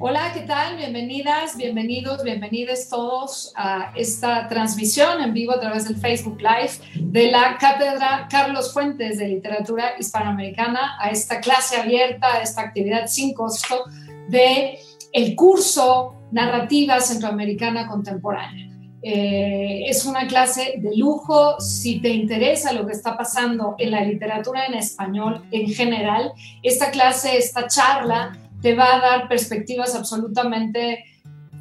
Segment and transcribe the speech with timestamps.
[0.00, 0.76] Hola, ¿qué tal?
[0.76, 6.70] Bienvenidas, bienvenidos, bienvenidos todos a esta transmisión en vivo a través del Facebook Live
[7.00, 13.08] de la Cátedra Carlos Fuentes de Literatura Hispanoamericana, a esta clase abierta, a esta actividad
[13.08, 13.86] sin costo
[14.28, 14.78] de
[15.12, 18.68] el curso Narrativa Centroamericana Contemporánea.
[19.02, 21.60] Eh, es una clase de lujo.
[21.60, 26.30] Si te interesa lo que está pasando en la literatura en español en general,
[26.62, 31.04] esta clase, esta charla te va a dar perspectivas absolutamente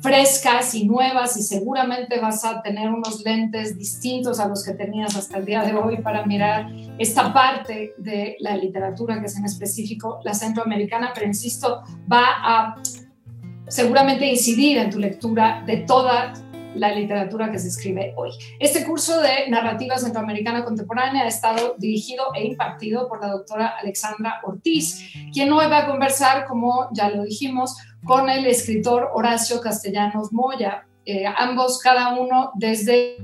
[0.01, 5.15] frescas y nuevas y seguramente vas a tener unos lentes distintos a los que tenías
[5.15, 6.67] hasta el día de hoy para mirar
[6.99, 11.81] esta parte de la literatura que es en específico la centroamericana, pero insisto,
[12.11, 12.75] va a
[13.67, 16.33] seguramente incidir en tu lectura de toda
[16.77, 18.31] la literatura que se escribe hoy.
[18.59, 24.41] Este curso de narrativa centroamericana contemporánea ha estado dirigido e impartido por la doctora Alexandra
[24.43, 30.31] Ortiz, quien hoy va a conversar, como ya lo dijimos, con el escritor Horacio Castellanos
[30.31, 30.86] Moya.
[31.09, 33.15] Eh, ambos, cada uno desde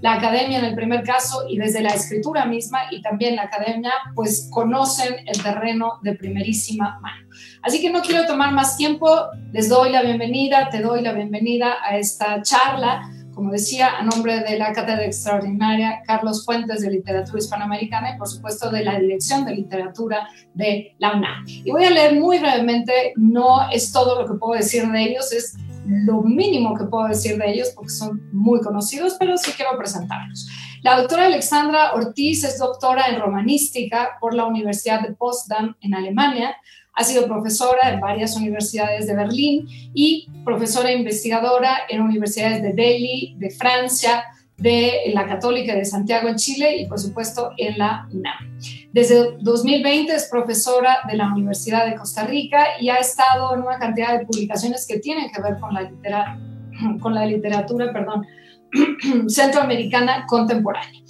[0.00, 3.92] la academia en el primer caso y desde la escritura misma y también la academia,
[4.14, 7.28] pues conocen el terreno de primerísima mano.
[7.60, 9.14] Así que no quiero tomar más tiempo,
[9.52, 13.02] les doy la bienvenida, te doy la bienvenida a esta charla,
[13.34, 18.28] como decía, a nombre de la Cátedra Extraordinaria Carlos Fuentes de Literatura Hispanoamericana y por
[18.28, 21.44] supuesto de la Dirección de Literatura de la UNAM.
[21.46, 25.30] Y voy a leer muy brevemente, no es todo lo que puedo decir de ellos,
[25.34, 25.54] es
[25.86, 30.48] lo mínimo que puedo decir de ellos porque son muy conocidos, pero sí quiero presentarlos.
[30.82, 36.56] La doctora Alexandra Ortiz es doctora en romanística por la Universidad de Potsdam en Alemania.
[36.94, 42.72] Ha sido profesora en varias universidades de Berlín y profesora e investigadora en universidades de
[42.72, 44.24] Delhi, de Francia,
[44.58, 48.58] de la Católica de Santiago en Chile y por supuesto en la UNAM.
[48.92, 53.78] Desde 2020 es profesora de la Universidad de Costa Rica y ha estado en una
[53.78, 56.38] cantidad de publicaciones que tienen que ver con la, literatura,
[57.00, 58.26] con la literatura perdón,
[59.28, 61.02] centroamericana contemporánea.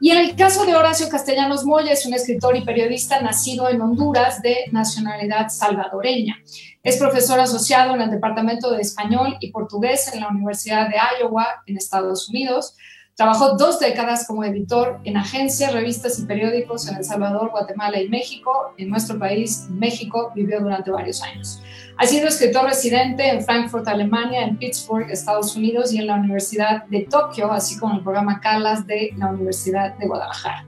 [0.00, 3.80] Y en el caso de Horacio Castellanos Moya, es un escritor y periodista nacido en
[3.80, 6.36] Honduras de nacionalidad salvadoreña.
[6.82, 11.46] Es profesor asociado en el Departamento de Español y Portugués en la Universidad de Iowa,
[11.66, 12.76] en Estados Unidos.
[13.16, 18.08] Trabajó dos décadas como editor en agencias, revistas y periódicos en El Salvador, Guatemala y
[18.08, 18.74] México.
[18.76, 21.62] En nuestro país, México, vivió durante varios años.
[21.96, 26.86] Ha sido escritor residente en Frankfurt, Alemania, en Pittsburgh, Estados Unidos y en la Universidad
[26.86, 30.66] de Tokio, así como en el programa Calas de la Universidad de Guadalajara.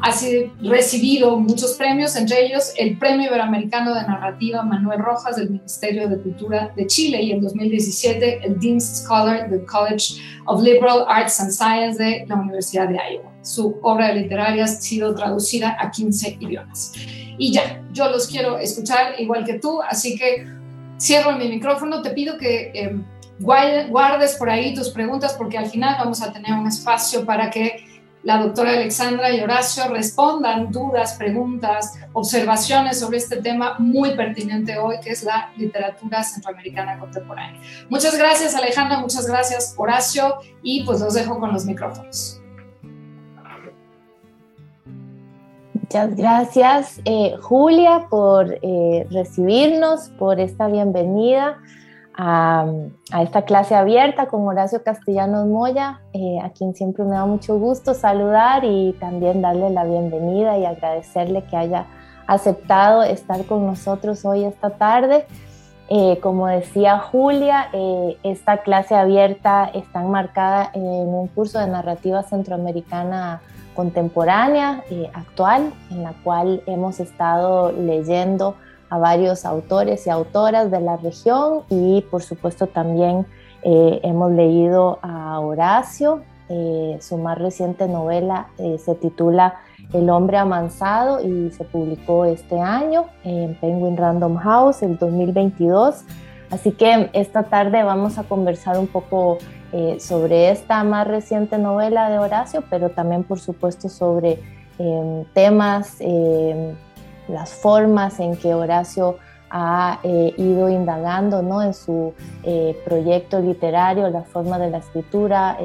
[0.00, 0.14] Ha
[0.62, 6.18] recibido muchos premios, entre ellos el Premio Iberoamericano de Narrativa Manuel Rojas del Ministerio de
[6.18, 11.50] Cultura de Chile y en 2017 el Dean Scholar del College of Liberal Arts and
[11.50, 13.32] Science de la Universidad de Iowa.
[13.42, 16.92] Su obra literaria ha sido traducida a 15 idiomas.
[17.36, 20.46] Y ya, yo los quiero escuchar igual que tú, así que
[21.00, 22.70] cierro mi micrófono, te pido que...
[22.74, 22.96] Eh,
[23.40, 27.87] guardes por ahí tus preguntas porque al final vamos a tener un espacio para que
[28.28, 34.96] la doctora Alexandra y Horacio respondan dudas, preguntas, observaciones sobre este tema muy pertinente hoy,
[35.00, 37.58] que es la literatura centroamericana contemporánea.
[37.88, 42.42] Muchas gracias Alejandra, muchas gracias Horacio y pues los dejo con los micrófonos.
[45.72, 51.56] Muchas gracias eh, Julia por eh, recibirnos, por esta bienvenida
[52.20, 52.66] a,
[53.22, 57.94] esta clase abierta con Horacio Castellanos Moya, eh, a quien siempre me da mucho gusto
[57.94, 61.86] saludar y también darle la bienvenida y agradecerle que haya
[62.26, 65.26] aceptado estar con nosotros hoy esta tarde.
[65.90, 72.24] Eh, como decía Julia, eh, esta clase abierta está enmarcada en un curso de narrativa
[72.24, 73.40] centroamericana
[73.74, 74.82] contemporánea,
[75.14, 78.56] actual, en la cual hemos estado leyendo
[78.90, 83.26] a varios autores y autoras de la región y por supuesto también
[83.62, 89.56] eh, hemos leído a Horacio, eh, su más reciente novela eh, se titula
[89.92, 96.04] El hombre amansado y se publicó este año en Penguin Random House, el 2022.
[96.50, 99.38] Así que esta tarde vamos a conversar un poco
[99.98, 104.40] sobre esta más reciente novela de Horacio, pero también por supuesto sobre
[105.34, 105.98] temas
[107.28, 109.16] las formas en que Horacio
[109.50, 111.62] ha eh, ido indagando ¿no?
[111.62, 115.56] en su eh, proyecto literario, la forma de la escritura,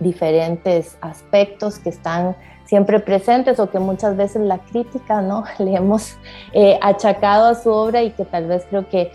[0.00, 5.44] diferentes aspectos que están siempre presentes o que muchas veces la crítica ¿no?
[5.58, 6.16] le hemos
[6.52, 9.12] eh, achacado a su obra y que tal vez creo que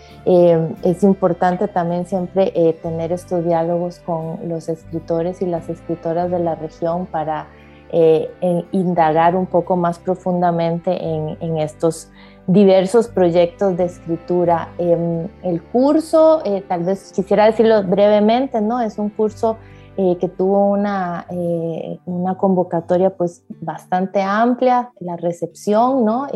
[0.82, 6.54] es importante también siempre tener estos diálogos con los escritores y las escritoras de la
[6.54, 7.48] región para
[7.92, 12.10] eh, indagar un poco más profundamente en, estos
[12.46, 14.68] diversos proyectos de escritura.
[14.78, 18.80] Em, el curso, eh, tal vez quisiera decirlo brevemente, ¿no?
[18.80, 19.56] Es un curso
[19.96, 26.26] eh, que tuvo una, eh, una convocatoria pues bastante amplia, la recepción, ¿no?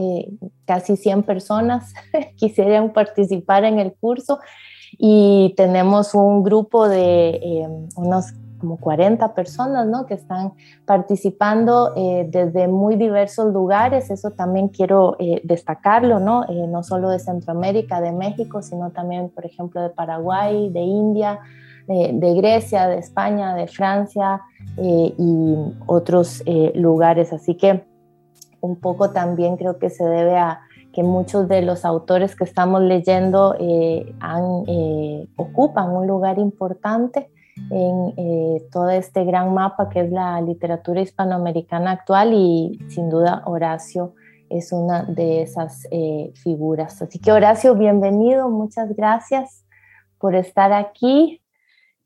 [0.66, 1.94] casi 100 personas
[2.36, 4.38] quisieran participar en el curso
[4.98, 10.06] y tenemos un grupo de em, unos como 40 personas ¿no?
[10.06, 10.54] que están
[10.86, 14.10] participando eh, desde muy diversos lugares.
[14.10, 16.44] Eso también quiero eh, destacarlo, ¿no?
[16.44, 21.40] Eh, no solo de Centroamérica, de México, sino también, por ejemplo, de Paraguay, de India,
[21.86, 24.40] de Grecia, de España, de Francia
[24.78, 26.42] y otros
[26.74, 27.30] lugares.
[27.34, 27.84] Así que
[28.62, 30.60] un poco también creo que se debe a
[30.94, 33.54] que muchos de los autores que estamos leyendo
[34.18, 34.64] han,
[35.36, 37.28] ocupan un lugar importante
[37.70, 43.42] en eh, todo este gran mapa que es la literatura hispanoamericana actual y sin duda
[43.46, 44.14] Horacio
[44.50, 47.00] es una de esas eh, figuras.
[47.00, 49.64] Así que Horacio, bienvenido, muchas gracias
[50.18, 51.42] por estar aquí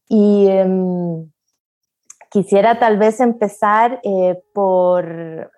[0.09, 1.31] y em,
[2.31, 5.51] quisiera tal vez empezar eh, por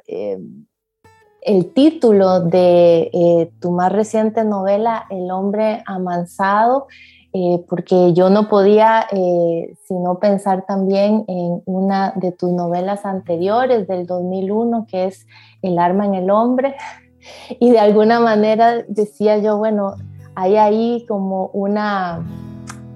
[1.43, 6.87] el título de tu más reciente novela, El hombre amansado.
[7.33, 13.87] Eh, porque yo no podía eh, sino pensar también en una de tus novelas anteriores
[13.87, 15.29] del 2001, que es
[15.63, 16.75] El arma en el hombre,
[17.61, 19.95] y de alguna manera decía yo, bueno,
[20.35, 22.27] hay ahí como una,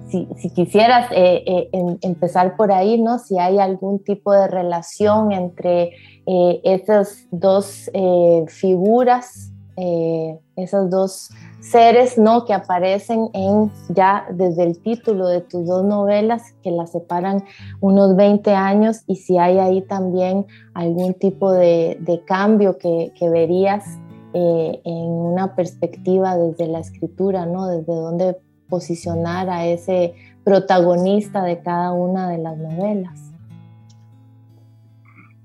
[0.08, 3.20] si, quisieras eh, em, empezar por ahí, ¿no?
[3.20, 5.92] Si hay algún tipo de relación entre
[6.26, 7.90] esas dos
[8.48, 11.30] figuras, esas dos
[11.70, 12.44] seres ¿no?
[12.44, 17.44] que aparecen en ya desde el título de tus dos novelas que las separan
[17.80, 23.84] unos 20 años y si hay ahí también algún tipo de, cambio que, verías
[24.34, 27.66] eh, en una perspectiva desde la escritura, ¿no?
[27.66, 28.36] desde dónde
[28.68, 30.14] posicionar a ese
[30.44, 33.18] protagonista de cada una de las novelas.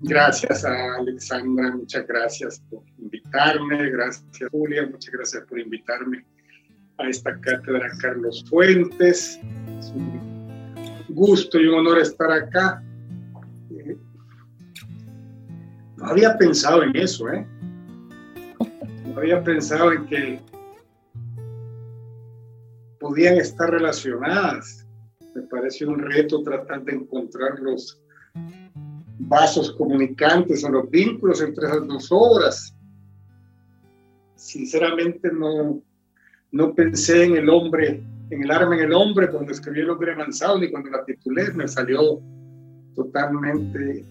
[0.01, 6.25] Gracias a Alexandra, muchas gracias por invitarme, gracias Julia, muchas gracias por invitarme
[6.97, 9.39] a esta cátedra Carlos Fuentes.
[9.79, 12.83] Es un gusto y un honor estar acá.
[13.71, 13.97] Eh,
[15.97, 17.45] no había pensado en eso, ¿eh?
[19.05, 20.39] No había pensado en que
[22.99, 24.85] podían estar relacionadas.
[25.33, 28.01] Me parece un reto tratar de encontrar los
[29.19, 32.75] vasos comunicantes o los vínculos entre esas dos obras.
[34.39, 35.83] Sinceramente no,
[36.53, 40.13] no pensé en el hombre, en el arma en el hombre cuando escribí El hombre
[40.13, 42.21] avanzado ni cuando la titulé, me salió
[42.95, 44.05] totalmente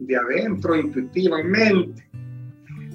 [0.00, 2.06] de adentro, intuitivamente.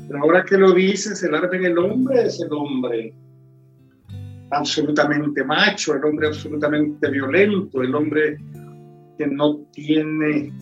[0.08, 3.16] Pero ahora que lo dices, el arma en el hombre es el hombre
[4.52, 8.38] absolutamente macho, el hombre absolutamente violento, el hombre
[9.18, 10.54] que no tiene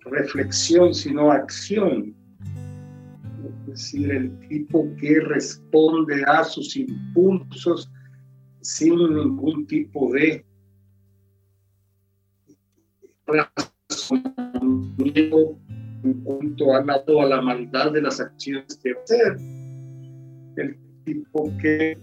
[0.00, 2.23] reflexión, sino acción.
[3.74, 7.90] Decir, el tipo que responde a sus impulsos
[8.60, 10.46] sin ningún tipo de
[13.26, 15.58] razonamiento
[16.04, 19.38] en cuanto a la, a la maldad de las acciones que hacer.
[20.56, 21.98] El tipo que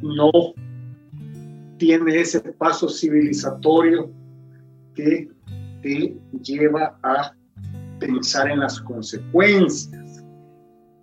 [0.00, 0.30] no
[1.76, 4.10] tiene ese paso civilizatorio
[4.94, 5.28] que
[5.82, 7.34] te lleva a
[7.98, 10.24] pensar en las consecuencias.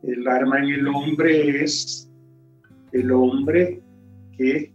[0.04, 2.10] El arma en el hombre es
[2.92, 3.82] el hombre
[4.38, 4.74] que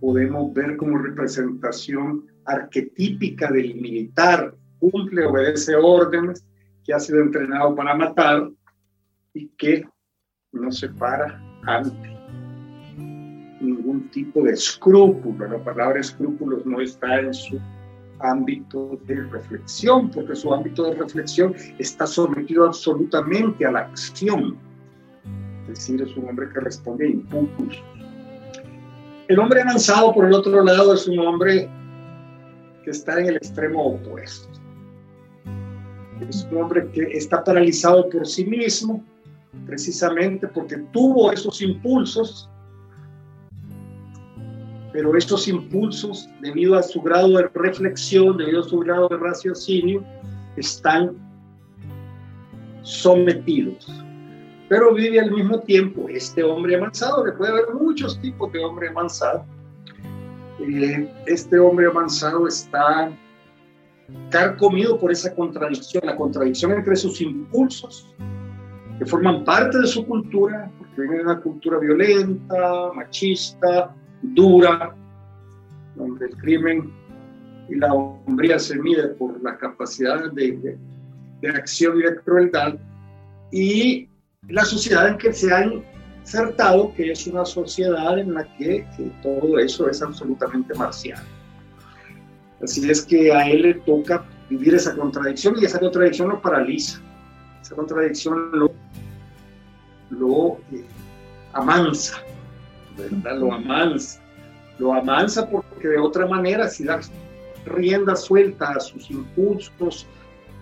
[0.00, 6.46] podemos ver como representación arquetípica del militar, cumple, obedece órdenes,
[6.84, 8.50] que ha sido entrenado para matar
[9.34, 9.84] y que
[10.52, 12.10] no se para ante
[13.60, 15.46] ningún tipo de escrúpulo.
[15.46, 17.60] La palabra escrúpulos no está en su
[18.22, 24.56] ámbito de reflexión, porque su ámbito de reflexión está sometido absolutamente a la acción.
[25.62, 27.82] Es decir, es un hombre que responde a impulsos.
[29.28, 31.68] El hombre avanzado, por el otro lado, es un hombre
[32.84, 34.48] que está en el extremo opuesto.
[36.28, 39.04] Es un hombre que está paralizado por sí mismo,
[39.66, 42.48] precisamente porque tuvo esos impulsos
[44.92, 50.04] pero estos impulsos, debido a su grado de reflexión, debido a su grado de raciocinio,
[50.56, 51.16] están
[52.82, 53.86] sometidos.
[54.68, 58.88] Pero vive al mismo tiempo este hombre avanzado, que puede haber muchos tipos de hombre
[58.88, 59.44] avanzado.
[60.60, 63.12] Eh, este hombre avanzado está
[64.58, 68.14] comido por esa contradicción, la contradicción entre sus impulsos,
[68.98, 74.94] que forman parte de su cultura, porque viene de una cultura violenta, machista, dura,
[75.96, 76.92] donde el crimen
[77.68, 80.78] y la hombría se mide por la capacidad de,
[81.40, 82.74] de, acción y de crueldad,
[83.52, 84.08] y
[84.48, 85.84] la sociedad en que se han
[86.20, 88.86] insertado, que es una sociedad en la que,
[89.22, 91.22] todo eso es absolutamente marcial.
[92.62, 97.00] Así es que a él le toca vivir esa contradicción y esa contradicción lo paraliza,
[97.62, 98.72] esa contradicción lo,
[100.10, 100.84] lo eh,
[101.52, 102.22] amansa,
[102.96, 103.38] ¿verdad?
[103.38, 104.20] Lo amansa,
[104.78, 107.00] lo amansa porque de otra manera si da
[107.66, 110.06] rienda suelta a sus impulsos,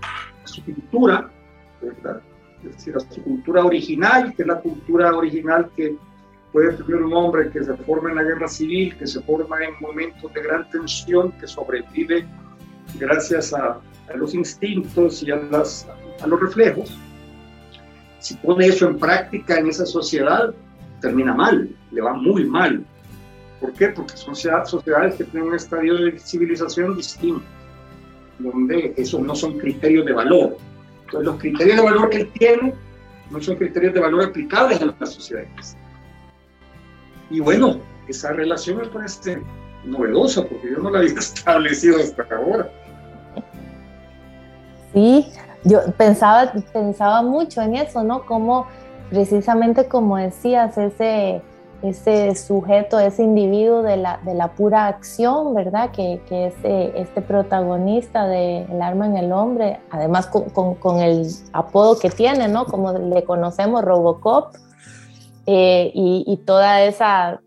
[0.03, 1.31] a su cultura,
[1.81, 2.21] ¿verdad?
[2.65, 5.97] Es decir, a su cultura original, que es la cultura original que
[6.53, 9.75] puede tener un hombre que se forma en la guerra civil, que se forma en
[9.81, 12.27] momentos de gran tensión, que sobrevive
[12.99, 13.79] gracias a,
[14.13, 15.87] a los instintos y a, las,
[16.21, 16.97] a los reflejos.
[18.19, 20.53] Si pone eso en práctica en esa sociedad,
[21.00, 22.85] termina mal, le va muy mal.
[23.61, 23.88] ¿Por qué?
[23.88, 27.43] Porque son sociedades que tienen un estadio de civilización distinto,
[28.38, 30.57] donde esos no son criterios de valor.
[31.07, 32.75] Entonces, los criterios de valor que él tiene
[33.31, 35.45] no son criterios de valor aplicables a la sociedad
[37.31, 39.43] y bueno, esa relación me parece
[39.85, 42.71] novedosa porque yo no la había establecido hasta ahora.
[44.95, 45.31] Sí,
[45.64, 48.25] yo pensaba, pensaba mucho en eso, ¿no?
[48.25, 48.67] Como
[49.11, 51.43] precisamente como decías, ese,
[51.83, 55.91] ese sujeto, ese individuo de la, de la pura acción, ¿verdad?
[55.91, 60.99] Que, que es eh, este protagonista de El arma en el hombre, además con, con,
[60.99, 62.67] el apodo que tiene, ¿no?
[62.67, 64.55] Como le conocemos, Robocop,
[65.47, 67.41] eh, y, toda esa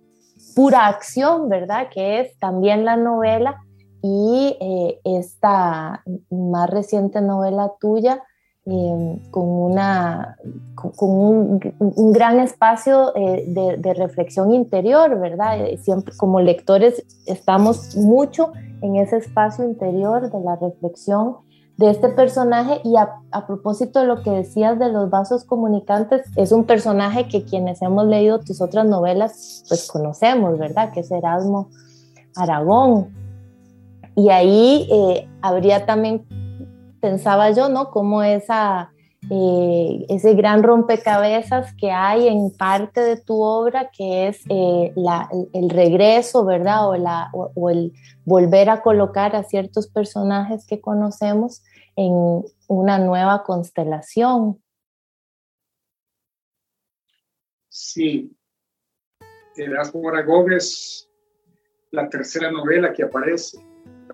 [0.55, 1.87] pura acción, ¿verdad?
[1.89, 3.61] Que es también la novela
[4.01, 8.23] y eh, esta más reciente novela tuya
[8.73, 10.37] em, con, una,
[10.75, 15.57] con un, gran espacio eh, de, reflexión interior, ¿verdad?
[15.81, 21.35] Siempre como lectores estamos mucho en ese espacio interior de la reflexión
[21.81, 23.09] de este personaje y a,
[23.47, 28.05] propósito de lo que decías de los vasos comunicantes, es un personaje que quienes hemos
[28.05, 30.93] leído tus otras novelas pues conocemos, ¿verdad?
[30.93, 31.69] Que es Erasmo
[32.35, 33.09] Aragón.
[34.15, 36.23] Y ahí eh, habría también,
[37.01, 37.89] pensaba yo, ¿no?
[37.89, 38.93] Como esa,
[39.29, 44.93] eh, ese gran rompecabezas que hay en parte de tu obra, que es eh,
[45.53, 46.87] el regreso, ¿verdad?
[47.33, 47.93] O, el
[48.23, 51.63] volver a colocar a ciertos personajes que conocemos
[51.95, 54.61] en una nueva constelación.
[57.67, 58.35] Sí,
[59.55, 61.09] Erasmo Aragón es
[61.91, 63.63] la tercera novela que aparece,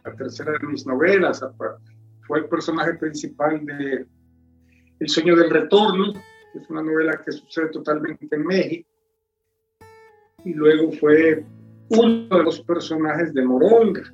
[0.03, 1.44] la tercera de mis novelas.
[2.27, 4.05] Fue el personaje principal de
[5.00, 8.89] El sueño del retorno, que es una novela que sucede totalmente en México.
[10.43, 11.46] Y luego fue
[11.89, 14.13] uno de los personajes de Moronga.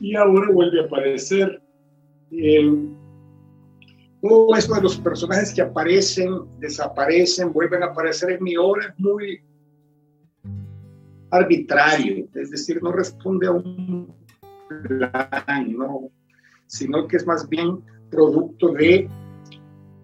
[0.00, 1.62] Y ahora vuelve a aparecer
[2.30, 2.88] eh,
[4.22, 8.98] todo esto de los personajes que aparecen, desaparecen, vuelven a aparecer en mi obra es
[8.98, 9.42] muy
[11.30, 14.14] arbitrario, es decir, no responde a un
[14.68, 16.10] plan, no,
[16.72, 19.06] sino que es más bien producto de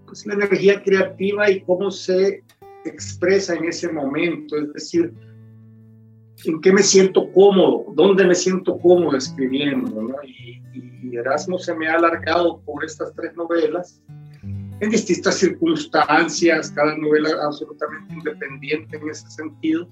[0.07, 2.45] pues, la energía creativa y cómo se
[2.85, 5.15] expresa en ese momento, es decir,
[6.45, 10.03] en qué me siento cómodo, dónde me siento cómodo escribiendo.
[10.03, 10.15] ¿no?
[10.23, 10.63] Y,
[11.17, 14.03] Erasmo se me ha alargado por estas tres novelas
[14.43, 19.89] en distintas circunstancias, cada novela absolutamente independiente en ese sentido.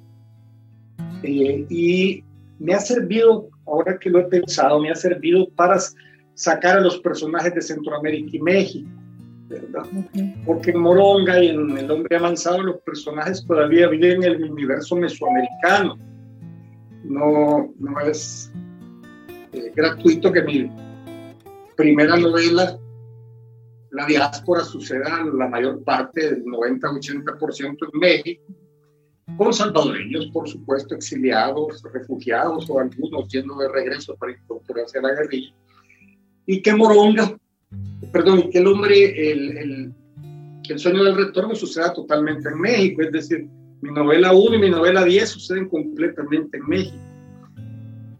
[1.23, 2.23] Eh, y
[2.59, 5.78] me ha servido, ahora que lo he pensado, me ha servido para
[6.36, 8.88] sacar a los personajes de Centroamérica y México.
[9.48, 9.82] ¿verdad?
[10.44, 14.96] Porque en Moronga y en El Hombre Avanzado los personajes todavía viven en el universo
[14.96, 15.96] mesoamericano
[17.08, 18.50] no, no es
[19.52, 20.70] eh, gratuito que mi
[21.76, 22.78] primera novela,
[23.90, 28.42] La diáspora, suceda la mayor parte, del 90-80% en México,
[29.36, 35.14] con salvadoreños, por supuesto, exiliados, refugiados o algunos yendo de regreso para incorporarse a la
[35.14, 35.54] guerrilla,
[36.46, 37.36] y que Moronga,
[38.12, 39.94] perdón, que el hombre, el, el,
[40.68, 43.46] el sueño del retorno suceda totalmente en México, es decir,
[43.82, 46.96] mi novela 1 y mi novela 10 suceden completamente en México.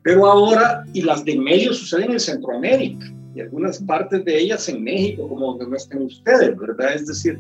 [0.03, 4.85] Pero ahora, y las de medio suceden en Centroamérica y algunas partes de ellas en
[4.85, 6.95] México, como donde no estén ustedes, ¿verdad?
[6.95, 7.39] Es decir,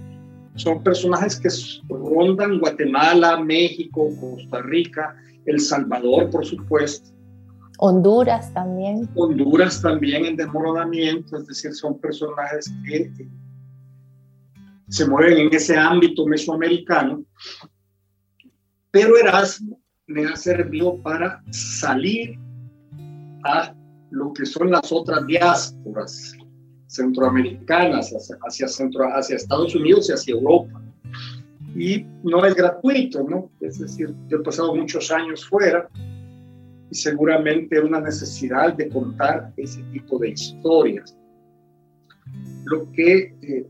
[0.57, 1.49] son personajes que
[1.89, 5.15] rondan Guatemala, México, Costa Rica,
[5.45, 7.16] El Salvador, por supuesto.
[7.79, 9.09] Honduras también.
[9.15, 13.11] Honduras también en desmoronamiento, es decir, son personajes que
[14.89, 17.25] se mueven en ese ámbito mesoamericano,
[18.91, 22.39] pero Erasmo me ha servido para salir
[23.45, 23.75] a
[24.11, 26.35] lo que son las otras diásporas
[26.87, 28.13] centroamericanas,
[28.47, 30.81] hacia, centro, hacia Estados Unidos y hacia Europa.
[31.75, 33.51] Y no es gratuito, ¿no?
[33.61, 35.91] Es decir, yo he pasado muchos años fuera
[36.91, 41.17] y seguramente una necesidad de contar ese tipo de historias.
[42.65, 43.67] Lo que eh,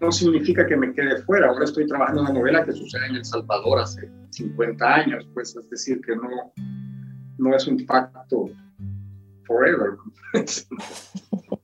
[0.00, 1.48] no significa que me quede fuera.
[1.48, 5.56] Ahora estoy trabajando en una novela que sucede en El Salvador hace 50 años, pues
[5.56, 6.52] es decir, que no,
[7.38, 8.50] no es un pacto
[9.46, 9.92] forever.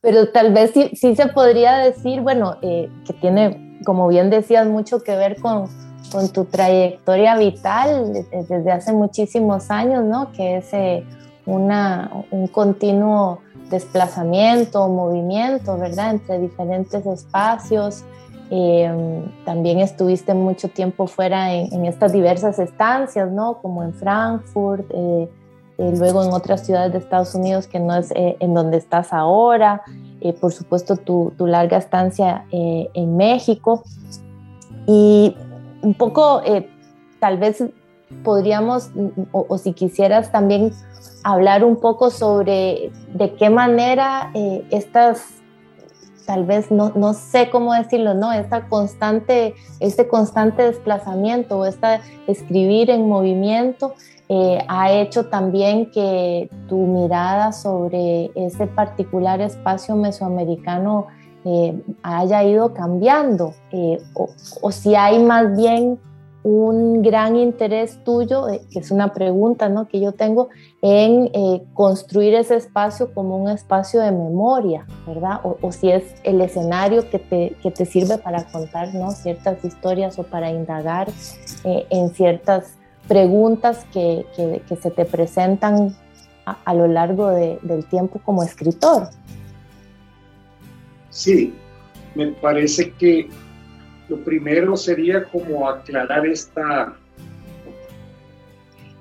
[0.00, 4.68] Pero tal vez sí, sí se podría decir, bueno, eh, que tiene, como bien decías,
[4.68, 5.66] mucho que ver con,
[6.10, 10.32] con tu trayectoria vital desde hace muchísimos años, ¿no?
[10.32, 11.04] Que es eh,
[11.46, 13.40] una, un continuo
[13.70, 16.12] desplazamiento, movimiento, ¿verdad?
[16.12, 18.04] Entre diferentes espacios.
[18.50, 23.58] Eh, también estuviste mucho tiempo fuera en, estas diversas estancias, ¿no?
[23.60, 25.28] Como en Frankfurt, eh,
[25.78, 29.82] eh, luego en otras ciudades de Estados Unidos que no es en donde estás ahora,
[30.40, 33.84] por supuesto tu, tu larga estancia en México.
[34.86, 35.36] Y
[35.82, 36.42] un poco,
[37.20, 37.64] tal vez
[38.24, 38.90] podríamos,
[39.32, 40.72] o, o si quisieras también
[41.22, 45.24] hablar un poco sobre de qué manera eh, estas,
[46.26, 48.32] tal vez no, no, sé cómo decirlo, ¿no?
[48.32, 53.94] Esta constante, este constante desplazamiento o esta escribir en movimiento
[54.28, 61.06] eh, ha hecho también que tu mirada sobre ese particular espacio mesoamericano
[61.48, 63.54] eh, haya ido cambiando
[64.14, 64.28] o,
[64.60, 65.98] o si hay más bien
[66.48, 69.88] un gran interés tuyo, eh, que es una pregunta ¿no?
[69.88, 70.48] que yo tengo,
[70.82, 75.40] en eh, construir ese espacio como un espacio de memoria, ¿verdad?
[75.42, 79.10] O, si es el escenario que te, que te sirve para contar ¿no?
[79.10, 81.08] ciertas historias o para indagar
[81.64, 82.74] eh, en ciertas
[83.08, 85.96] preguntas que, que, se te presentan
[86.44, 89.08] a, lo largo del tiempo como escritor.
[91.10, 91.54] Sí,
[92.14, 93.28] me parece que
[94.08, 96.94] lo primero sería como aclarar esta,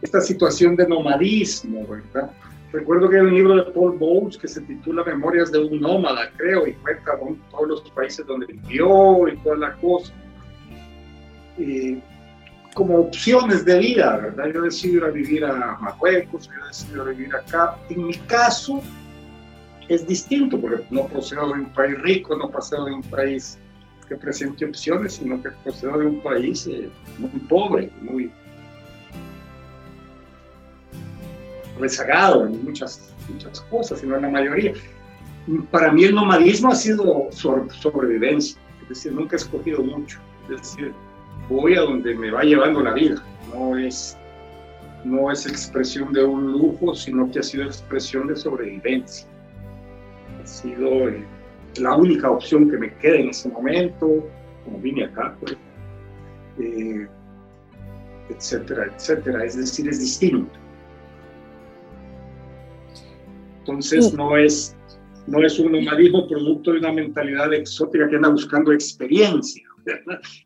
[0.02, 2.32] esta situación de nomadismo, ¿verdad?
[2.72, 6.30] Recuerdo que hay un libro de Paul Bowles que se titula Memorias de un nómada,
[6.36, 7.14] creo, y cuenta
[7.50, 10.14] todos los países donde vivió y toda la cosa.
[12.74, 14.52] como opciones de vida, ¿verdad?
[14.54, 17.78] Yo decido ir a vivir a Marruecos, yo decido ir a vivir acá.
[17.90, 18.84] En mi caso
[19.90, 23.58] es distinto, porque no procedo de un país rico, no procedo de un país
[24.08, 28.32] que presente opciones, sino que proceda de un país eh, muy pobre, muy
[31.80, 34.74] rezagado en muchas, muchas cosas, sino en la mayoría.
[35.72, 40.20] Para mí el nomadismo ha sido sobrevivencia, es decir, nunca he escogido mucho,
[40.50, 40.94] es decir,
[41.50, 43.24] voy a donde me va llevando la vida,
[43.54, 44.18] no es,
[45.06, 49.28] no es expresión de un lujo, sino que ha sido expresión de sobrevivencia.
[50.48, 51.10] Sido...
[51.10, 51.26] Eh,
[51.80, 54.28] la única opción que me queda en ese momento,
[54.64, 55.56] como vine acá, pues,
[56.60, 57.08] eh,
[58.30, 59.46] etcétera, etcétera.
[59.46, 60.52] Es decir, es distinto.
[63.60, 64.76] Entonces no es,
[65.28, 69.64] no es un nomadismo producto de una mentalidad exótica que anda buscando experiencia,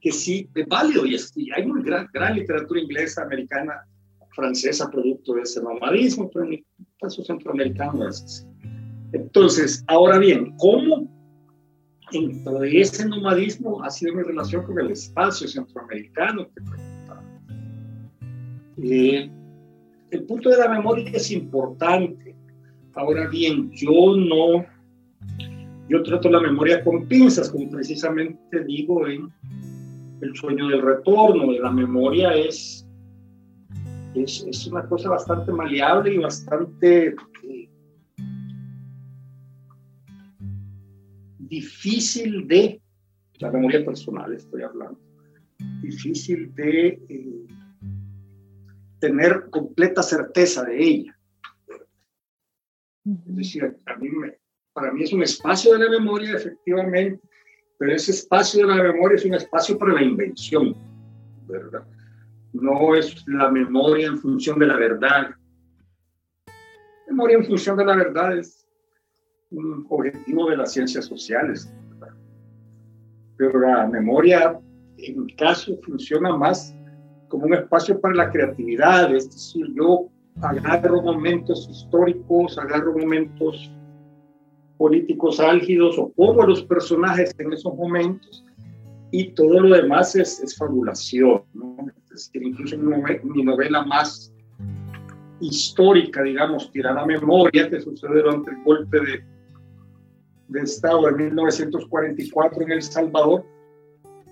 [0.01, 1.15] que sí es válido y,
[1.51, 3.85] hay una gran, gran, literatura inglesa, americana,
[4.33, 6.65] francesa producto de ese nomadismo, pero en el
[6.99, 8.50] caso centroamericano es así.
[9.13, 11.09] Entonces, ahora bien, ¿cómo
[12.11, 16.47] dentro de ese nomadismo ha sido mi relación con el espacio centroamericano
[18.83, 19.29] eh,
[20.09, 22.35] el punto de la memoria es importante.
[22.95, 24.65] Ahora bien, yo no,
[25.87, 29.31] yo trato la memoria con pinzas, como precisamente digo en
[30.21, 31.51] el sueño del retorno.
[31.53, 32.85] La memoria es,
[34.15, 37.15] es, es una cosa bastante maleable y bastante
[41.51, 42.81] difícil de,
[43.39, 44.99] la memoria personal estoy hablando,
[45.81, 47.47] difícil de eh,
[48.99, 51.19] tener completa certeza de ella.
[53.27, 54.09] Es decir, a mí
[54.73, 57.21] para mí es un espacio de la memoria, efectivamente,
[57.77, 60.73] pero ese espacio de la memoria es un espacio para la invención,
[61.47, 61.83] ¿verdad?
[62.53, 65.35] No es la memoria en función de la verdad.
[67.07, 68.60] memoria en función de la verdad es
[69.51, 71.71] un objetivo de las ciencias sociales.
[73.37, 74.59] Pero la memoria,
[74.97, 76.75] en mi caso, funciona más
[77.27, 80.09] como un espacio para la creatividad, es decir, yo
[80.41, 83.71] agarro momentos históricos, agarro momentos
[84.77, 88.43] políticos álgidos o pongo a los personajes en esos momentos
[89.11, 91.43] y todo lo demás es, es fabulación.
[91.53, 91.77] ¿no?
[92.03, 94.33] Es decir, incluso mi novela más
[95.39, 99.30] histórica, digamos, tirada a memoria, que sucede durante el golpe de,
[100.51, 103.45] de Estado de 1944 en El Salvador,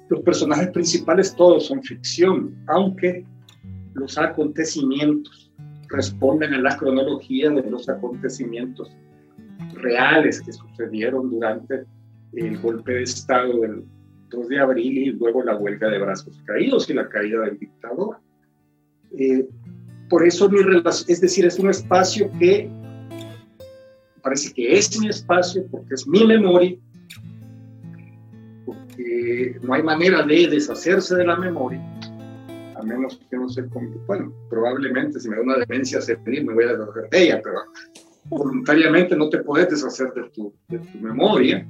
[0.09, 3.25] los personajes principales todos son ficción, aunque
[3.93, 5.51] los acontecimientos
[5.89, 8.95] responden a la cronología de los acontecimientos
[9.73, 11.85] reales que sucedieron durante
[12.33, 13.83] el golpe de Estado del
[14.29, 18.17] 2 de abril y luego la huelga de brazos caídos y la caída del dictador.
[19.17, 19.47] Eh,
[20.09, 22.69] por eso mi relación, es decir, es un espacio que
[24.19, 26.75] parece que es mi espacio porque es mi memoria,
[28.65, 31.81] porque no hay manera de deshacerse de la memoria,
[32.75, 33.63] a menos que no se...
[34.07, 37.57] Bueno, probablemente si me da una demencia senil me voy a deshacer de ella, pero
[38.25, 41.65] voluntariamente no te puedes deshacer de tu, de tu memoria.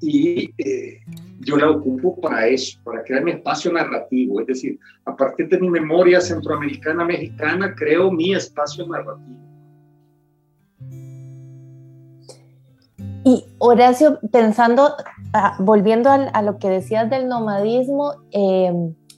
[0.00, 1.00] Y eh,
[1.40, 4.40] yo la ocupo para eso, para crear mi espacio narrativo.
[4.40, 9.47] Es decir, a partir de mi memoria centroamericana mexicana, creo mi espacio narrativo.
[13.58, 14.94] Horacio, pensando,
[15.32, 18.72] ah, volviendo a, lo que decías del nomadismo, eh,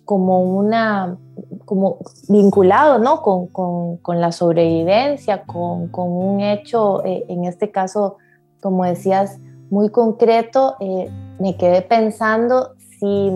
[0.05, 1.19] como una,
[1.67, 1.99] como
[2.29, 3.23] vinculado, ¿no?
[3.23, 8.17] Con, con, con la sobrevivencia, con, con un hecho, eh, en este caso,
[8.61, 9.39] como decías,
[9.71, 13.31] muy concreto, eh, me quedé pensando si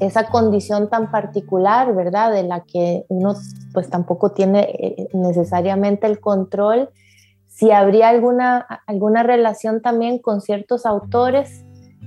[0.00, 2.32] esa condición tan particular, ¿verdad?
[2.32, 3.34] De la que uno
[3.72, 6.90] pues tampoco tiene necesariamente el control,
[7.54, 11.64] si habría alguna, alguna relación también con ciertos autores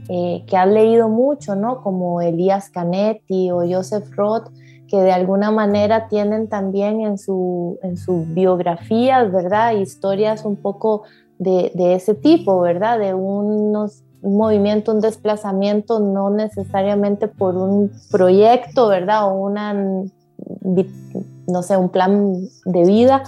[0.09, 1.81] eh, que has leído mucho, ¿no?
[1.81, 4.49] Como Elías Canetti o Joseph Roth,
[4.87, 7.95] que de alguna manera tienen también en su, en
[8.33, 9.73] biografías, ¿verdad?
[9.73, 11.03] Historias un poco
[11.37, 12.99] de, de ese tipo, ¿verdad?
[12.99, 19.29] De unos, un movimiento, un desplazamiento, no necesariamente por un proyecto, ¿verdad?
[19.29, 23.23] O una, no sé, un plan de vida,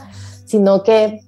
[0.45, 1.21] sino que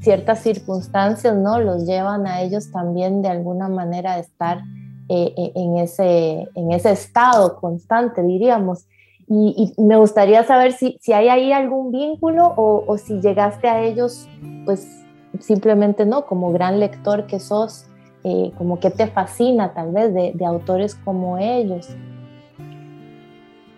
[0.00, 1.60] ciertas circunstancias, ¿no?
[1.60, 4.62] Los llevan a ellos también de alguna manera a estar
[5.08, 8.86] eh, eh, en, ese, en ese estado constante, diríamos.
[9.32, 14.28] Y, me gustaría saber si, si, hay ahí algún vínculo o, si llegaste a ellos,
[14.64, 15.04] pues
[15.38, 17.86] simplemente no, como gran lector que sos,
[18.24, 21.88] eh, como que te fascina tal vez de autores como ellos.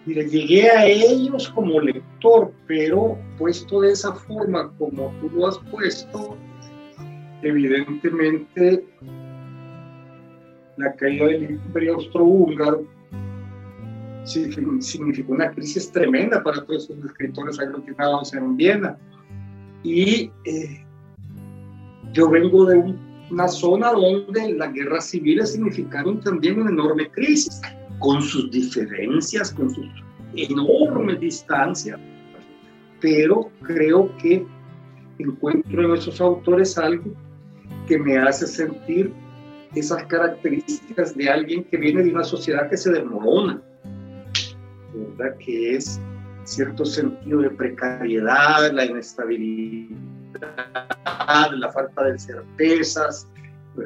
[0.05, 5.59] Mira, llegué a ellos como lector, pero puesto de esa forma como tú lo has
[5.71, 6.37] puesto,
[7.43, 8.85] evidentemente
[10.77, 12.85] la caída del imperio austrohúngaro
[14.25, 18.97] significó una crisis tremenda para todos esos escritores aglutinados en Viena.
[19.83, 20.85] Y eh,
[22.13, 22.95] yo vengo de
[23.31, 27.61] una zona donde las guerras civiles significaron también una enorme crisis,
[28.03, 29.87] con sus diferencias, con sus
[30.35, 31.99] enormes distancias,
[33.01, 34.45] pero creo que
[35.19, 37.15] encuentro en esos autores algo
[37.87, 39.13] que me hace sentir
[39.75, 43.63] esas características de alguien que viene de una sociedad que se desmorona,
[44.93, 45.37] ¿verdad?
[45.39, 46.01] Que es
[46.45, 49.97] cierto sentido de precariedad, la inestabilidad,
[51.53, 53.29] la falta de certezas,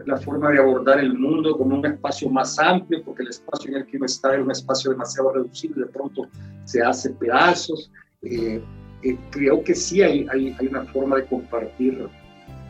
[0.05, 3.77] la forma de abordar el mundo como un espacio más amplio, porque el espacio en
[3.79, 6.29] el que uno está es un espacio demasiado reducido de pronto
[6.65, 7.91] se hace pedazos.
[8.23, 8.61] Eh,
[9.03, 12.09] eh, creo que sí hay, hay, hay, una forma de compartir,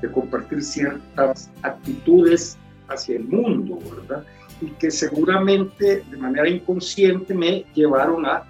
[0.02, 4.24] de compartir ciertas actitudes hacia el mundo, ¿verdad?
[4.60, 8.44] Y que seguramente de manera inconsciente me llevaron a,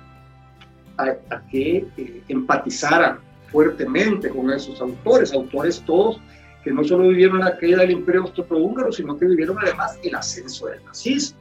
[0.98, 3.20] a, que eh, empatizara
[3.52, 6.20] fuertemente con esos autores, autores todos
[6.66, 10.66] que no solo vivieron la caída del imperio austrohúngaro, sino que vivieron además el ascenso
[10.66, 11.38] del nazismo.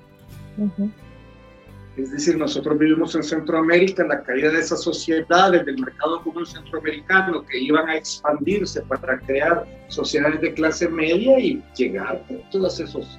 [1.97, 7.43] Es decir, nosotros vivimos en Centroamérica la caída de esas sociedades del mercado común centroamericano
[7.43, 13.17] que iban a expandirse para crear sociedades de clase media y llegar a todas esas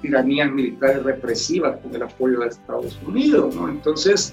[0.00, 3.52] tiranías militares represivas con el apoyo de Estados Unidos.
[3.56, 3.68] ¿no?
[3.68, 4.32] Entonces,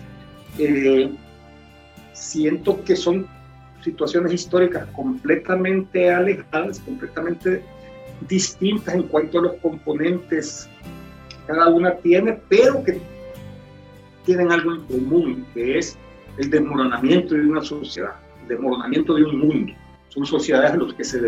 [0.59, 1.11] eh,
[2.13, 3.25] siento que son
[3.83, 7.63] situaciones históricas completamente alejadas, completamente
[8.27, 10.69] distintas en cuanto a los componentes
[11.29, 12.99] que cada una tiene, pero que
[14.25, 15.97] tienen algo en común, que es
[16.37, 19.73] el desmoronamiento de una sociedad, el desmoronamiento de un mundo.
[20.09, 21.19] Son sociedades a, los que se,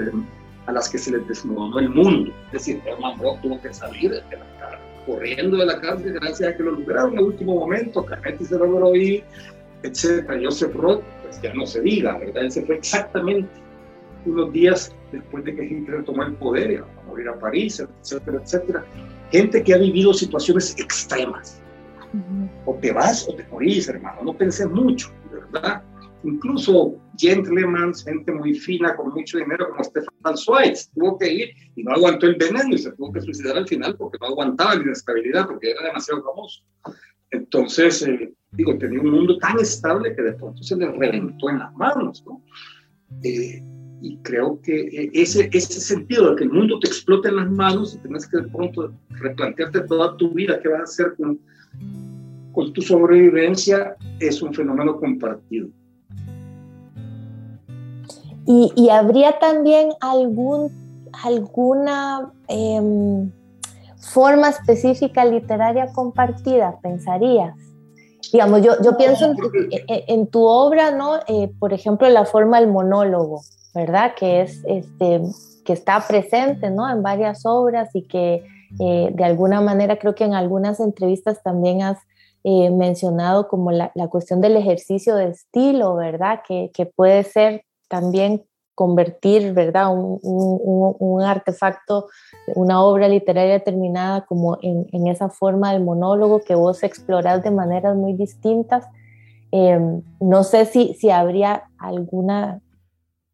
[0.66, 2.34] a las que se les desmoronó el mundo.
[2.48, 6.54] Es decir, Herman Brock tuvo que salir de la cárcel, corriendo de la cárcel gracias
[6.54, 9.24] a que lo lograron en el último momento, Canetti se logró ir,
[9.84, 10.30] etc.
[10.44, 12.46] Joseph Roth pues ya no se diga, ¿verdad?
[12.46, 13.50] Ese fue exactamente
[14.26, 18.40] unos días después de que Hitler tomó el poder, iba a morir a París, etcétera,
[18.44, 18.86] etcétera.
[19.32, 21.62] Gente que ha vivido situaciones extremas.
[22.66, 24.22] O te vas o te morís, hermano.
[24.24, 25.82] No pensé mucho, ¿verdad?
[26.24, 31.84] Incluso gentlemen, gente muy fina, con mucho dinero, como Stefan Zweig, tuvo que ir y
[31.84, 34.84] no aguantó el veneno y se tuvo que suicidar al final porque no aguantaba la
[34.84, 36.62] inestabilidad, porque era demasiado famoso.
[37.32, 41.60] Entonces, eh, digo, tenía un mundo tan estable que de pronto se le reventó en
[41.60, 42.42] las manos, ¿no?
[43.24, 43.64] Eh,
[44.02, 47.52] y creo que eh, ese, ese sentido de que el mundo te explote en las
[47.52, 51.40] manos y tienes que de pronto replantearte toda tu vida, qué vas a hacer con,
[52.52, 55.70] con tu sobrevivencia, es un fenómeno compartido.
[58.48, 60.72] Y, y habría también algún,
[61.24, 63.32] alguna em,
[64.02, 67.56] forma específica literaria compartida, pensarías.
[68.32, 69.36] Digamos, yo, yo pienso en,
[69.88, 71.18] en, tu obra, ¿no?
[71.28, 73.42] Eh, por ejemplo, la forma del monólogo.
[73.74, 74.14] ¿verdad?
[74.16, 75.22] Que, es, este,
[75.66, 76.90] que está presente ¿no?
[76.90, 78.44] en varias obras y que
[78.80, 81.98] eh, de alguna manera creo que en algunas entrevistas también has
[82.44, 86.42] eh, mencionado como la, la, cuestión del ejercicio de estilo, ¿verdad?
[86.48, 88.44] Que, que puede ser también
[88.76, 89.94] convertir, ¿verdad?
[89.94, 92.08] Un, un, un, artefacto,
[92.56, 97.52] una obra literaria determinada como en, en, esa forma del monólogo que vos explorás de
[97.52, 98.86] maneras muy distintas.
[99.52, 99.80] Eh,
[100.20, 102.62] no sé si, si habría alguna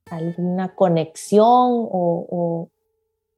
[0.09, 2.69] alguna conexión o,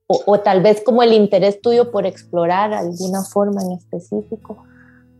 [0.07, 4.63] o, o, tal vez como el interés tuyo por explorar alguna forma en específico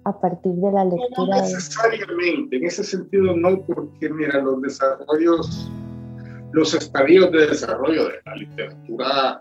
[0.03, 1.37] a partir de la lectura?
[1.37, 5.69] No necesariamente, en ese sentido no, porque mira, los desarrollos,
[6.51, 9.39] los estadios de desarrollo de la literatura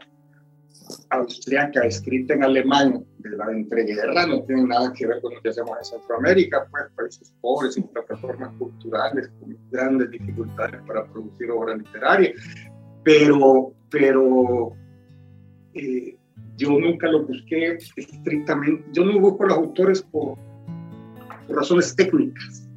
[1.11, 5.49] austriaca escrita en alemán de la entreguerra no tiene nada que ver con lo que
[5.51, 11.77] hacemos en Centroamérica, pues países pobres, y plataformas culturales con grandes dificultades para producir obra
[11.77, 12.33] literaria.
[13.05, 14.73] Pero, pero
[15.75, 16.16] eh,
[16.57, 20.37] yo nunca lo busqué estrictamente, yo no busco a los autores por,
[21.47, 22.68] por razones técnicas.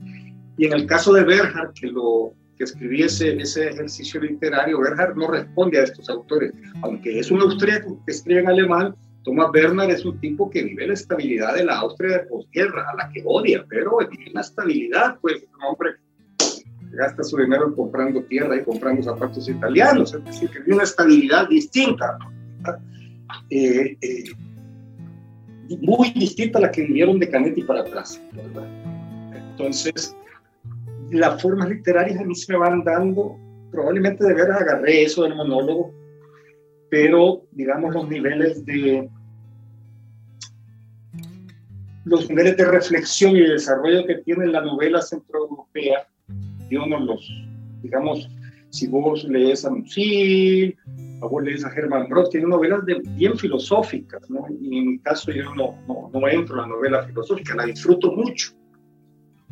[0.57, 5.31] Y en el caso de Berger, que lo, que escribiese ese ejercicio literario, Bernhard no
[5.31, 6.53] responde a estos autores.
[6.83, 10.85] Aunque es un austríaco que escribe en alemán, Thomas Bernhard es un tipo que vive
[10.85, 15.17] la estabilidad de la Austria de posguerra, a la que odia, pero vive la estabilidad,
[15.21, 15.95] pues un hombre
[16.37, 20.83] que gasta su dinero comprando tierra y comprando zapatos italianos, es decir, que vive una
[20.83, 22.19] estabilidad distinta,
[23.49, 24.23] eh, eh,
[25.81, 28.21] muy distinta a la que vivieron de Canetti para atrás.
[28.33, 28.67] ¿verdad?
[29.51, 30.15] Entonces,
[31.11, 33.37] las formas literarias a mí se me van dando,
[33.71, 35.93] probablemente de veras agarré eso del monólogo,
[36.89, 39.09] pero digamos los niveles de
[42.05, 46.07] los niveles de reflexión y de desarrollo que tiene la novela centroeuropea,
[46.69, 47.29] yo no los,
[47.83, 48.27] digamos,
[48.69, 50.75] si vos lees a Musil,
[51.21, 54.45] o vos lees a Hermann Brock, tiene novelas de, bien filosóficas, ¿no?
[54.49, 58.11] y en mi caso yo no, no, no entro en la novela filosófica, la disfruto
[58.13, 58.53] mucho,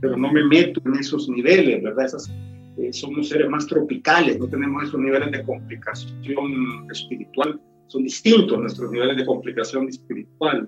[0.02, 2.06] pero no me meto en esos niveles, ¿verdad?
[2.06, 2.32] Esas,
[2.78, 8.92] eh, somos seres más tropicales, no tenemos esos niveles de complicación espiritual, son distintos nuestros
[8.92, 10.68] niveles de complicación espiritual.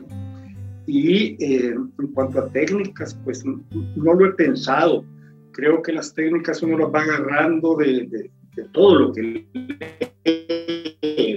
[0.88, 3.62] Y eh, en cuanto a técnicas, pues no,
[3.96, 5.06] lo he pensado.
[5.52, 9.46] Creo que las técnicas uno las va agarrando de, de, de todo lo que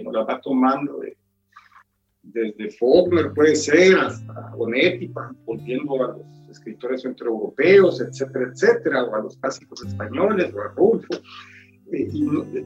[0.01, 1.17] uno las va tomando de,
[2.35, 5.11] desde Faulkner puede ser hasta Bonetti,
[5.47, 11.15] volviendo a los escritores centroeuropeos, etcétera, etcétera, o a los clásicos españoles, o a Rulfo.
[11.93, 12.09] Eh,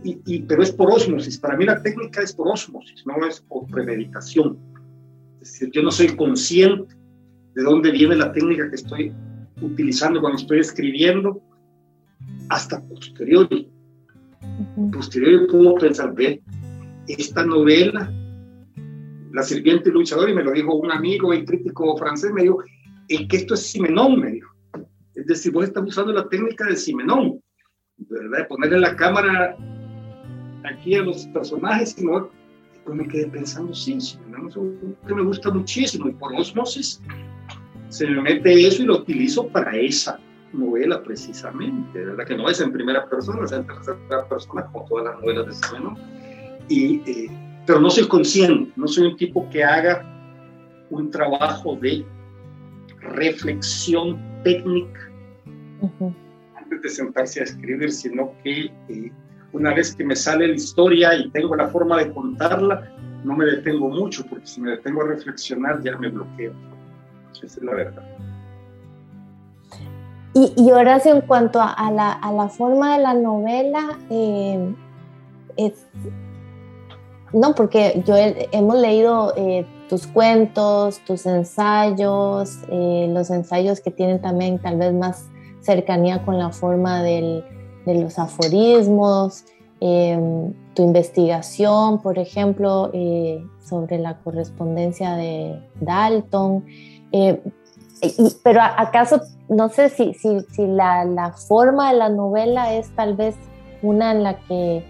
[0.04, 1.38] y, pero es por osmosis.
[1.38, 4.58] Para mí la técnica es por osmosis, no es por premeditación.
[5.42, 6.94] Es decir, yo no soy consciente
[7.54, 9.12] de dónde viene la técnica que estoy
[9.60, 11.42] utilizando cuando estoy escribiendo
[12.48, 13.48] hasta posterior.
[14.92, 16.40] Posterior puedo pensar, ve,
[17.06, 18.10] esta novela,
[19.32, 22.62] La sirviente y luchador, y me lo dijo un amigo y crítico francés, me dijo,
[23.08, 24.50] es que esto es Simenón, me dijo.
[25.14, 27.42] Es decir, vos estás usando la técnica de Simenón,
[27.96, 28.38] ¿verdad?
[28.38, 29.56] De ponerle la cámara
[30.64, 32.30] aquí a los personajes y no,
[32.84, 37.02] pues me quedé pensando, sí, Simenón es un que me gusta muchísimo y por osmosis
[37.88, 40.20] se me mete eso y lo utilizo para esa
[40.52, 42.26] novela precisamente, ¿verdad?
[42.26, 45.52] Que no es en primera persona, es en tercera persona como todas las novelas de
[45.54, 45.98] Simenón.
[46.68, 50.02] Y, eh, pero no soy consciente, no soy un tipo que haga
[50.88, 52.02] un trabajo de
[53.00, 54.98] reflexión técnica
[56.56, 59.12] antes de sentarse a escribir, sino que eh,
[59.52, 62.90] una vez que me sale la historia y tengo la forma de contarla,
[63.22, 66.54] no me detengo mucho, porque si me detengo a reflexionar ya me bloqueo.
[67.34, 68.02] Esa es la verdad.
[70.32, 74.74] Y, y Horacio, en cuanto a, la, a, la, forma de la novela, eh,
[75.58, 75.86] es,
[77.32, 84.20] no, porque yo hemos leído eh, tus cuentos, tus ensayos, eh, los ensayos que tienen
[84.20, 85.26] también tal vez más
[85.60, 87.44] cercanía con la forma de
[87.86, 89.44] los aforismos,
[89.80, 96.64] em, tu investigación, por ejemplo, eh, sobre la correspondencia de Dalton.
[98.44, 103.16] pero acaso, no sé si, si, si la, la forma de la novela es tal
[103.16, 103.34] vez
[103.82, 104.84] una en la que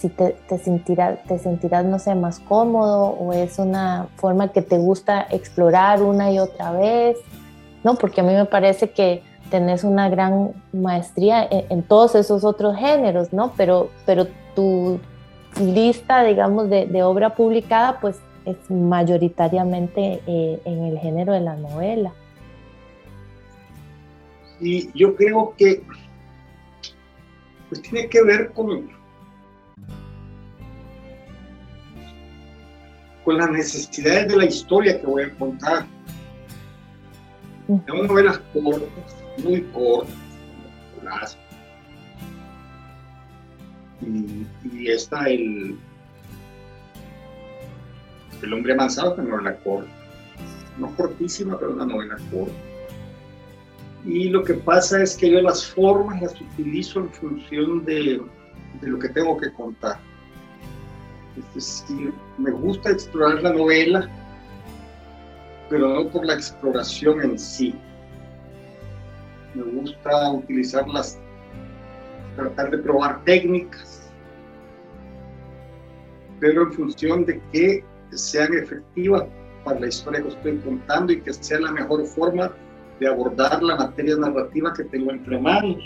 [0.00, 4.62] si te, te, sentirás, te sentirás, no sé, más cómodo o es una forma que
[4.62, 7.18] te gusta explorar una y otra vez,
[7.84, 7.96] ¿no?
[7.96, 13.32] Porque a mí me parece que tenés una gran maestría en, todos esos otros géneros,
[13.34, 13.52] ¿no?
[13.58, 14.98] Pero, pero tu
[15.60, 22.14] lista, digamos, de, obra publicada, pues es mayoritariamente eh, en el género de la novela.
[24.60, 25.82] Y yo creo que
[27.68, 28.90] pues tiene que ver con
[33.30, 35.86] con las necesidades de la historia que voy a contar.
[37.86, 41.38] Tengo novelas cortas, muy cortas,
[44.00, 45.78] y, y esta, el,
[48.42, 49.88] el hombre avanzado, que novela corta.
[50.78, 52.54] No cortísima, pero una novela corta.
[54.04, 58.20] Y lo que pasa es que yo las formas las utilizo en función de,
[58.80, 60.00] de lo que tengo que contar.
[61.40, 64.08] Es decir, me gusta explorar la novela,
[65.70, 67.74] pero no por la exploración en sí.
[69.54, 71.18] Me gusta utilizarlas,
[72.36, 74.12] tratar de probar técnicas,
[76.40, 79.24] pero en función de que sean efectivas
[79.64, 82.52] para la historia que estoy contando y que sea la mejor forma
[82.98, 85.82] de abordar la materia narrativa que tengo entre manos.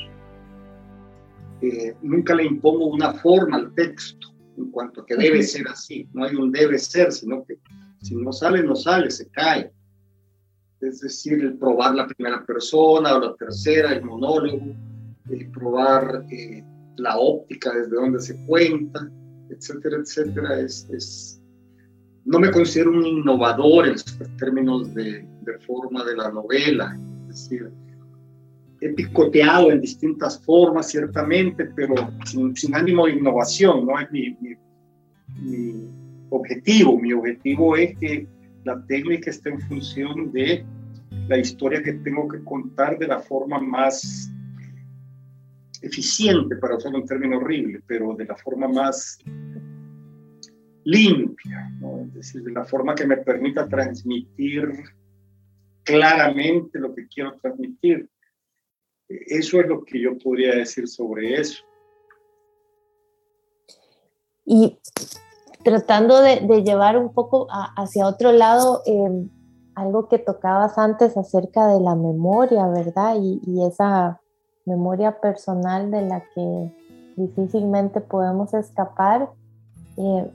[1.61, 6.09] Eh, nunca le impongo una forma al texto en cuanto a que debe ser así.
[6.13, 7.59] No hay un debe ser, sino que
[8.03, 9.73] si no sale, no sale, se cae.
[10.81, 14.75] Es decir, el probar la primera persona o la tercera, el monólogo,
[15.31, 16.63] el probar eh,
[16.97, 19.09] la óptica desde donde se cuenta,
[19.49, 20.61] etcétera, etcétera.
[20.61, 21.41] Es, es...
[22.27, 23.97] No me considero un innovador en
[24.39, 26.99] términos de, de forma de la novela.
[27.31, 27.71] Es decir,
[28.91, 31.95] picoteado en distintas formas, ciertamente, pero
[32.25, 35.89] sin, sin ánimo de innovación, no es mi, mi,
[36.31, 36.99] objetivo.
[36.99, 38.27] Mi objetivo es que
[38.65, 40.65] la técnica esté en función de
[41.29, 44.31] la historia que tengo que contar de la forma más
[45.81, 49.19] eficiente, para usar un término horrible, pero de la forma más
[50.85, 52.03] limpia, ¿no?
[52.03, 54.71] es decir, de la forma que me permita transmitir
[55.83, 58.09] claramente lo que quiero transmitir.
[59.09, 61.63] Eso es lo que yo podría decir sobre eso.
[64.47, 64.79] Y
[65.63, 69.31] tratando de, llevar un poco hacia otro lado, em,
[69.75, 73.17] algo que tocabas antes acerca de la memoria, ¿verdad?
[73.21, 74.21] Y, esa
[74.67, 76.73] memoria personal de la que
[77.17, 79.31] difícilmente podemos escapar.
[79.97, 80.31] Eh,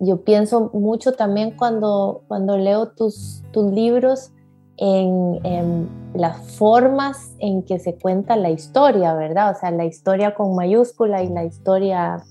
[0.00, 4.32] yo pienso mucho también cuando, cuando leo tus, tus libros
[4.78, 9.54] en, las formas en que se cuenta la historia, ¿verdad?
[9.54, 12.22] O sea, la historia con mayúscula y la historia,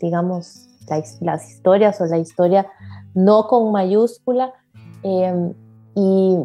[0.00, 0.68] digamos,
[1.20, 2.66] las historias o la historia
[3.14, 4.52] no con mayúscula.
[5.02, 5.54] Em,
[5.94, 6.36] y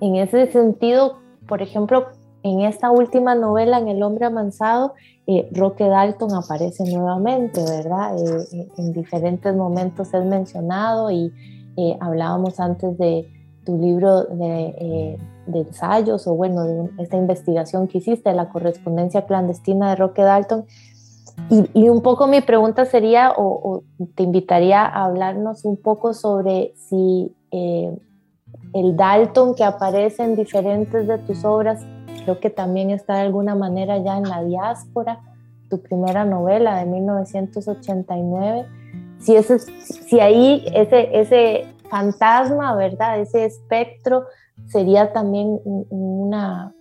[0.00, 2.06] en ese sentido, por ejemplo,
[2.42, 4.94] en esta última novela, en El hombre amansado,
[5.26, 8.16] eh, Roque Dalton aparece nuevamente, ¿verdad?
[8.18, 11.32] Eh, en diferentes momentos es mencionado y
[11.76, 13.26] eh, hablábamos antes de,
[13.64, 19.26] tu libro eh, de, ensayos o bueno, de esta investigación que hiciste, de la correspondencia
[19.26, 20.64] clandestina de Roque Dalton.
[21.50, 23.82] Y, un poco mi pregunta sería, o,
[24.14, 27.92] te invitaría a hablarnos un poco sobre si eh,
[28.72, 31.84] el Dalton que aparece en diferentes de tus obras,
[32.24, 35.20] creo que también está de alguna manera ya en la diáspora,
[35.68, 38.66] tu primera novela de 1989,
[39.18, 43.20] si, ese, si ahí ese, ese fantasma, ¿verdad?
[43.20, 44.26] Ese espectro
[44.66, 46.74] sería también una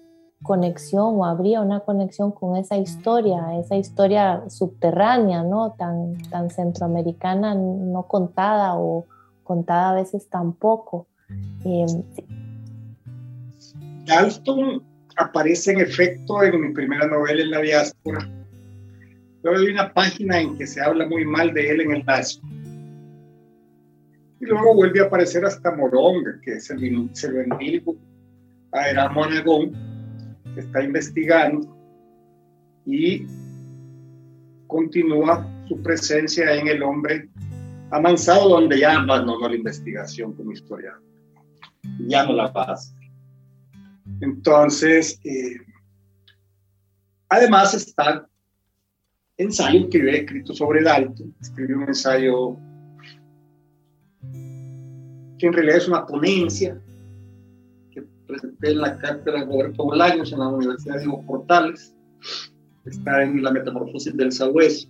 [0.43, 5.73] conexión o habría una conexión con esa historia, esa historia subterránea, ¿no?
[5.73, 9.05] Tan, tan centroamericana, no contada o
[9.43, 11.07] contada a veces tampoco.
[11.65, 11.85] Eh,
[14.05, 14.83] Dalton
[15.15, 18.29] aparece en efecto en mi primera novela en la diáspora.
[19.43, 22.41] Luego hay una página en que se habla muy mal de él en el Nazo
[24.43, 27.83] y luego vuelve a aparecer hasta Moronga, que es el, el
[28.73, 29.71] a Aragón,
[30.57, 31.77] está investigando
[32.85, 33.25] y
[34.67, 37.29] continúa su presencia en el hombre
[37.91, 41.01] amansado, donde ya abandonó la investigación como historiador.
[42.07, 42.97] Ya no la va a hacer.
[44.19, 45.57] Entonces, eh,
[47.29, 48.27] además está
[49.37, 51.33] ensayo que yo he escrito sobre Dalton.
[51.39, 52.57] Escribí un ensayo
[55.43, 56.81] que en realidad es una ponencia
[57.91, 61.93] que presenté en la cátedra Roberto Bolaños en la Universidad de Hugo Portales.
[62.85, 64.87] Está en la metamorfosis del sabueso.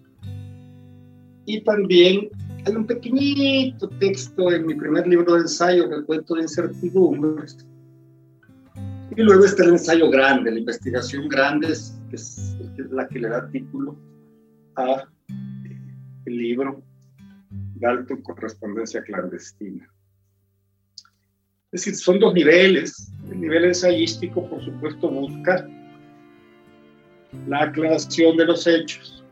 [1.48, 2.30] Y también
[2.68, 7.58] hay un pequeñito texto en mi primer libro de ensayo, el cuento de incertidumbres.
[9.18, 11.70] Y luego está el ensayo grande, la investigación grande,
[12.12, 12.56] que es
[12.92, 13.98] la que le da título
[14.76, 15.96] a eh,
[16.28, 16.84] el libro
[17.74, 19.90] Dalton Correspondencia Clandestina.
[21.74, 23.12] Es decir, son dos niveles.
[23.32, 25.68] El nivel ensayístico, por supuesto, busca
[27.48, 29.26] la aclaración de los hechos,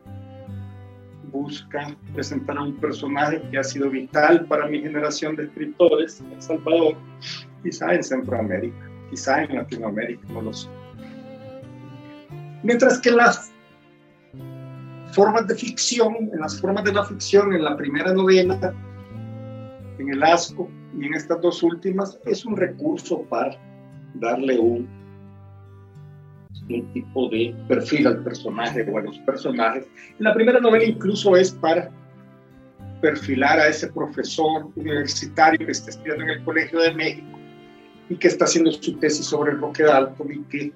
[1.30, 6.32] busca presentar a un personaje que ha sido vital para mi generación de escritores en
[6.32, 6.96] El Salvador,
[7.62, 10.68] quizá en Centroamérica, quizá en Latinoamérica, no lo sé.
[12.64, 13.52] Mientras que las
[15.12, 18.74] formas de ficción, en las formas de la ficción, en la primera novela,
[19.98, 20.68] en El Asco
[20.98, 23.56] y en estas dos últimas, es un recurso para
[24.14, 24.88] darle un,
[26.68, 29.86] un tipo de perfil al personaje o a los personajes.
[30.18, 31.90] En la primera novela incluso es para
[33.00, 37.38] perfilar a ese profesor universitario que está estudiando en el Colegio de México
[38.08, 40.72] y que está haciendo su tesis sobre el Roque Dalton y que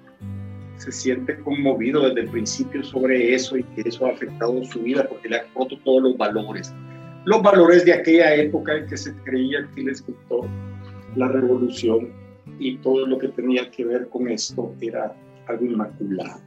[0.77, 5.07] se siente conmovido desde el principio sobre eso y que eso ha afectado su vida
[5.09, 6.75] porque le ha roto todos los valores.
[7.27, 10.49] Los valores de aquella época en que se creía que el escritor,
[11.15, 12.09] la revolución
[12.59, 15.15] y todo lo que tenía que ver con esto era
[15.47, 16.41] algo inmaculado,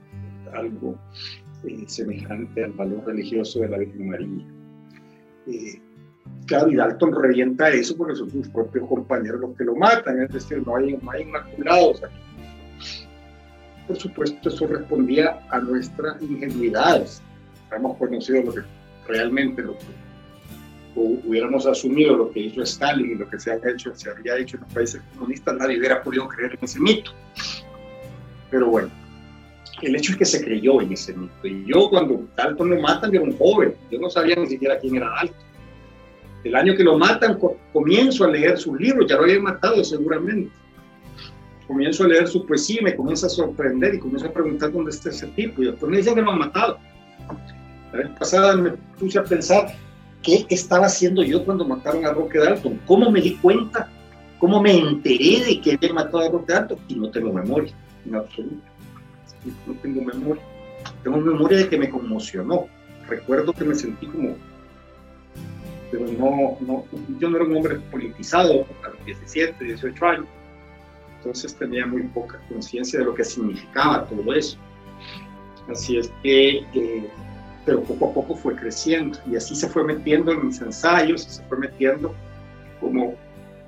[0.54, 0.96] algo
[1.66, 4.46] eh, semejante al valor religioso de la Virgen María.
[5.48, 5.82] Eh,
[6.48, 10.32] claro, y Dalton revienta eso porque son sus propios compañeros los que lo matan, es
[10.32, 12.16] decir, no hay, no hay inmaculados aquí
[13.90, 17.08] por supuesto, eso respondía a nuestra ingenuidad.
[17.76, 18.62] Hemos conocido lo que
[19.08, 19.86] realmente lo que
[21.02, 24.58] hubiéramos asumido lo que hizo Stalin y lo que se, había hecho, se había hecho
[24.58, 27.12] en los países comunistas, nadie hubiera podido creer en ese mito.
[28.52, 28.90] Pero bueno,
[29.82, 31.48] el hecho es que se creyó en ese mito.
[31.48, 34.80] Y yo cuando Dalton lo matan, yo era un joven, yo no sabía ni siquiera
[34.80, 35.50] quién era Dalton.
[36.44, 37.38] El año que lo matan,
[37.74, 40.50] comienzo a leer sus libros, ya lo habían matado seguramente
[41.70, 44.90] comienzo a leer su poesía y me comienza a sorprender y comienzo a preguntar dónde
[44.90, 45.62] está ese tipo.
[45.62, 46.80] Y después me dicen que lo han matado.
[47.92, 49.72] La vez pasada me puse a pensar
[50.24, 52.80] qué estaba haciendo yo cuando mataron a Roque Dalton.
[52.86, 53.90] ¿Cómo me di cuenta?
[54.40, 56.80] ¿Cómo me enteré de que había matado a Roque Dalton?
[56.88, 57.74] Y no tengo memoria,
[58.06, 58.64] en absoluto.
[59.66, 60.44] No tengo memoria.
[61.04, 62.68] Tengo memoria de que me conmocionó.
[63.08, 64.36] Recuerdo que me sentí como
[65.92, 66.86] pero no, no,
[67.20, 70.26] yo no era un hombre politizado a los 17, 18 años,
[71.18, 74.58] entonces tenía muy poca conciencia de lo que significaba todo eso.
[75.70, 77.10] Así es que, eh,
[77.70, 81.44] pero poco a poco fue creciendo y así se fue metiendo en mis ensayos, se
[81.44, 82.16] fue metiendo
[82.82, 83.14] como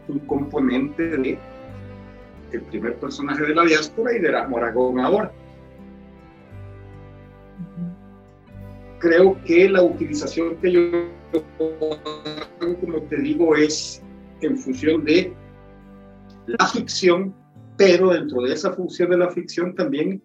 [0.07, 1.37] un componente de
[2.51, 5.31] el primer personaje de la diáspora y de la Moragón ahora.
[8.97, 10.81] Creo que la utilización que yo
[12.59, 14.01] hago, como te digo, es
[14.41, 15.31] en función de
[16.47, 17.35] la ficción
[17.77, 20.23] pero dentro de esa función de la ficción también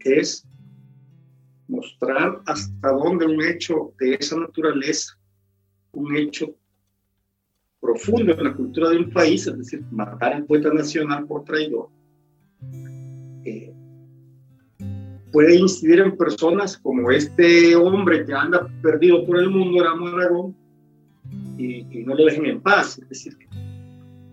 [0.00, 0.46] es
[1.70, 5.18] mostrar hasta dónde un hecho de esa naturaleza,
[5.92, 6.54] un hecho
[7.80, 11.88] profundo en la cultura de un país, es decir, matar al poeta nacional por traidor,
[13.44, 13.72] eh,
[15.32, 20.54] puede incidir en personas como este hombre que anda perdido por el mundo, era Aragón,
[21.56, 22.98] y, y no lo dejen en paz.
[22.98, 23.36] Es decir,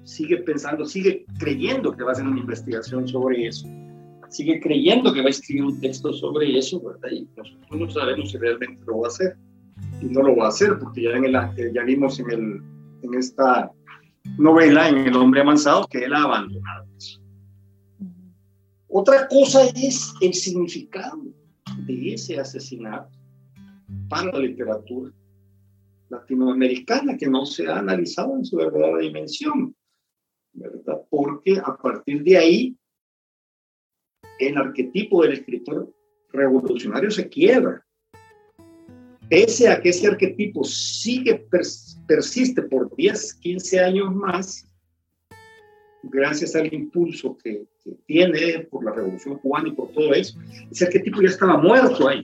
[0.04, 3.68] sigue pensando, sigue creyendo que va a hacer una investigación sobre eso,
[4.30, 7.10] sigue creyendo que va a escribir un texto sobre eso, ¿verdad?
[7.12, 9.38] Y nosotros no sabemos si realmente lo va a hacer.
[10.02, 12.62] Y no lo va a hacer porque ya, en el, ya vimos en, el,
[13.04, 13.72] en esta
[14.38, 17.22] novela, en El hombre amansado, que él ha abandonado eso.
[18.88, 21.22] Otra cosa es el significado
[21.86, 23.10] de ese asesinato
[24.10, 25.12] para la literatura
[26.10, 29.76] latinoamericana que no se ha analizado en su verdadera dimensión.
[30.54, 31.02] ¿verdad?
[31.10, 32.78] Porque a partir de ahí,
[34.40, 35.92] el arquetipo del escritor
[36.32, 37.84] revolucionario se quiebra.
[39.30, 41.46] Pese a que ese arquetipo sigue,
[42.08, 44.68] persiste por 10, 15 años más,
[46.04, 47.66] gracias al impulso que,
[48.06, 50.38] tiene por la Revolución Cubana y por todo eso,
[50.70, 52.22] ese arquetipo ya estaba muerto ahí.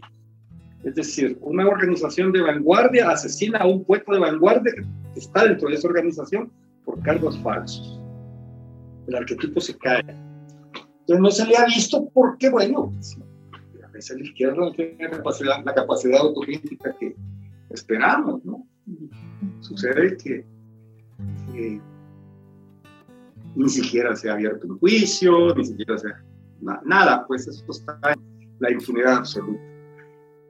[0.84, 5.70] Es decir, una organización de vanguardia asesina a un poeta de vanguardia que está dentro
[5.70, 6.52] de esa organización
[6.84, 7.98] por cargos falsos.
[9.08, 10.04] El arquetipo se cae.
[11.04, 12.94] Entonces no se le ha visto porque, bueno,
[13.84, 15.22] a veces la izquierda no tiene la
[15.74, 17.14] capacidad, la autocrítica que
[17.70, 18.66] esperamos, ¿no?
[19.60, 20.46] Sucede que
[23.56, 26.08] ni siquiera se ha abierto un juicio, ni siquiera se
[26.86, 28.22] nada, pues eso está en
[28.60, 29.62] la impunidad absoluta.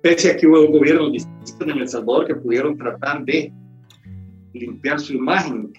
[0.03, 3.51] Pese a que hubo gobiernos distintos en El Salvador que pudieron tratar de
[4.53, 5.73] limpiar su imagen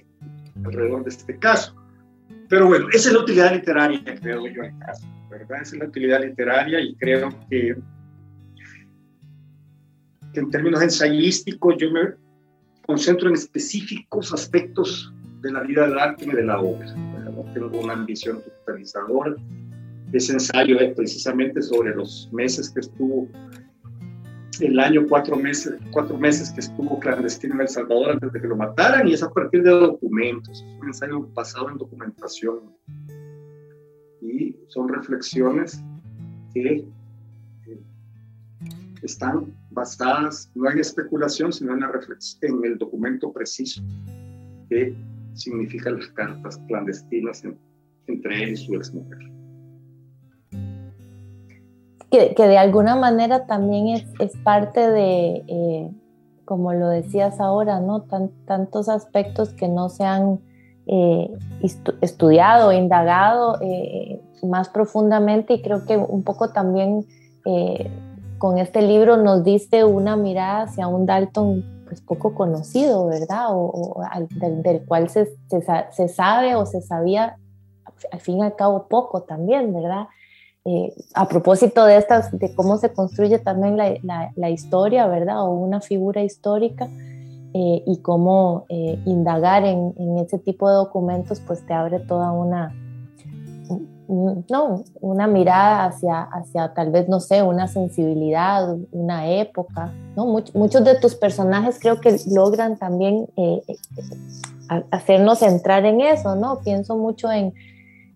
[0.64, 1.76] alrededor de este caso.
[2.48, 5.62] Pero bueno, esa es la utilidad literaria, creo yo, en caso, ¿verdad?
[5.62, 7.76] Esa es la utilidad literaria y creo que,
[10.32, 12.14] que en términos ensayísticos yo me
[12.86, 16.94] concentro en específicos aspectos de la vida del arte y de la obra.
[16.94, 19.34] No tengo una ambición totalizadora.
[20.12, 23.28] Ese ensayo es precisamente sobre los meses que estuvo,
[24.60, 28.46] el año, cuatro meses, cuatro meses que estuvo clandestino en El Salvador antes de que
[28.46, 30.62] lo mataran, y es a partir de documentos.
[30.62, 32.60] Es un ensayo basado en documentación.
[34.20, 35.82] Y son reflexiones
[36.52, 36.86] que
[37.66, 37.80] eh,
[39.02, 41.90] están basadas no en especulación, sino en, la
[42.42, 43.82] en el documento preciso
[44.68, 44.96] que
[45.34, 47.42] significan las cartas clandestinas
[48.06, 49.33] entre él y su exmujer.
[52.14, 55.90] Que, que de alguna manera también es, es parte de, eh,
[56.44, 58.02] como lo decías ahora, ¿no?
[58.02, 60.38] Tan, tantos aspectos que no se han
[60.86, 61.28] eh,
[62.00, 67.04] estudiado, indagado eh, más profundamente y creo que un poco también
[68.38, 73.48] con este libro nos diste una mirada hacia un Dalton pues poco conocido, ¿verdad?
[73.50, 74.00] O,
[74.30, 75.28] del, cual se,
[75.90, 77.36] se, sabe o se sabía
[78.12, 80.06] al fin y al cabo poco también, ¿verdad?
[80.66, 85.42] Eh, a propósito de estas, de cómo se construye también la, la, historia, ¿verdad?
[85.42, 86.88] O una figura histórica
[87.52, 92.32] eh, y cómo eh, indagar en, en, ese tipo de documentos, pues te abre toda
[92.32, 92.74] una,
[94.08, 100.26] no, una mirada hacia, hacia tal vez, no sé, una sensibilidad, una época, ¿no?
[100.26, 103.76] muchos de tus personajes creo que logran también eh, eh,
[104.90, 106.60] hacernos entrar en eso, ¿no?
[106.60, 107.52] Pienso mucho en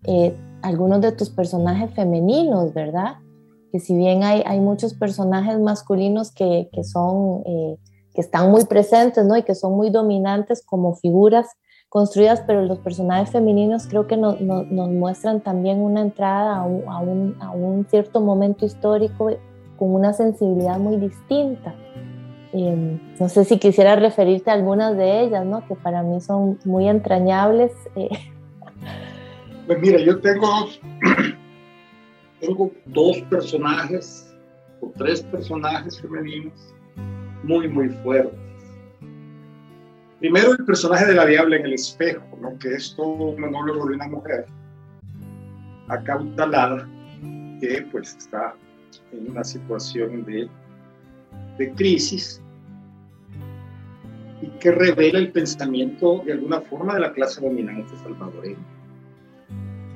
[0.05, 3.15] eh, algunos de tus personajes femeninos, ¿verdad?
[3.71, 9.25] Que si bien hay, hay muchos personajes masculinos que, que son, que están muy presentes,
[9.25, 9.37] ¿no?
[9.37, 11.47] Y que son muy dominantes como figuras,
[11.89, 17.51] construidas, pero los personajes femeninos creo que nos, muestran también una entrada a un, a,
[17.51, 19.31] un, cierto momento histórico
[19.77, 21.73] con una sensibilidad muy distinta.
[22.53, 25.65] Em, no sé si quisiera referirte a algunas de ellas, ¿no?
[25.67, 27.71] que para mí son muy entrañables.
[27.95, 28.09] Eh.
[29.69, 30.71] Pues mira, yo tengo,
[32.87, 34.35] dos personajes
[34.81, 36.73] o tres personajes femeninos
[37.43, 38.39] muy, muy fuertes
[40.19, 42.25] Primero, el personaje de la diabla en el espejo,
[42.59, 44.47] que es todo un monólogo de una mujer
[45.87, 46.89] acaudalada
[47.61, 48.55] que pues está
[49.11, 50.49] en una situación de,
[51.59, 52.41] de crisis
[54.41, 58.78] y que revela el pensamiento de alguna forma de la clase dominante salvadoreña.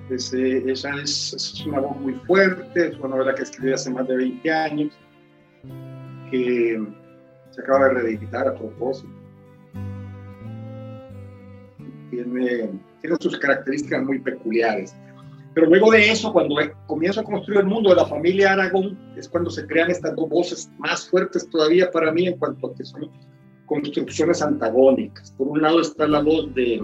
[0.10, 4.08] Ese, esa es, es, una voz muy fuerte, es una novela que escribí hace más
[4.08, 4.94] de 20 años,
[6.30, 6.82] que
[7.52, 9.24] se acaba de reeditar a propósito
[12.14, 12.70] tiene,
[13.02, 14.96] tiene sus características muy peculiares.
[15.54, 16.56] Pero luego de eso, cuando
[16.88, 20.30] comienzo a construir el mundo de la familia Aragón, es cuando se crean estas dos
[20.30, 23.10] voces más fuertes todavía para mí en cuanto a que son
[23.68, 25.32] construcciones antagónicas.
[25.32, 26.82] Por un lado está la voz de,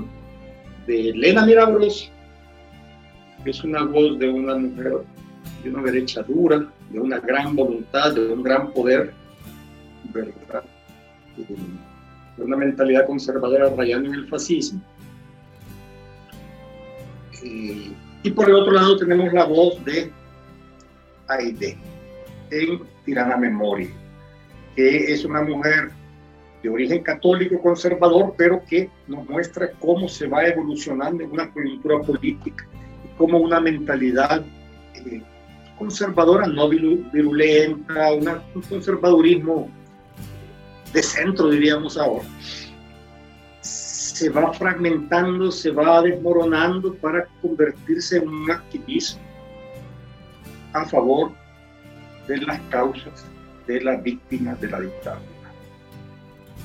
[0.86, 2.12] de Elena Mirabros,
[3.46, 4.94] es una voz de una mujer
[5.64, 9.14] de una derecha dura, de una gran voluntad, de un gran poder,
[10.14, 10.64] ¿verdad?
[12.38, 14.82] De una mentalidad conservadora rayando en el fascismo
[17.44, 17.92] eh,
[18.24, 20.12] y por el otro lado tenemos la voz de
[21.28, 21.78] Aide
[22.52, 23.90] en Tirana Memoria,
[24.76, 25.92] que es una mujer
[26.62, 32.00] de origen católico conservador, pero que nos muestra cómo se va evolucionando en una coyuntura
[32.00, 32.68] política
[33.20, 34.44] y cómo una mentalidad
[34.96, 35.22] eh,
[35.78, 38.12] conservadora, no virulenta,
[38.56, 39.70] un conservadurismo
[40.94, 42.26] de centro, diríamos ahora,
[43.62, 49.22] se va fragmentando, se va desmoronando para convertirse en un activismo
[50.74, 51.32] a favor
[52.28, 53.26] de las causas
[53.68, 55.24] de las víctimas de la dictadura.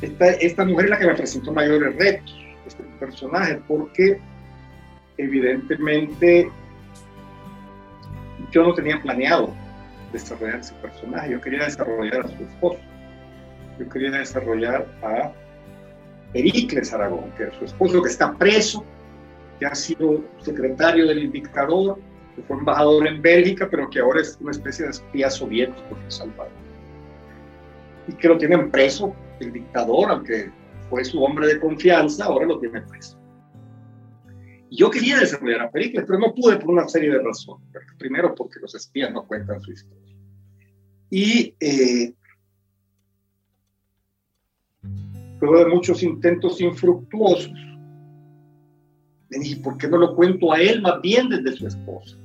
[0.00, 2.36] Esta, esta mujer es la que me presentó mayores retos,
[2.66, 4.20] este personaje, porque
[5.16, 6.50] evidentemente
[8.50, 9.52] yo no tenía planeado
[10.12, 12.78] desarrollar ese personaje, yo quería desarrollar a su esposo,
[13.78, 15.32] yo quería desarrollar a
[16.32, 18.84] Pericles Aragón, que es su esposo que está preso,
[19.58, 21.98] que ha sido secretario del dictador,
[22.34, 26.10] que fue embajador en Bélgica, pero que ahora es una especie de espía soviético en
[26.10, 26.52] Salvador.
[28.08, 30.50] Y que lo tienen preso el dictador, aunque
[30.90, 33.18] fue su hombre de confianza, ahora lo tiene preso.
[34.76, 37.68] Yo quería desarrollar a Pericles, pero no pude por una serie de razones.
[37.98, 40.16] Primero, porque los espías no cuentan su historia.
[41.10, 42.12] Y eh,
[45.40, 47.52] luego de muchos intentos infructuosos,
[49.30, 52.16] le dije, ¿por qué no lo cuento a él más bien desde su esposa?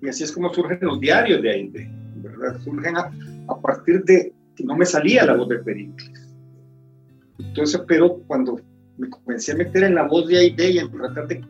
[0.00, 1.68] Y así es como surgen los diarios de ahí,
[2.16, 2.60] ¿verdad?
[2.60, 3.12] Surgen a,
[3.48, 6.28] a partir de que no me salía la voz de Pericles.
[7.38, 8.60] Entonces, pero cuando
[8.98, 11.44] me comencé a meter en la voz de Aide y en tratar de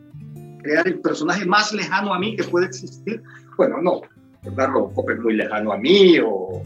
[0.63, 3.21] crear el personaje más lejano a mí que puede existir,
[3.57, 4.01] bueno, no,
[4.43, 4.69] ¿verdad?
[4.69, 6.63] Robocop es muy lejano a mí, o,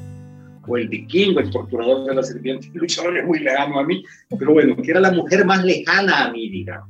[0.67, 4.03] o el vikingo, el torturador de la serpiente luchador es muy lejano a mí,
[4.39, 6.89] pero bueno, que era la mujer más lejana a mí, digamos.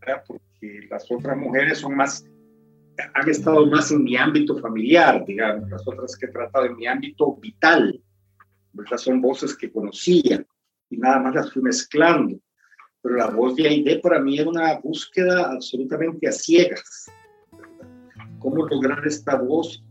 [0.00, 0.22] ¿verdad?
[0.26, 2.24] Porque las otras mujeres son más
[3.14, 6.86] han estado más en mi ámbito familiar, digamos, las otras que he tratado en mi
[6.86, 8.00] ámbito vital,
[8.72, 8.98] ¿verdad?
[8.98, 10.44] Son voces que conocía
[10.90, 12.36] y nada más las fui mezclando.
[13.02, 17.10] Pero la voz de Aide para mí era una búsqueda absolutamente a ciegas.
[18.38, 19.84] ¿Cómo lograr esta voz,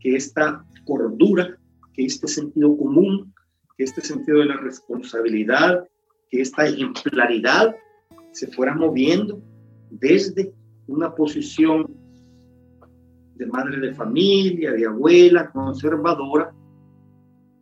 [0.00, 1.58] que esta cordura,
[1.92, 3.32] que este sentido común,
[3.76, 5.86] que este sentido de la responsabilidad,
[6.30, 7.74] que esta ejemplaridad
[8.32, 9.42] se fuera moviendo
[9.90, 10.52] desde
[10.86, 11.86] una posición
[13.36, 16.54] de madre de familia, de abuela, conservadora,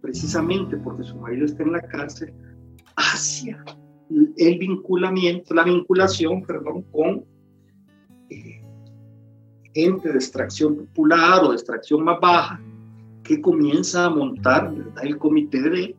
[0.00, 2.32] precisamente porque su marido está en la cárcel,
[2.96, 3.64] hacia
[4.36, 7.24] el vinculamiento, la vinculación, perdón, con
[8.30, 8.62] eh,
[9.74, 12.60] gente de extracción popular o de extracción más baja,
[13.22, 15.96] que comienza a montar el comité de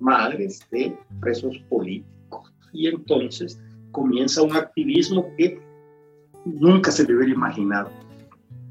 [0.00, 2.52] madres de presos políticos.
[2.72, 3.60] Y entonces
[3.90, 5.60] comienza un activismo que
[6.44, 7.90] nunca se le hubiera imaginado.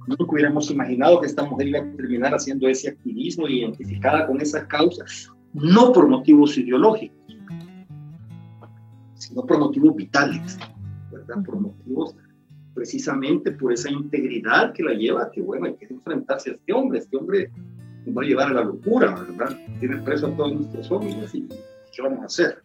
[0.08, 4.68] Nunca hubiéramos imaginado que esta mujer iba a terminar haciendo ese activismo identificada con esa
[4.68, 5.06] causa,
[5.54, 7.23] no por motivos ideológicos,
[9.28, 10.58] sino por motivos vitales,
[11.12, 11.44] ¿verdad?
[11.44, 12.16] Por motivos
[12.74, 17.00] precisamente por esa integridad que la lleva, que bueno, hay que enfrentarse a este hombre,
[17.00, 17.52] este hombre
[18.06, 19.58] nos va a llevar a la locura, ¿verdad?
[19.80, 21.48] Tiene preso a todos nuestros hombres y
[21.96, 22.60] ¿qué vamos a hacer?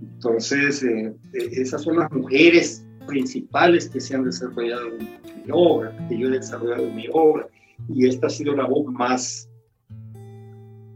[0.00, 5.94] Entonces, eh, eh, esas son las mujeres principales que se han desarrollado en mi obra,
[6.08, 7.46] que yo he desarrollado en mi obra,
[7.88, 9.48] y esta ha sido la voz más,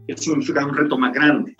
[0.07, 1.55] que significa un reto más grande.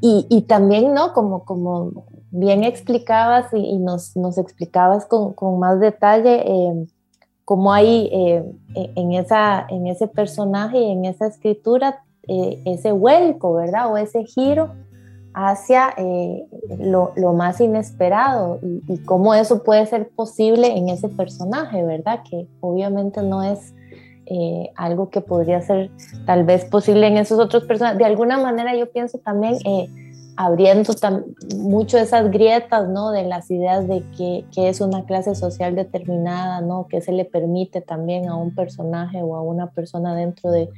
[0.00, 1.12] Y, y también, ¿no?
[1.12, 6.86] Como, como bien explicabas y, y nos, nos, explicabas con, con, más detalle eh,
[7.48, 8.44] cómo hay eh,
[8.74, 13.90] en, esa, en ese personaje, en esa escritura, eh, ese vuelco, ¿verdad?
[13.90, 14.74] O ese giro
[15.32, 16.46] hacia eh,
[16.78, 22.20] lo, lo, más inesperado y, y, cómo eso puede ser posible en ese personaje, ¿verdad?
[22.28, 23.72] Que obviamente no es
[24.30, 25.90] eh, algo que podría ser
[26.26, 27.98] tal vez posible en esos otros personajes.
[27.98, 29.88] De alguna manera yo pienso también eh,
[30.36, 30.92] abriendo
[31.56, 33.10] mucho esas grietas, ¿no?
[33.10, 36.86] De las ideas de que, que, es una clase social determinada, ¿no?
[36.88, 40.68] Que se le permite también a un personaje o a una persona dentro de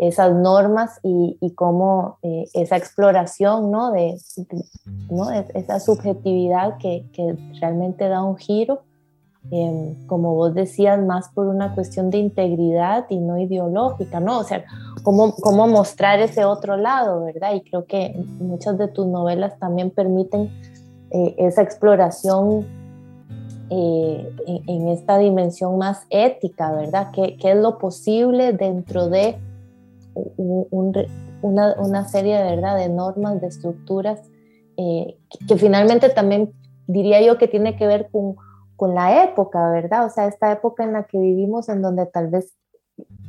[0.00, 3.92] esas normas y, y cómo eh, esa exploración, ¿no?
[3.92, 4.16] De,
[5.10, 5.30] ¿no?
[5.30, 8.82] esa subjetividad que, que, realmente da un giro,
[9.50, 14.38] eh, como vos decías, más por una cuestión de integridad y no ideológica, ¿no?
[14.38, 14.64] O sea,
[15.02, 17.54] cómo, cómo mostrar ese otro lado, ¿verdad?
[17.54, 20.50] Y creo que muchas de tus novelas también permiten
[21.10, 22.66] eh, esa exploración
[23.70, 24.32] eh,
[24.66, 27.10] en, esta dimensión más ética, ¿verdad?
[27.12, 29.36] ¿Qué, ¿Qué, es lo posible dentro de
[30.14, 30.92] un, un,
[31.42, 34.20] una, una, serie verdad de normas, de estructuras,
[34.76, 36.52] eh, que, que, finalmente también
[36.86, 38.36] diría yo que tiene que ver con,
[38.80, 40.06] con la época, ¿verdad?
[40.06, 42.56] O sea, esta época en la que vivimos, en donde tal vez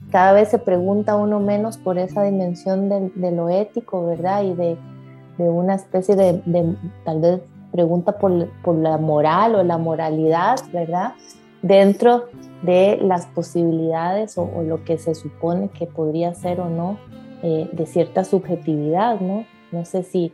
[0.10, 4.44] cada vez se pregunta uno menos por esa dimensión de, de lo ético, ¿verdad?
[4.44, 4.78] Y de,
[5.38, 10.58] de una especie de, de, tal vez pregunta por, por la moral o la moralidad,
[10.72, 11.16] ¿verdad?
[11.62, 12.28] Dentro
[12.62, 16.98] de las posibilidades o, o, lo que se supone que podría ser o no
[17.44, 19.44] eh, de cierta subjetividad, ¿no?
[19.74, 20.32] No sé si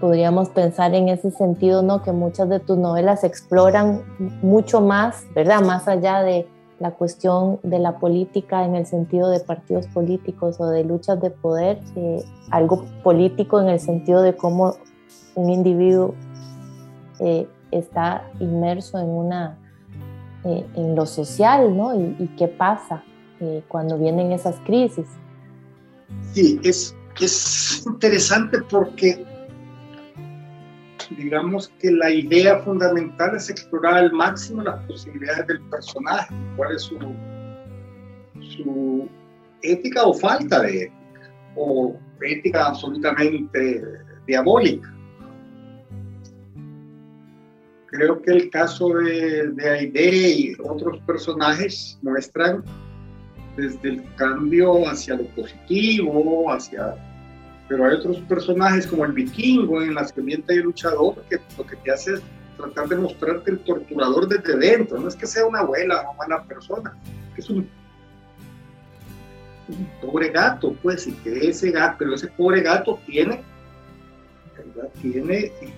[0.00, 2.02] podríamos pensar en ese sentido, ¿no?
[2.02, 4.02] Que muchas de tus novelas exploran
[4.42, 5.60] mucho más, ¿verdad?
[5.62, 6.48] Más allá de
[6.78, 11.30] la cuestión de la política en el sentido de partidos políticos o de luchas de
[11.30, 14.76] poder, eh, algo político en el sentido de cómo
[15.34, 16.14] un individuo
[17.18, 19.58] eh, está inmerso en una
[20.44, 21.94] eh, en lo social, ¿no?
[21.94, 23.04] Y, qué pasa
[23.40, 25.04] eh, cuando vienen esas crisis.
[26.32, 29.22] Sí, es, es interesante porque
[31.16, 36.82] digamos que la idea fundamental es explorar al máximo las posibilidades del personaje, cuál es
[36.82, 39.08] su,
[39.62, 43.82] ética o falta de ética, o ética absolutamente
[44.26, 44.94] diabólica.
[47.86, 52.62] Creo que el caso de, de Aide y otros personajes muestran
[53.56, 56.94] desde el cambio hacia lo positivo, hacia...
[57.70, 61.64] Pero hay otros personajes como el vikingo en La Sirvienta y el Luchador que lo
[61.64, 62.22] que te hace es
[62.56, 64.98] tratar de mostrarte el torturador desde dentro.
[64.98, 66.92] No es que sea una abuela o una persona,
[67.36, 67.70] es un,
[70.02, 73.40] pobre gato, pues, y que ese gato, pero ese pobre gato tiene.
[75.00, 75.72] Tiene eh,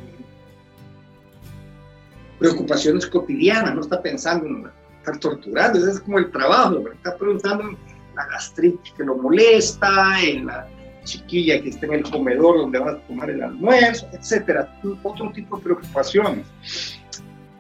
[2.38, 7.76] preocupaciones cotidianas, no está pensando en estar torturando, es como el trabajo, está pensando en
[8.16, 10.66] la gastritis que lo molesta, en la
[11.04, 14.72] chiquilla que está en el comedor donde va a tomar el almuerzo, etcétera,
[15.02, 16.46] otro tipo de preocupaciones.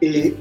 [0.00, 0.34] Eh,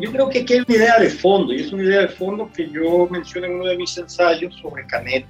[0.00, 2.50] yo creo que aquí hay una idea de fondo, y es una idea de fondo
[2.52, 5.26] que yo menciono en uno de mis ensayos sobre Canetti,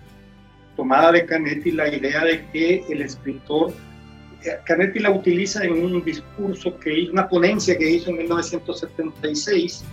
[0.77, 3.73] tomada de Canetti, la idea de que el escritor
[4.65, 9.85] Canetti la utiliza en un discurso que hizo, una ponencia que hizo en 1976,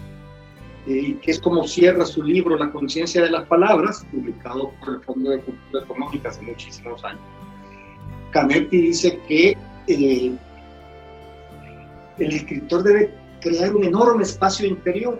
[0.88, 5.02] eh, que es como cierra su libro La conciencia de las palabras, publicado por el
[5.02, 7.22] Fondo de Cultura Económica hace muchísimos años.
[8.32, 9.58] Canetti dice que
[9.88, 10.32] eh,
[12.18, 15.20] el escritor debe crear un enorme espacio interior,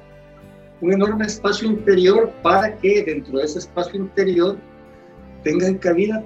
[0.82, 4.58] un enorme espacio interior para que dentro de ese espacio interior
[5.44, 6.24] tengan cabida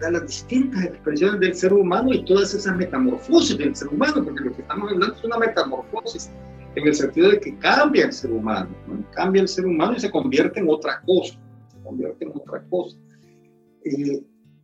[0.00, 4.54] las distintas expresiones del ser humano y todas esas metamorfosis del ser humano, porque lo
[4.54, 6.30] que estamos hablando es una metamorfosis
[6.74, 8.70] en el sentido de que cambia el ser humano,
[9.12, 12.96] cambia el ser humano y se convierte en otra cosa, se convierte en otra cosa.
[13.84, 14.22] Eh,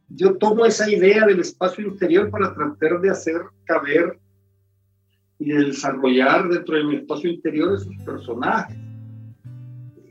[0.08, 4.18] yo tomo esa idea del espacio interior para tratar de hacer caber
[5.38, 8.76] y desarrollar dentro de mi espacio interior esos personajes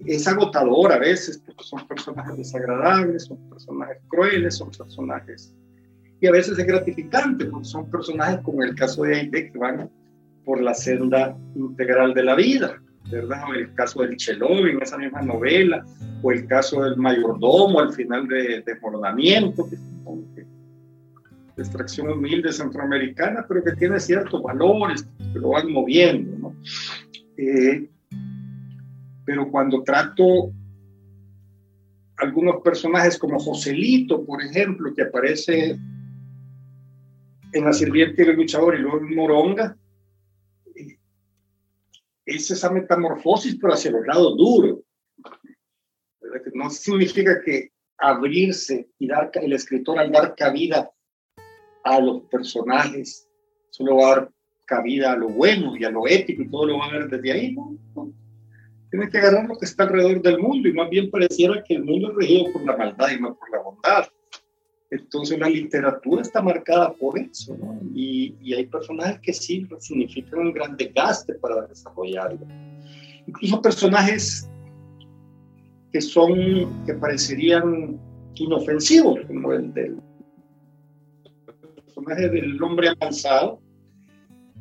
[0.06, 5.56] es agotador a veces, porque son personajes desagradables, son personajes crueles, son personajes...
[6.22, 9.90] Y a veces es gratificante, porque son personajes como el caso de Aide, que van
[10.46, 12.82] por la senda integral de la vida,
[13.12, 13.44] ¿verdad?
[13.56, 15.86] El caso del Chelov en esa misma novela,
[16.22, 19.82] o el caso del mayordomo al final de Desbordamiento, que es
[21.56, 26.56] de extracción humilde centroamericana, pero que tiene ciertos valores que lo van moviendo, ¿no?
[27.38, 27.90] Eh,
[29.26, 30.52] pero cuando trato
[32.18, 35.78] algunos personajes como Joselito, por ejemplo, que aparece
[37.52, 39.78] en La Sirviente y el Luchador y luego en Moronga,
[42.36, 44.80] es esa metamorfosis, pero hacia los lados duros.
[46.54, 50.92] No significa que abrirse y dar, el escritor al dar cabida
[51.84, 53.28] a los personajes,
[53.72, 54.32] solo va a dar
[54.66, 57.32] cabida a lo bueno y a lo ético y todo lo va a ver desde
[57.32, 57.54] ahí.
[57.54, 57.78] ¿no?
[58.90, 61.84] tiene que agarrar lo que está alrededor del mundo y más bien pareciera que el
[61.84, 64.08] mundo es regido por la maldad y no por la bondad.
[64.92, 67.80] Entonces la literatura está marcada por eso, ¿no?
[67.94, 72.40] y, y, hay personajes que sí significan un gran desgaste para desarrollarlo.
[73.28, 74.50] Incluso personajes
[75.92, 78.00] que son, que parecerían
[78.34, 79.98] inofensivos, como el del
[81.86, 83.60] personaje del hombre avanzado,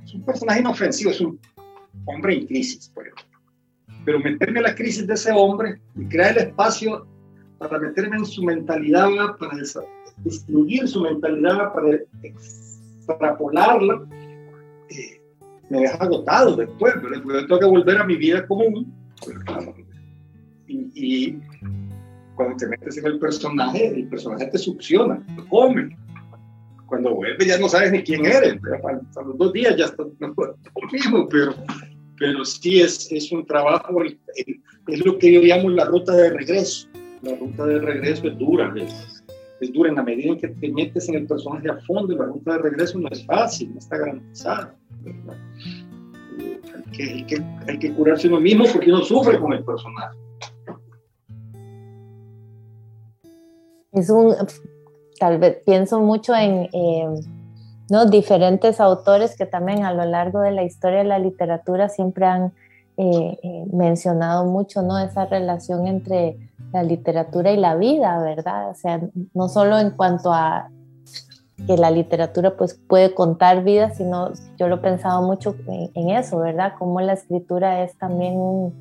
[0.05, 1.41] es un personaje inofensivo, es un
[2.05, 3.29] hombre en crisis, por ejemplo
[4.09, 7.07] pero meterme en la crisis de ese hombre y crear el espacio
[7.59, 9.59] para meterme en su mentalidad, para
[10.18, 14.06] distinguir su mentalidad, para extrapolarla,
[14.90, 15.20] eh,
[15.68, 18.92] me deja agotado después, pero tengo que volver a mi vida común.
[20.66, 21.40] Y, y,
[22.36, 25.96] cuando te metes en el personaje, el personaje te succiona, te come.
[26.86, 28.59] Cuando vuelves ya no sabes ni quién eres,
[29.16, 30.34] a los dos días ya estás no,
[30.90, 31.54] mismo, pero
[32.18, 36.88] pero sí es, es un trabajo, es lo que yo llamo la ruta de regreso.
[37.23, 39.23] La ruta de regreso es dura, es,
[39.73, 42.53] dura en la medida en que te metes en el personaje a fondo, la ruta
[42.53, 44.75] de regreso no es fácil, no está garantizada.
[45.05, 49.64] Eh, hay, que, hay, que, hay que curarse uno mismo porque uno sufre con el
[49.64, 50.16] personaje.
[53.93, 54.35] Es un,
[55.19, 56.69] tal vez pienso mucho en...
[56.73, 57.21] Eh,
[57.91, 58.07] ¿no?
[58.07, 62.53] diferentes autores que también a lo largo de la historia de la literatura siempre han
[62.97, 64.99] eh, eh, mencionado mucho ¿no?
[64.99, 66.37] esa relación entre
[66.73, 68.71] la literatura y la vida, ¿verdad?
[68.71, 69.01] O sea,
[69.35, 70.71] no solo en cuanto a
[71.66, 76.39] que la literatura pues puede contar vidas, sino yo lo he pensado mucho en, eso,
[76.39, 76.75] ¿verdad?
[76.79, 78.75] Como la escritura es también un,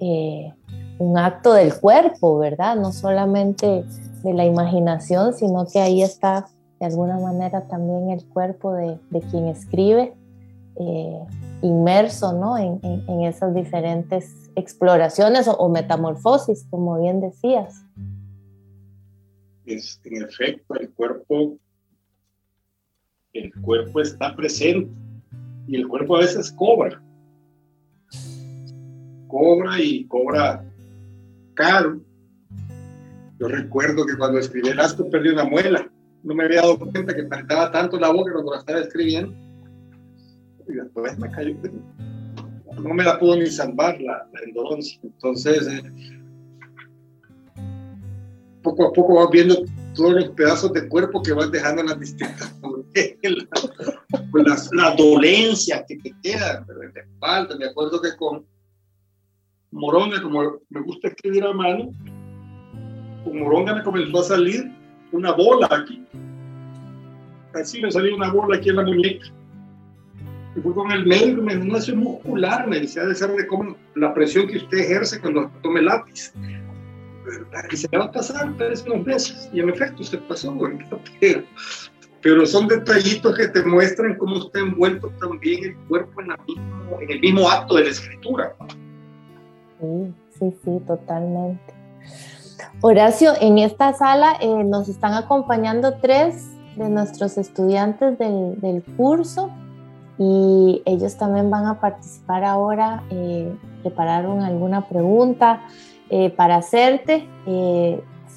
[0.00, 0.52] eh,
[0.98, 2.76] un acto del cuerpo, ¿verdad?
[2.76, 3.84] No solamente
[4.22, 6.46] de la imaginación, sino que ahí está
[6.80, 8.98] de alguna manera también el cuerpo de
[9.30, 10.14] quien escribe,
[10.78, 11.20] eh,
[11.62, 12.58] inmerso ¿no?
[12.58, 12.80] en,
[13.22, 17.84] esas diferentes exploraciones o, metamorfosis, como bien decías.
[19.64, 21.58] Es, en efecto, el cuerpo,
[23.32, 24.94] el cuerpo está presente
[25.66, 27.02] y el cuerpo a veces cobra.
[29.26, 30.64] Cobra y cobra
[31.54, 32.00] caro.
[33.38, 35.90] Yo recuerdo que cuando escribí el asco perdí una muela.
[36.22, 39.45] No me había dado cuenta que apretaba tanto la boca cuando la estaba escribiendo.
[40.68, 41.54] Y después me cayó.
[42.82, 44.40] No me la pudo ni salvar la, la
[45.02, 45.82] Entonces, eh,
[48.62, 49.64] poco a poco vas viendo
[49.94, 52.54] todos los pedazos de cuerpo que vas dejando en las distintas
[54.32, 57.56] las, la dolencia que te queda en la espalda.
[57.56, 58.44] Me acuerdo que con
[59.70, 61.90] Moronga, como me gusta escribir a mano,
[63.24, 64.70] con Moronga me comenzó a salir
[65.12, 66.02] una bola aquí.
[67.54, 69.26] Así me salió una bola aquí en la muñeca.
[70.56, 73.76] Y fui con el médico y me dijo, muscular, me decía, de ser de cómo
[73.94, 76.32] la presión que usted ejerce cuando tome lápiz.
[77.70, 79.50] Y se va a pasar, pero es unos meses.
[79.52, 80.56] Y en efecto, se pasó,
[81.20, 81.42] pero,
[82.22, 87.50] pero son detallitos que te muestran cómo está envuelto también el cuerpo en el mismo
[87.50, 88.54] acto de la escritura.
[89.80, 91.74] Sí, sí, sí, totalmente.
[92.80, 99.50] Horacio, en esta sala eh, nos están acompañando tres de nuestros estudiantes del, curso
[100.18, 103.02] y ellos también van a participar ahora.
[103.10, 105.62] Eh, prepararon alguna pregunta
[106.10, 107.28] eh, para hacerte.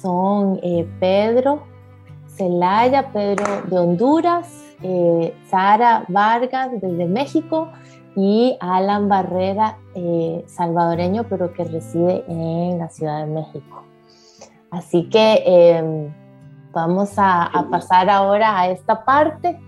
[0.00, 0.60] son
[0.98, 1.62] Pedro
[2.26, 4.46] Celaya, Pedro de Honduras,
[5.50, 7.68] Sara Vargas desde México
[8.16, 13.84] y Alan Barrera, eh, salvadoreño, pero que reside en la Ciudad de México.
[14.70, 16.12] Así que em,
[16.72, 19.58] vamos a, pasar ahora a esta parte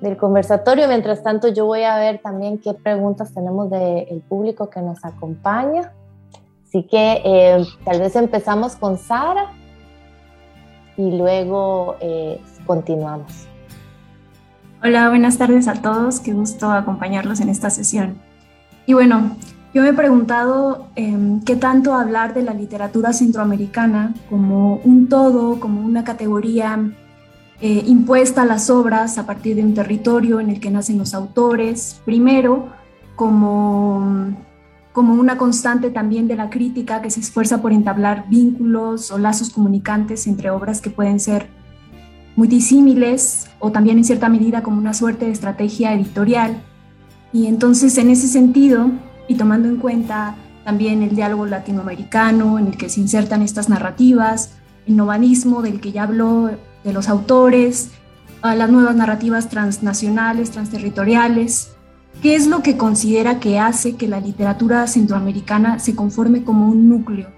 [0.00, 0.88] del conversatorio.
[0.88, 5.92] Mientras tanto, yo voy a ver también qué preguntas tenemos del público que nos acompaña.
[6.66, 9.52] Así que em, tal vez empezamos con Sara
[10.96, 13.46] y luego eh, continuamos.
[14.82, 18.18] Hola, buenas tardes a todos, qué gusto acompañarlos en esta sesión.
[18.86, 19.36] Y bueno,
[19.74, 25.60] yo me he preguntado em, qué tanto hablar de la literatura centroamericana como un todo,
[25.60, 26.78] como una categoría
[27.62, 31.12] eh, impuesta a las obras a partir de un territorio en el que nacen los
[31.12, 32.68] autores, primero
[33.16, 34.34] como,
[34.92, 39.50] como una constante también de la crítica que se esfuerza por entablar vínculos o lazos
[39.50, 41.48] comunicantes entre obras que pueden ser
[42.34, 46.62] muy disímiles o también en cierta medida como una suerte de estrategia editorial.
[47.30, 48.90] Y entonces en ese sentido,
[49.28, 50.34] y tomando en cuenta
[50.64, 54.54] también el diálogo latinoamericano en el que se insertan estas narrativas,
[54.86, 56.50] el novanismo del que ya habló
[56.84, 57.90] de los autores,
[58.42, 61.72] a las nuevas narrativas transnacionales, transterritoriales,
[62.22, 66.88] ¿qué es lo que considera que hace que la literatura centroamericana se conforme como un
[66.88, 67.28] núcleo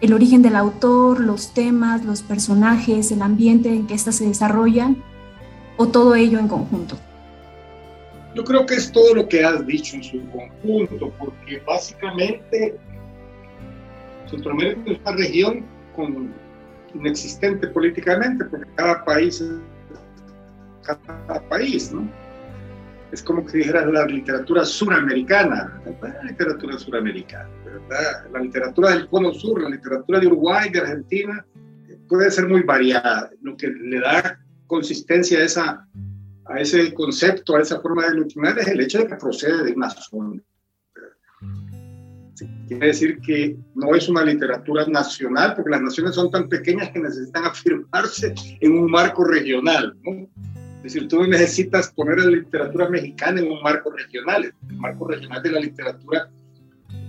[0.00, 4.96] el origen del autor, los temas, los personajes, el ambiente en que éstas se desarrollan,
[5.76, 6.96] o todo ello en conjunto?
[8.34, 12.76] Yo creo que es todo lo que has dicho en su conjunto, porque básicamente
[14.30, 15.64] Centroamérica es una región
[15.94, 16.32] con,
[16.94, 19.50] inexistente políticamente, porque cada país es
[20.82, 22.08] cada país, ¿no?
[23.12, 28.30] es como que dijeras la literatura suramericana, la literatura suramericana, ¿verdad?
[28.32, 31.44] La literatura del Cono Sur, la literatura de Uruguay, de Argentina,
[32.08, 33.30] puede ser muy variada.
[33.42, 35.88] Lo que le da consistencia a, esa,
[36.46, 39.72] a ese concepto, a esa forma de aglutinar, es el hecho de que procede de
[39.72, 40.40] una zona.
[42.68, 47.00] Quiere decir que no es una literatura nacional, porque las naciones son tan pequeñas que
[47.00, 49.96] necesitan afirmarse en un marco regional.
[50.04, 54.52] Es decir, tú necesitas poner la literatura mexicana en un marco regional.
[54.68, 56.30] El marco regional de la literatura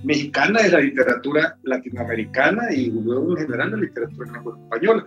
[0.03, 5.05] mexicana es la literatura latinoamericana y luego en general la literatura española.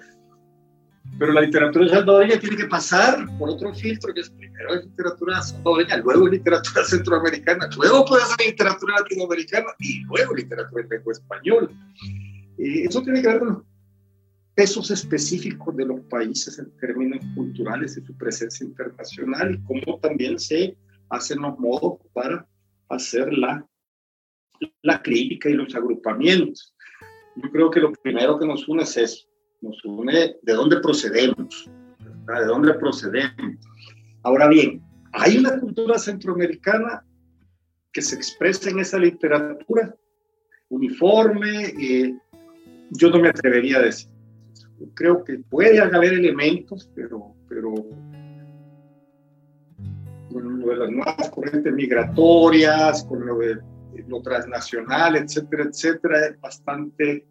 [1.18, 5.98] Pero la literatura salvadoreña tiene que pasar por otro filtro que es primero literatura salvadoreña,
[5.98, 11.68] luego literatura centroamericana, luego puede ser literatura latinoamericana y luego literatura española.
[12.58, 13.64] Y eso tiene que ver con
[14.54, 20.38] pesos específicos de los países en términos culturales y su presencia internacional y cómo también
[20.38, 20.76] se
[21.10, 22.46] hacen los modos para
[22.88, 23.66] hacer la,
[24.82, 26.74] la crítica y los agrupamientos.
[27.36, 29.26] Yo creo que lo primero que nos une es eso,
[29.64, 31.70] nos une de dónde procedemos.
[31.98, 33.58] ¿De dónde procedemos?
[34.22, 37.04] Ahora bien, hay una cultura centroamericana
[37.92, 39.94] que se expresa en esa literatura
[40.68, 41.66] uniforme.
[41.80, 42.14] Eh,
[42.90, 44.10] yo no me atrevería a decir.
[44.94, 47.74] Creo que puede haber elementos, pero, pero
[50.32, 53.58] con lo de las nuevas corrientes migratorias, con lo de
[54.08, 57.26] lo transnacional, etcétera, etcétera, es bastante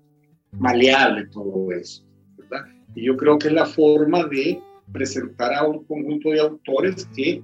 [0.52, 2.06] maleable todo eso,
[2.38, 2.66] ¿verdad?
[2.96, 4.62] Y yo creo que es la forma de
[4.92, 7.42] presentar a un conjunto de autores que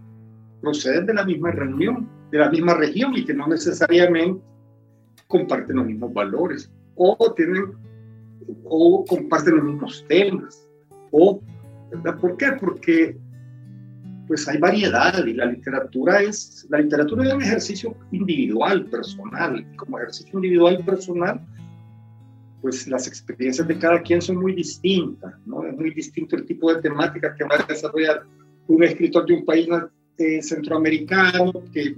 [0.61, 4.41] proceden de la misma reunión, de la misma región y que no necesariamente
[5.27, 7.73] comparten los mismos valores o tienen
[8.65, 10.67] o comparten los mismos temas
[11.11, 11.41] o
[11.91, 12.19] ¿verdad?
[12.19, 12.51] ¿por qué?
[12.59, 13.17] Porque
[14.27, 19.97] pues hay variedad y la literatura es la literatura es un ejercicio individual personal como
[19.97, 21.41] ejercicio individual personal
[22.61, 25.65] pues las experiencias de cada quien son muy distintas, ¿no?
[25.65, 28.23] Es muy distinto el tipo de temática que va a desarrollar
[28.67, 29.67] un escritor de un país
[30.17, 31.95] eh, centroamericano, que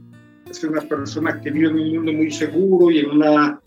[0.49, 3.59] es una persona que vive en un mundo muy seguro y en una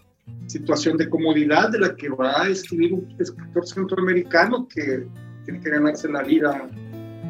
[0.46, 5.06] situación de comodidad de la que va a escribir un escritor centroamericano que
[5.44, 6.68] tiene que ganarse la vida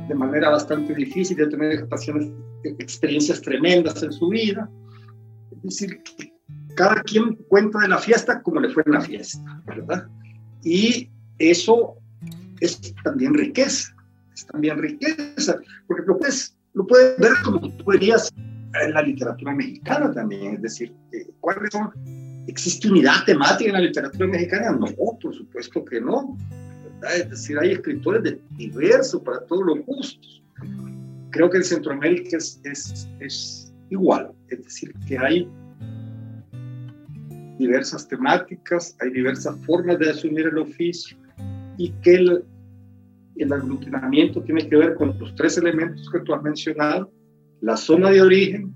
[0.08, 1.88] de manera bastante difícil, de tener
[2.78, 4.68] experiencias tremendas en su vida.
[5.50, 6.34] Es decir, que
[6.75, 10.07] cada quien cuenta de la fiesta como le fue en la fiesta, ¿verdad?
[10.62, 11.97] Y eso
[12.61, 13.95] es también riqueza,
[14.35, 18.33] es también riqueza, porque lo puedes, lo puedes ver como tú verías
[18.83, 20.95] en la literatura mexicana también, es decir,
[21.41, 21.91] ¿cuáles son?
[22.47, 24.72] ¿Existe unidad temática en la literatura mexicana?
[24.72, 24.87] No,
[25.20, 26.37] por supuesto que no,
[27.01, 27.16] ¿verdad?
[27.16, 30.43] Es decir, hay escritores de diversos para todos los gustos.
[31.31, 35.49] Creo que en Centroamérica es, es, es igual, es decir, que hay
[37.59, 41.16] diversas temáticas, hay diversas formas de asumir el oficio
[41.76, 42.44] y que el,
[43.36, 47.12] el aglutinamiento tiene que ver con los tres elementos que tú has mencionado,
[47.61, 48.74] la zona de origen,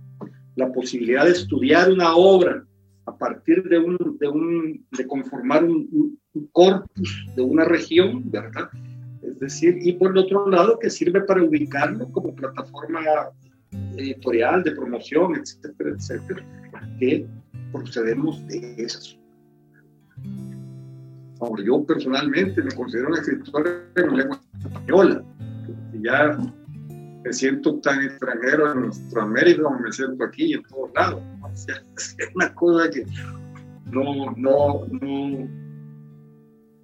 [0.57, 2.65] la posibilidad de estudiar una obra
[3.07, 6.19] a partir de, un, de, un, de conformar un,
[6.53, 8.69] corpus de una región, ¿verdad?
[9.23, 13.01] Es decir, y por el otro lado que sirve para ubicarlo como plataforma
[13.97, 16.45] editorial, de promoción, etcétera, etcétera,
[16.99, 17.27] que
[17.73, 19.19] procedemos de esas.
[21.41, 25.25] Ahora, yo personalmente me considero un escritor en lengua española,
[26.03, 26.37] ya
[27.25, 31.23] me siento tan extranjero en Centroamérica como me siento aquí en todos lados.
[31.69, 33.07] es una cosa que
[33.93, 35.49] no, no, no,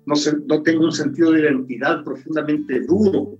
[0.06, 0.14] no,
[0.46, 3.38] no tengo un sentido de identidad profundamente duro,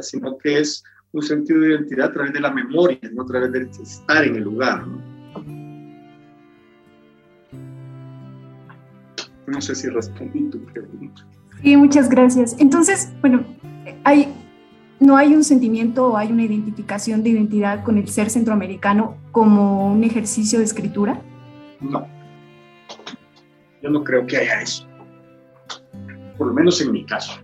[0.00, 3.52] sino que es un sentido de identidad a través de la memoria, no a través
[3.52, 4.84] de estar en el lugar.
[9.46, 11.26] No sé si respondí tu pregunta.
[11.62, 12.56] Sí, muchas gracias.
[12.58, 13.44] Entonces, bueno,
[14.04, 14.32] hay,
[15.00, 19.92] no hay un sentimiento o hay una identificación de identidad con el ser centroamericano como
[19.92, 21.20] un ejercicio de escritura?
[21.80, 22.06] No.
[23.82, 24.86] Yo no creo que haya eso.
[26.38, 27.40] Por lo menos en mi caso.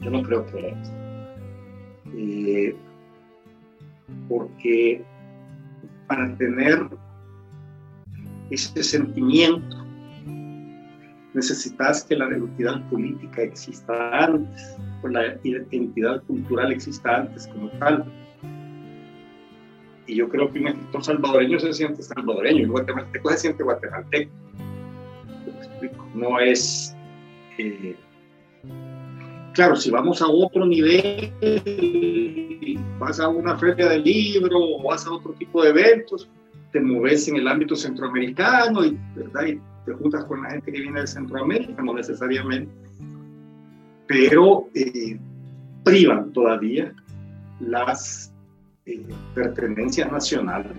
[0.00, 0.92] Yo no creo que haya eso.
[2.16, 2.76] Eh,
[4.28, 5.04] porque
[6.06, 6.88] para tener
[8.50, 9.81] ese sentimiento
[11.34, 18.04] necesitas que la identidad política exista antes, o la identidad cultural exista antes como tal.
[20.06, 24.30] Y yo creo que un escritor salvadoreño se siente salvadoreño, un guatemalteco se siente guatemalteco.
[26.14, 26.94] No es...
[27.58, 27.96] Eh,
[29.54, 31.32] claro, si vamos a otro nivel,
[32.98, 36.28] vas a una feria de libro o vas a otro tipo de eventos,
[36.72, 39.46] te mueves en el ámbito centroamericano y, ¿verdad?
[39.84, 42.72] Te juntas con la gente que viene de Centroamérica, no necesariamente,
[44.06, 45.18] pero eh,
[45.84, 46.92] privan todavía
[47.60, 48.32] las
[48.86, 49.04] eh,
[49.34, 50.72] pertenencias nacionales.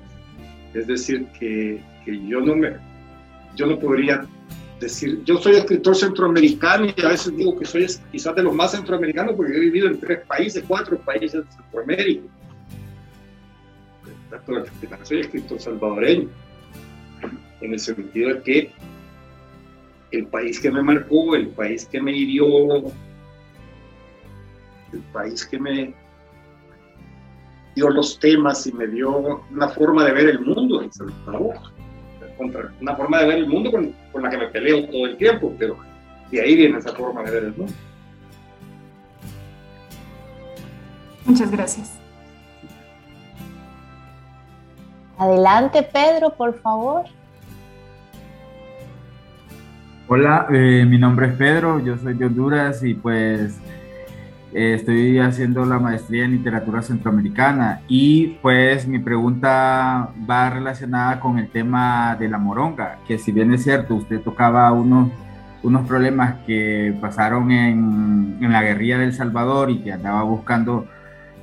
[0.74, 2.78] Es decir, que, que, yo, no me,
[3.56, 4.26] yo no podría
[4.80, 8.72] decir, yo soy escritor centroamericano y a veces digo que soy quizás de los más
[8.72, 12.24] centroamericanos porque he vivido en tres países, cuatro países de Centroamérica.
[15.04, 16.28] Soy escritor salvadoreño,
[17.64, 18.72] en el sentido de que
[20.12, 22.46] el país que me marcó, el país que me hirió,
[24.92, 25.94] el país que me
[27.76, 30.88] dio los temas y me dio una forma de ver el mundo
[32.80, 35.52] Una forma de ver el mundo con, con, la que me peleo todo el tiempo,
[35.58, 35.78] pero
[36.30, 37.74] de ahí viene esa forma de ver el mundo.
[41.26, 41.98] Muchas gracias.
[45.18, 47.06] Adelante, Pedro, por favor.
[50.16, 53.60] Hola, eh, mi nombre es Pedro, yo soy de Honduras y pues
[54.54, 57.82] Eh, estoy haciendo la maestría en literatura centroamericana.
[57.88, 63.52] Y pues mi pregunta va relacionada con el tema de la moronga, que si bien
[63.54, 65.10] es cierto, usted tocaba unos,
[65.64, 70.86] unos problemas que pasaron en, en la guerrilla del Salvador y que andaba buscando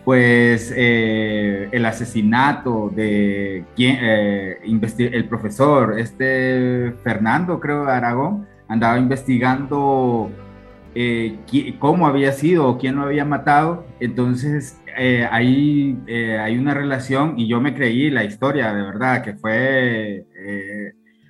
[0.04, 10.30] pues eh, el asesinato de quien, eh, el profesor, este Fernando, creo, Aragón, andaba investigando
[10.94, 11.36] eh,
[11.78, 13.84] cómo había sido o quién lo había matado.
[13.98, 19.22] Entonces, eh, ahí eh, hay una relación y yo me creí la historia, de verdad,
[19.22, 20.24] que fue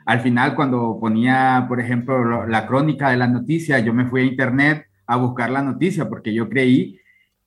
[0.06, 4.24] al final cuando ponía, por ejemplo, la crónica de la noticia, yo me fui a
[4.24, 6.99] internet a buscar la noticia porque yo creí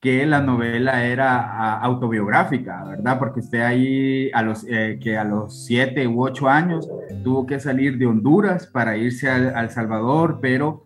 [0.03, 3.17] que la novela era autobiográfica, ¿verdad?
[3.17, 6.87] Porque usted ahí, a los, que a los siete u ocho años,
[7.23, 10.85] tuvo que salir de Honduras para irse a, a El Salvador, pero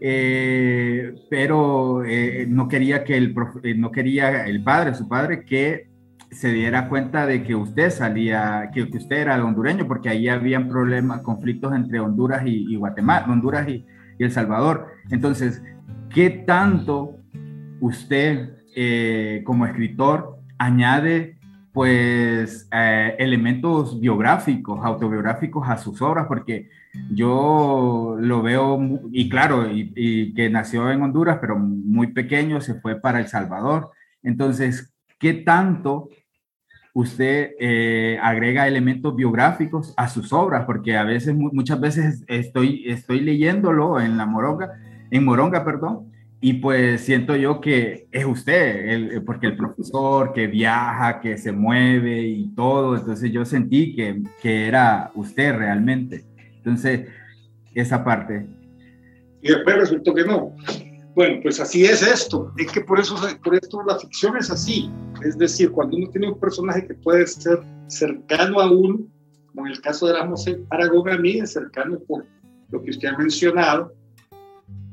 [0.00, 5.88] eh, pero eh, no quería que el eh, no quería el padre, su padre, que
[6.30, 11.22] se diera cuenta de que usted salía, que, usted era hondureño, porque ahí habían problemas,
[11.22, 13.86] conflictos entre Honduras y, Guatemala, Honduras y,
[14.18, 14.88] El Salvador.
[15.10, 15.62] Entonces,
[16.10, 17.16] ¿qué tanto
[17.80, 18.57] usted
[19.44, 21.38] como escritor añade
[21.72, 26.26] pues elementos biográficos, autobiográficos a sus obras?
[26.26, 26.68] Porque
[27.10, 33.00] yo lo veo, y claro, y, que nació en Honduras, pero muy pequeño, se fue
[33.00, 33.90] para El Salvador.
[34.22, 36.08] Entonces, ¿qué tanto
[36.94, 40.64] usted eh, agrega elementos biográficos a sus obras?
[40.64, 44.72] Porque a veces, muchas veces estoy, estoy leyéndolo en la Moronga,
[45.10, 51.20] en Moronga, perdón, y pues siento yo que es usted, porque el profesor que viaja,
[51.20, 56.24] que se mueve y todo, entonces yo sentí que, que era usted realmente.
[56.56, 57.08] Entonces,
[57.74, 58.46] esa parte.
[59.42, 60.54] Y después resultó que no.
[61.14, 62.52] Bueno, pues así es esto.
[62.56, 64.88] Es que por eso, por esto la ficción es así.
[65.24, 67.58] Es decir, cuando uno tiene un personaje que puede ser
[67.88, 69.00] cercano a uno,
[69.46, 72.24] como en el caso de la José Aragón a mí, es cercano por
[72.70, 73.92] lo que usted ha mencionado,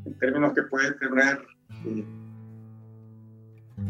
[0.06, 1.46] en términos que puede tener
[1.86, 2.06] eh,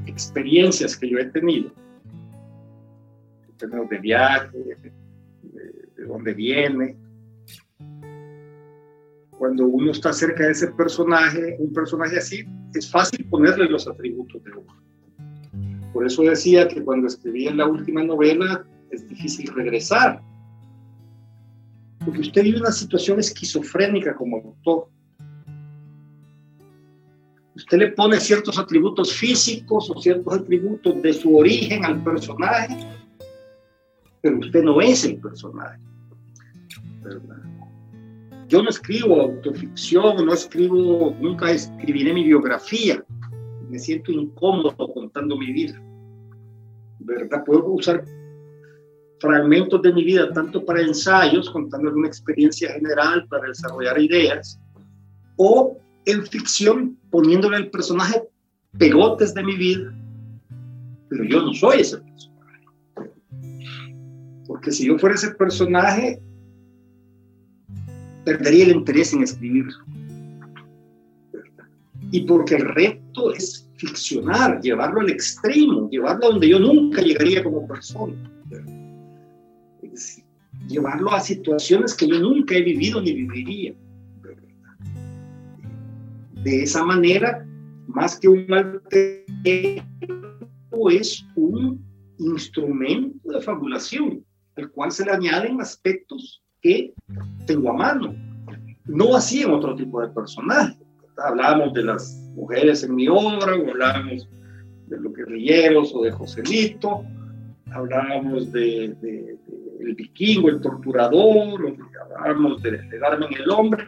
[0.06, 1.72] experiencias que yo he tenido,
[3.48, 4.94] en términos de viaje, de,
[5.96, 6.98] de dónde viene,
[9.38, 14.44] cuando uno está cerca de ese personaje, un personaje así, es fácil ponerle los atributos
[14.44, 14.76] de uno.
[15.94, 20.22] Por eso decía que cuando escribí en la última novela es difícil regresar,
[22.04, 24.90] porque usted vive una situación esquizofrénica como autor.
[27.56, 32.78] Usted le pone ciertos atributos físicos o ciertos atributos de su origen al personaje,
[34.22, 35.80] pero usted no es el personaje.
[37.02, 37.38] ¿verdad?
[38.48, 43.04] Yo no escribo autoficción, no escribo, nunca escribiré mi biografía.
[43.70, 45.82] Me siento incómodo contando mi vida.
[47.00, 47.44] ¿Verdad?
[47.46, 48.04] Puedo usar
[49.20, 54.60] fragmentos de mi vida, tanto para ensayos, contando alguna experiencia general, para desarrollar ideas,
[55.38, 58.22] o en ficción, poniéndole al personaje
[58.78, 59.94] pegotes de mi vida,
[61.10, 63.16] pero yo no soy ese personaje.
[64.48, 66.22] Porque si yo fuera ese personaje,
[68.24, 69.68] perdería el interés en escribir.
[72.12, 77.44] Y porque el reto es ficcionar, llevarlo al extremo, llevarlo a donde yo nunca llegaría
[77.44, 78.16] como persona.
[80.68, 83.74] llevarlo a situaciones que yo nunca he vivido ni viviría.
[86.46, 87.44] De esa manera,
[87.88, 91.84] más que un arte, es un
[92.20, 94.24] instrumento de fabulación,
[94.56, 96.94] al cual se le añaden aspectos que
[97.48, 98.14] tengo a mano.
[98.86, 100.78] No así en otro tipo de personajes.
[101.18, 104.30] Hablábamos de las mujeres en mi obra, o hablábamos
[104.86, 107.04] de los guerrilleros o de Joselito,
[107.72, 108.96] hablábamos de,
[109.80, 111.76] el vikingo, el torturador,
[112.20, 113.88] hablábamos de, de Darme en el hombre.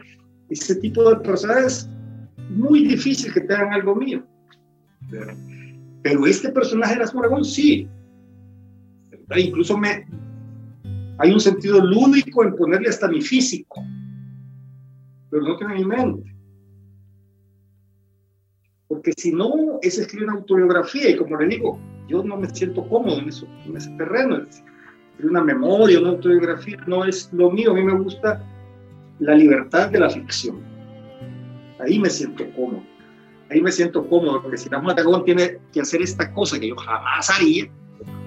[0.50, 1.88] Ese tipo de personajes,
[2.58, 4.22] muy difícil que tengan algo mío.
[6.02, 7.88] Pero, este personaje de Moragón sí.
[9.36, 10.06] Incluso me,
[11.18, 13.82] hay un sentido lúdico en ponerle hasta mi físico,
[15.30, 16.34] pero no tiene mi mente.
[18.88, 21.78] Porque si no, es escribir una autobiografía y como le digo,
[22.08, 24.38] yo no me siento cómodo en, eso, en ese terreno.
[24.38, 27.72] Escribir una memoria, una autobiografía, no es lo mío.
[27.72, 28.42] A mí me gusta
[29.18, 30.77] la libertad de la ficción.
[31.78, 32.82] Ahí me siento cómodo.
[33.50, 36.76] Ahí me siento cómodo, porque si la Aragón tiene que hacer esta cosa que yo
[36.76, 37.68] jamás haría,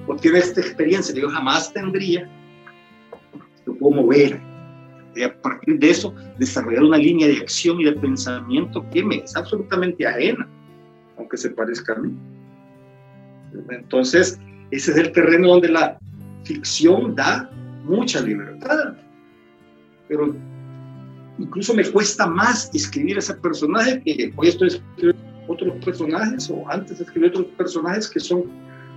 [0.08, 2.28] o tiene esta experiencia que yo jamás tendría,
[3.66, 4.42] lo puedo mover.
[5.16, 9.18] Y a partir de eso, desarrollar una línea de acción y de pensamiento que me
[9.18, 10.48] es absolutamente ajena,
[11.30, 12.14] que se parezca a mí.
[13.70, 14.40] Entonces,
[14.72, 15.98] ese es el terreno donde la
[16.44, 17.50] ficción da
[17.84, 18.96] mucha libertad.
[20.08, 20.36] Pero
[21.38, 27.00] incluso me cuesta más escribir ese personaje que hoy estoy escribiendo otros personajes o antes
[27.00, 28.44] escribí otros personajes que son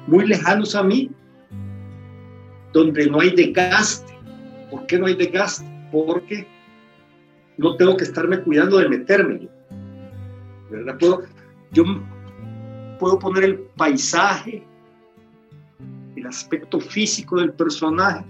[0.07, 1.11] muy lejanos a mí,
[2.73, 4.13] donde no hay desgaste.
[4.71, 5.65] ¿Por qué no hay desgaste?
[5.91, 6.47] Porque
[7.57, 9.49] no tengo que estarme cuidando de meterme.
[10.71, 10.99] ¿Verdad?
[11.73, 11.85] Yo
[12.99, 14.67] puedo poner el paisaje,
[16.17, 18.25] el aspecto físico del personaje.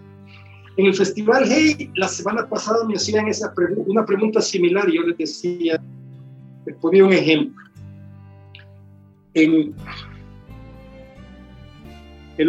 [0.77, 3.53] En el Festival Hey, la semana pasada me hacían esa
[3.87, 5.81] una pregunta similar y yo les decía,
[6.67, 7.63] les ponía un ejemplo.
[9.35, 9.73] El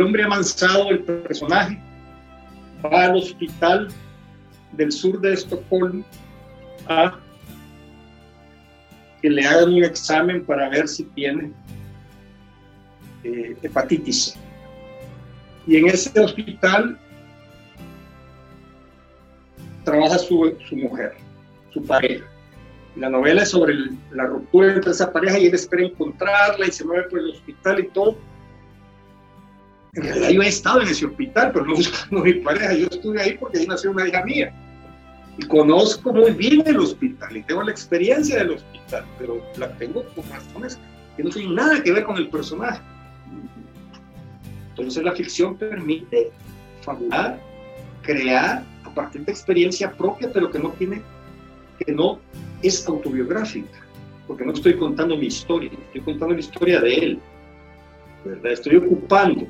[0.01, 1.79] hombre amansado, el personaje,
[2.83, 3.89] va al hospital
[4.71, 6.03] del sur de Estocolmo
[6.87, 7.19] a
[9.21, 11.51] que le hagan un examen para ver si tiene
[13.23, 14.35] eh, hepatitis
[15.65, 16.99] Y en ese hospital
[19.85, 21.13] trabaja su, su mujer,
[21.73, 22.25] su pareja.
[22.95, 23.75] La novela es sobre
[24.11, 27.79] la ruptura entre esa pareja y él espera encontrarla y se mueve por el hospital
[27.79, 28.17] y todo.
[29.93, 32.73] En realidad yo he estado en ese hospital, pero no buscando mi pareja.
[32.73, 34.53] Yo estuve ahí porque ahí nació una hija mía.
[35.37, 40.03] Y conozco muy bien el hospital y tengo la experiencia del hospital, pero la tengo
[40.03, 40.79] por razones
[41.17, 42.81] que no tienen nada que ver con el personaje.
[44.69, 46.31] Entonces la ficción permite
[46.81, 47.37] fabular,
[48.01, 48.63] crear
[48.95, 51.01] partir de experiencia propia, pero que no tiene,
[51.79, 52.19] que no
[52.63, 53.85] es autobiográfica,
[54.27, 57.19] porque no estoy contando mi historia, estoy contando la historia de él,
[58.23, 58.51] ¿verdad?
[58.51, 59.45] Estoy ocupando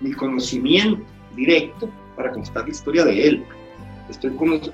[0.00, 1.02] mi conocimiento
[1.34, 3.44] directo para contar la historia de él.
[4.10, 4.32] Estoy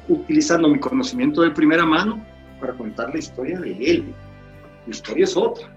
[0.09, 2.25] utilizando mi conocimiento de primera mano
[2.61, 4.05] para contar la historia de él.
[4.87, 5.74] La historia es otra.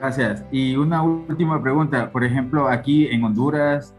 [0.00, 0.46] Gracias.
[0.50, 2.10] Y una última pregunta.
[2.10, 3.94] Por ejemplo, aquí en Honduras,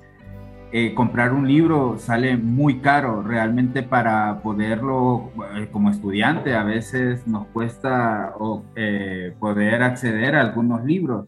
[0.71, 3.21] eh, comprar un libro sale muy caro.
[3.21, 8.33] Realmente para poderlo, eh, como estudiante, a veces nos cuesta
[8.75, 11.27] eh, poder acceder a algunos libros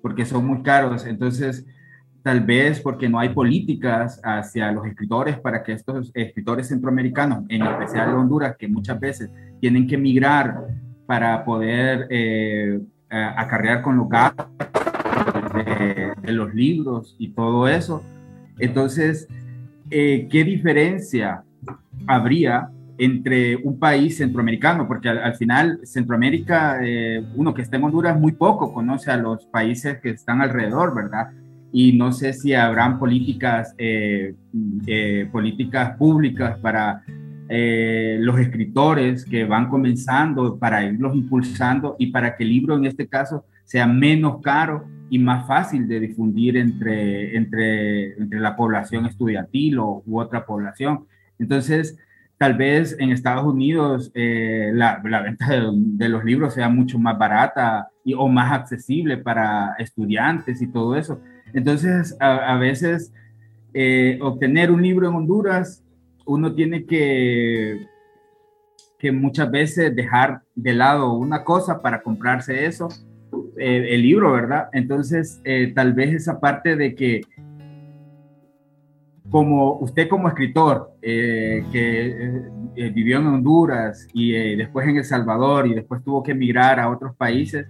[0.00, 1.04] porque son muy caros.
[1.04, 1.66] Entonces,
[2.22, 7.66] tal vez porque no hay políticas hacia los escritores para que estos escritores centroamericanos, en
[7.66, 9.30] especial de Honduras, que muchas veces
[9.60, 10.68] tienen que emigrar
[11.06, 12.08] para poder
[13.24, 14.46] acarrear con los gastos
[15.54, 18.02] de, los libros y todo eso.
[18.58, 19.28] Entonces,
[19.90, 21.42] eh, ¿qué diferencia
[22.06, 22.68] habría
[22.98, 24.86] entre un país centroamericano?
[24.88, 29.46] Porque al, final Centroamérica, eh, uno que está en Honduras muy poco conoce a los
[29.46, 31.30] países que están alrededor, ¿verdad?
[31.72, 34.34] Y no sé si habrán políticas, eh,
[35.30, 37.02] políticas públicas para
[37.48, 42.86] eh, los escritores que van comenzando para irlos impulsando y para que el libro en
[42.86, 49.06] este caso sea menos caro y más fácil de difundir entre, entre, entre la población
[49.06, 51.06] estudiantil o, otra población.
[51.38, 51.96] Entonces,
[52.36, 57.16] tal vez en Estados Unidos eh, la, la, venta de, los libros sea mucho más
[57.16, 61.20] barata y, o más accesible para estudiantes y todo eso.
[61.52, 63.12] Entonces, a, veces
[63.72, 65.85] eh, obtener un libro en Honduras
[66.26, 67.86] uno tiene que,
[68.98, 72.88] que muchas veces dejar de lado una cosa para comprarse eso,
[73.58, 74.68] eh, el libro, ¿verdad?
[74.72, 77.22] Entonces, eh, tal vez esa parte de que
[79.30, 82.42] como usted como escritor eh, que
[82.92, 87.16] vivió en Honduras y después en El Salvador y después tuvo que emigrar a otros
[87.16, 87.66] países,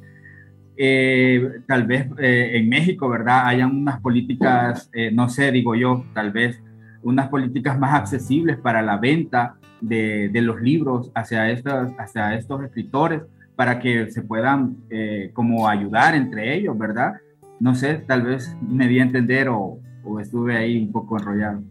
[1.66, 3.46] tal vez en México, ¿verdad?
[3.46, 6.60] Hayan unas políticas, no sé, digo yo, tal vez
[7.06, 12.64] unas políticas más accesibles para la venta de, de los libros hacia, estos, hacia estos
[12.64, 13.22] escritores
[13.54, 17.14] para que se puedan eh, como ayudar entre ellos, ¿verdad?
[17.60, 21.62] No sé, tal vez me di a entender o, o estuve ahí un poco enrollado.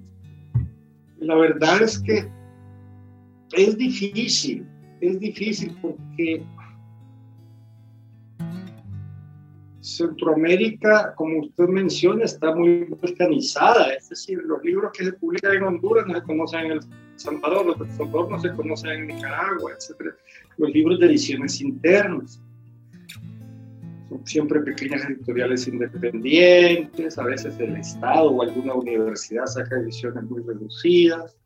[1.20, 2.30] La verdad es que
[3.52, 4.66] es difícil,
[5.02, 6.46] es difícil porque
[9.86, 15.64] Centroamérica, como usted menciona, está muy organizada, es decir, los libros que se publican en
[15.64, 16.80] Honduras no se conocen en El
[17.18, 20.16] Salvador, los de Salvador no se conocen en Nicaragua, etc.
[20.58, 22.42] Los libros de ediciones internas.
[24.10, 30.42] Son siempre pequeñas editoriales independientes, a veces el Estado o alguna universidad saca ediciones muy
[30.42, 31.38] reducidas.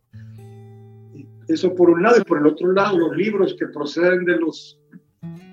[1.49, 4.78] Eso por un lado, y por el otro lado, los libros que proceden de los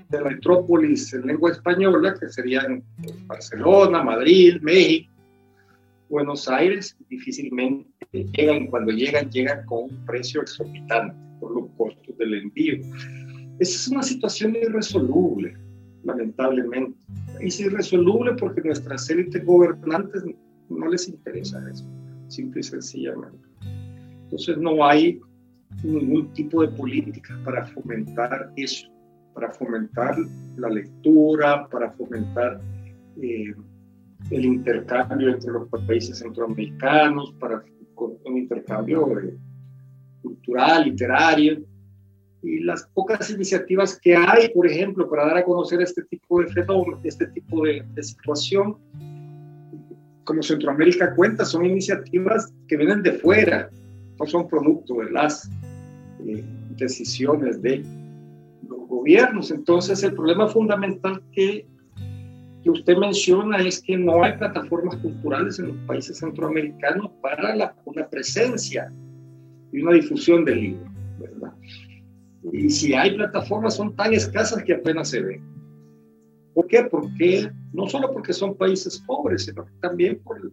[0.09, 2.83] de metrópolis en lengua española, que serían
[3.27, 5.13] Barcelona, Madrid, México,
[6.09, 12.35] Buenos Aires, difícilmente llegan, cuando llegan, llegan con un precio exorbitante por los costos del
[12.35, 12.77] envío.
[13.59, 15.57] Esa es una situación irresoluble,
[16.05, 16.97] lamentablemente.
[17.41, 20.23] Es irresoluble porque nuestras élites gobernantes
[20.69, 21.85] no les interesa eso,
[22.29, 23.49] simple y sencillamente.
[24.25, 25.21] Entonces no hay
[25.83, 28.89] ningún tipo de política para fomentar eso,
[29.37, 30.17] para fomentar
[30.57, 32.59] la lectura, para fomentar
[33.21, 33.55] eh,
[34.31, 37.63] el intercambio entre los países centroamericanos, para
[38.25, 39.07] un intercambio
[40.23, 41.63] cultural, literario,
[42.43, 46.49] y las pocas iniciativas que hay, por ejemplo, para dar a conocer este tipo de
[46.49, 48.79] fenómeno, este tipo de, situación,
[50.25, 53.69] como Centroamérica cuenta, son iniciativas que vienen de fuera,
[54.19, 55.51] no son producto de las
[56.27, 56.43] eh,
[56.79, 57.85] decisiones de
[58.69, 59.51] los gobiernos.
[59.51, 61.67] Entonces, el problema fundamental que,
[62.63, 67.77] que usted menciona es que no hay plataformas culturales en los países centroamericanos para la,
[67.85, 68.93] una presencia
[69.73, 71.53] y una difusión del libro, ¿verdad?
[72.53, 75.43] Y si hay plataformas son tan escasas que apenas se ven.
[76.55, 76.85] ¿Por qué?
[76.85, 80.53] Porque no solo porque son países pobres, sino también por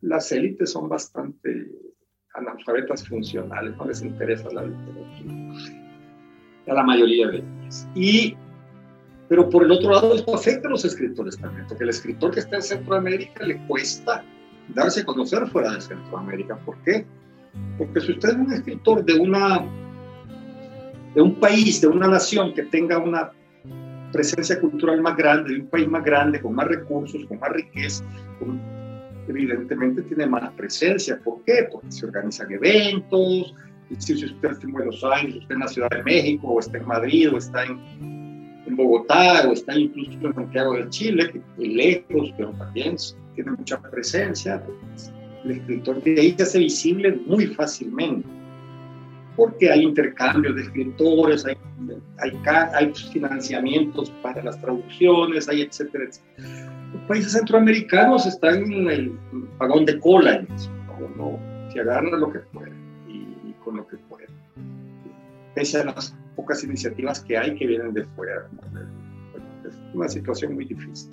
[0.00, 1.70] las élites son bastante
[2.34, 5.81] analfabetas funcionales, no les interesa la literatura.
[6.66, 7.88] A la mayoría de ellas.
[7.94, 8.36] Y,
[9.28, 12.40] pero por el otro lado, esto afecta a los escritores también, porque el escritor que
[12.40, 14.24] está en Centroamérica le cuesta
[14.74, 16.56] darse a conocer fuera de Centroamérica.
[16.58, 17.04] ¿Por qué?
[17.78, 19.64] Porque si usted es un escritor de una
[21.14, 23.32] de un país, de una nación que tenga una
[24.12, 28.04] presencia cultural más grande, de un país más grande, con más recursos, con más riqueza,
[29.28, 31.18] evidentemente tiene más presencia.
[31.22, 31.68] ¿Por qué?
[31.70, 33.54] Porque se organizan eventos,
[33.98, 36.86] si usted está en Buenos Aires, usted en la Ciudad de México, o está en
[36.86, 37.78] Madrid, o está en,
[38.74, 42.96] Bogotá, o está incluso en Santiago de Chile, que es lejos, pero también
[43.34, 44.62] tiene mucha presencia.
[45.44, 48.26] El escritor de ahí se hace visible muy fácilmente
[49.36, 51.56] porque hay intercambios de escritores, hay,
[52.74, 56.04] hay, financiamientos para las traducciones, hay etcétera,
[56.92, 59.12] Los países centroamericanos están en el
[59.58, 60.70] vagón de cola en eso,
[61.16, 61.38] ¿no?
[61.72, 62.81] se agarran lo que pueden
[63.64, 64.28] con lo que pueden,
[65.54, 68.48] pese a las pocas iniciativas que hay que vienen de fuera.
[69.66, 71.10] Es una situación muy difícil.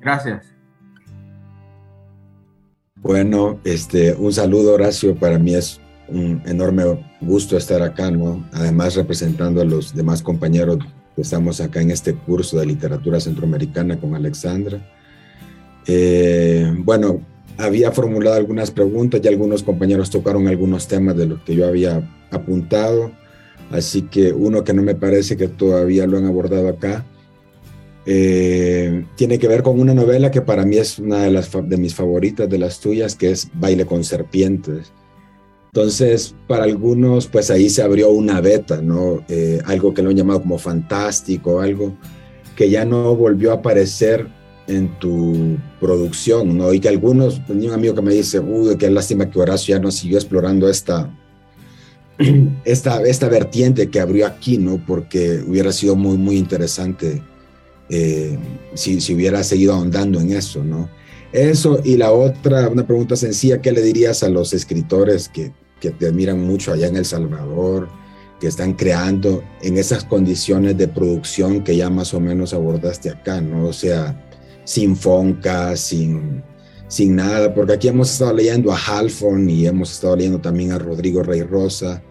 [0.00, 0.46] Gracias.
[2.96, 6.84] Bueno, este, un saludo Horacio, para mí es un enorme
[7.20, 8.44] gusto estar acá, ¿no?
[8.52, 10.78] Además representando a los demás compañeros
[11.14, 14.80] que estamos acá en este curso de literatura centroamericana con Alexandra.
[15.86, 17.20] Eh, bueno,
[17.58, 22.08] había formulado algunas preguntas y algunos compañeros tocaron algunos temas de los que yo había
[22.30, 23.12] apuntado,
[23.70, 27.04] así que uno que no me parece que todavía lo han abordado acá
[28.08, 31.76] eh, tiene que ver con una novela que para mí es una de, las, de
[31.76, 34.92] mis favoritas, de las tuyas, que es Baile con Serpientes.
[35.66, 39.24] Entonces, para algunos, pues ahí se abrió una beta, ¿no?
[39.28, 41.96] Eh, algo que lo han llamado como fantástico, algo
[42.54, 44.28] que ya no volvió a aparecer
[44.68, 46.72] en tu producción, ¿no?
[46.72, 49.82] Y que algunos, tenía un amigo que me dice, uy, qué lástima que Horacio ya
[49.82, 51.10] no siguió explorando esta,
[52.64, 54.84] esta, esta vertiente que abrió aquí, ¿no?
[54.84, 57.22] Porque hubiera sido muy, muy interesante
[57.88, 58.38] eh,
[58.74, 60.88] si, si, hubiera seguido ahondando en eso, ¿no?
[61.32, 65.90] Eso y la otra, una pregunta sencilla, ¿qué le dirías a los escritores que, que
[65.90, 67.88] te admiran mucho allá en El Salvador,
[68.40, 73.40] que están creando en esas condiciones de producción que ya más o menos abordaste acá,
[73.40, 73.66] ¿no?
[73.66, 74.25] O sea,
[74.66, 76.42] sin fonca, sin,
[76.88, 80.78] sin nada, porque aquí hemos estado leyendo a Halfon y hemos estado leyendo también a
[80.78, 82.02] Rodrigo Rey Rosa,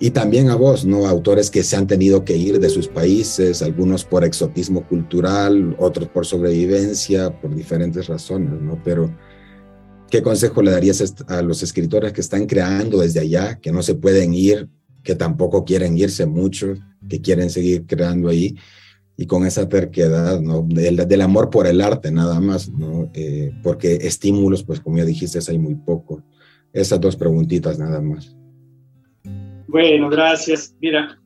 [0.00, 1.06] y también a vos, ¿no?
[1.06, 6.08] Autores que se han tenido que ir de sus países, algunos por exotismo cultural, otros
[6.08, 8.80] por sobrevivencia, por diferentes razones, ¿no?
[8.84, 9.16] Pero,
[10.10, 13.94] ¿qué consejo le darías a los escritores que están creando desde allá, que no se
[13.94, 14.68] pueden ir,
[15.02, 16.74] que tampoco quieren irse mucho,
[17.08, 18.56] que quieren seguir creando ahí?
[19.16, 20.62] Y con esa terquedad, ¿no?
[20.62, 23.10] Del, amor por el arte, nada más, ¿no?
[23.14, 26.22] Eh, porque estímulos, pues como ya dijiste, hay muy poco.
[26.72, 28.36] Esas dos preguntitas nada más.
[29.68, 30.74] Bueno, gracias.
[30.80, 31.20] Mira,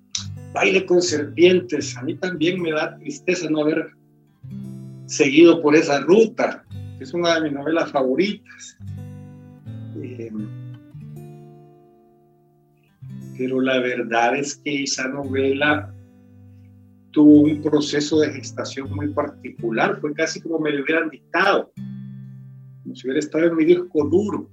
[0.53, 1.97] baile con serpientes.
[1.97, 3.91] A mí también me da tristeza no haber
[5.07, 6.65] seguido por esa ruta.
[7.01, 8.77] Es una de mis novelas favoritas.
[10.03, 10.31] Eh,
[13.39, 15.95] pero la verdad es que esa novela
[17.19, 20.01] tuvo un proceso de gestación muy particular.
[20.01, 21.73] Fue casi como me lo hubieran dictado.
[21.75, 24.49] Como si hubiera estado en mi disco duro.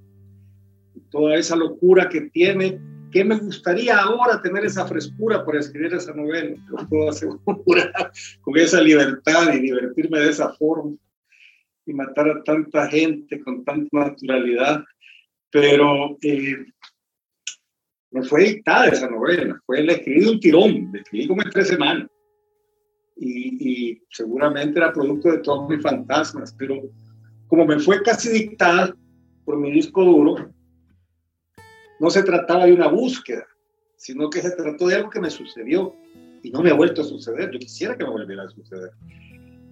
[1.11, 2.81] Toda esa locura que tiene
[3.11, 6.57] ¿Qué me gustaría ahora tener esa frescura para escribir esa novela?
[6.67, 7.39] Lo puedo asegurar,
[8.41, 10.97] con esa libertad y divertirme de esa forma
[11.85, 14.83] y matar a tanta gente con tanta naturalidad.
[15.49, 16.57] Pero eh,
[18.11, 21.51] no fue dictada esa novela, fue la escribí de un tirón, la escribí como en
[21.51, 22.09] tres semanas.
[23.17, 26.81] Y, y, seguramente era producto de todos mis fantasmas, pero
[27.47, 28.95] como me fue casi dictada
[29.45, 30.51] por mi disco duro,
[31.99, 33.45] no se trataba de una búsqueda,
[33.95, 35.95] sino que se trató de algo que me sucedió
[36.43, 37.51] y no me ha vuelto a suceder.
[37.51, 38.91] Yo quisiera que me volviera a suceder,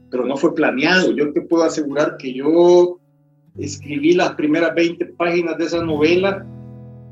[0.10, 1.12] pero no fue planeado.
[1.12, 3.00] Yo te puedo asegurar que yo
[3.58, 6.46] escribí las primeras 20 páginas de esa novela,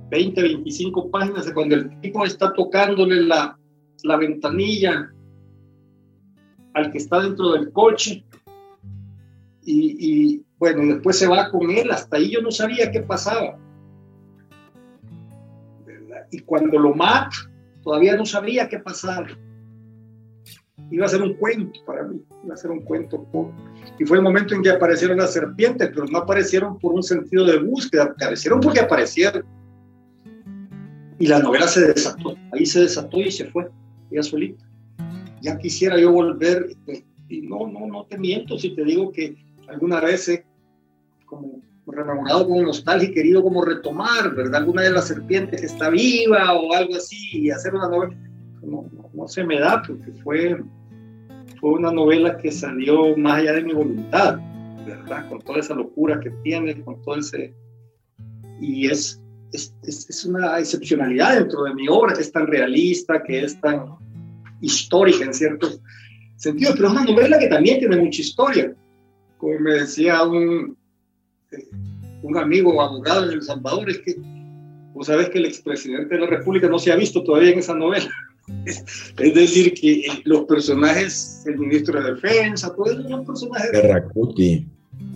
[0.10, 3.58] 20, 25 páginas, cuando el tipo está tocándole la,
[4.04, 5.12] la ventanilla
[6.74, 8.24] al que está dentro del coche.
[9.64, 13.58] Y, y bueno, después se va con él, hasta ahí yo no sabía qué pasaba.
[16.32, 17.36] Y cuando lo mata,
[17.84, 19.28] todavía no sabía qué pasaba
[20.92, 23.26] iba a ser un cuento para mí, iba a ser un cuento.
[23.98, 27.46] Y fue el momento en que aparecieron las serpientes, pero no aparecieron por un sentido
[27.46, 29.44] de búsqueda, aparecieron porque aparecieron.
[31.18, 33.70] Y la novela se desató, ahí se desató y se fue,
[34.12, 34.66] ella solita.
[35.42, 36.76] Ya quisiera yo volver,
[37.30, 39.36] y no, no, no te miento si te digo que
[39.68, 40.46] alguna vez he
[41.26, 44.62] como rememorado con nostalgia y querido como retomar, ¿verdad?
[44.62, 48.16] Alguna de las serpientes que está viva o algo así y hacer una novela.
[48.62, 50.62] No, no, no se me da porque fue
[51.62, 54.40] fue una novela que salió más allá de mi voluntad,
[54.84, 55.30] ¿verdad?
[55.30, 57.54] Con toda esa locura que tiene, con todo ese...
[58.60, 59.22] Y es,
[59.54, 63.86] es, es, una excepcionalidad dentro de mi obra, que es tan realista, que es tan
[64.62, 65.82] histórica en ciertos
[66.38, 68.74] sentidos, pero es una novela que también tiene mucha historia.
[69.38, 70.78] Como me decía un,
[71.52, 71.68] eh,
[72.24, 74.16] un amigo abogado en El Salvador, es que
[74.94, 77.76] vos sabés que el expresidente de la República no se ha visto todavía en esa
[77.76, 78.10] novela.
[78.66, 83.72] Es decir, que los personajes, el ministro de Defensa, todos son personajes.
[83.84, 84.68] Rakuti.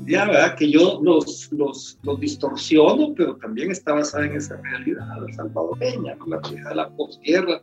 [0.08, 0.56] Ya, ¿verdad?
[0.56, 5.06] Que yo los, los, los, distorsiono, pero también está basada en esa realidad
[5.36, 6.28] salvadoreña, ¿no?
[6.28, 7.62] la realidad de la posguerra,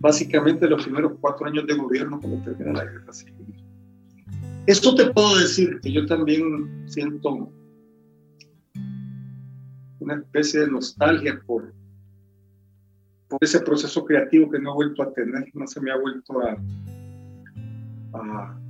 [0.00, 3.36] básicamente los primeros cuatro años de gobierno cuando termina la guerra civil.
[4.66, 7.52] Esto te puedo decir que yo también siento
[10.00, 11.72] una especie de nostalgia por,
[13.28, 16.40] por ese proceso creativo que no he vuelto a tener, no se me ha vuelto
[16.40, 16.56] a,
[18.14, 18.60] a,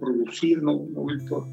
[0.00, 1.46] producir, no, he vuelto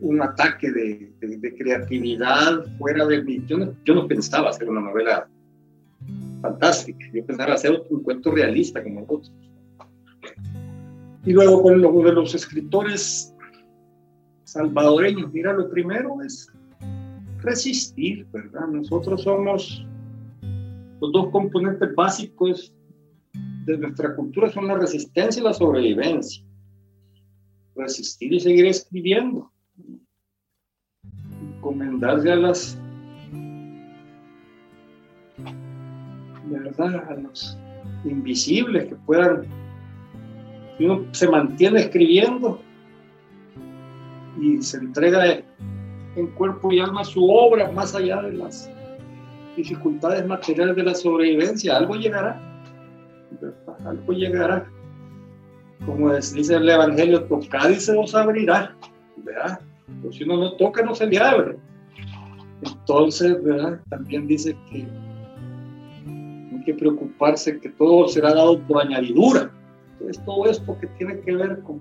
[0.00, 3.42] un ataque de, de, creatividad fuera de mí.
[3.46, 5.28] Yo no, yo no pensaba hacer una novela
[6.44, 9.32] fantástica, yo pensaba hacer un cuento realista como otros.
[11.24, 13.34] Y luego con lo de los escritores
[14.44, 16.52] salvadoreños, mira, lo primero es
[17.38, 18.66] resistir, ¿verdad?
[18.68, 19.86] Nosotros somos
[21.00, 22.74] los dos componentes básicos
[23.64, 26.44] de nuestra cultura son la resistencia y la sobrevivencia.
[27.74, 29.50] Resistir y seguir escribiendo.
[31.56, 32.78] Encomendarse a las
[36.62, 37.04] ¿verdad?
[37.08, 37.58] a los
[38.04, 39.46] invisibles que puedan
[40.76, 42.60] si uno se mantiene escribiendo
[44.40, 45.38] y se entrega
[46.16, 48.70] en cuerpo y alma su obra, más allá de las
[49.56, 51.76] dificultades materiales de la sobrevivencia.
[51.76, 52.40] Algo llegará,
[53.84, 54.68] algo llegará.
[55.86, 58.74] Como dice el Evangelio, tocad y se os abrirá.
[59.18, 59.60] ¿verdad?
[60.02, 61.56] Pues si uno no toca, no se le abre.
[62.62, 63.80] Entonces, ¿verdad?
[63.90, 64.86] también dice que
[66.64, 69.50] que preocuparse que todo será dado por añadidura.
[69.92, 71.80] Entonces, todo esto que tiene que ver con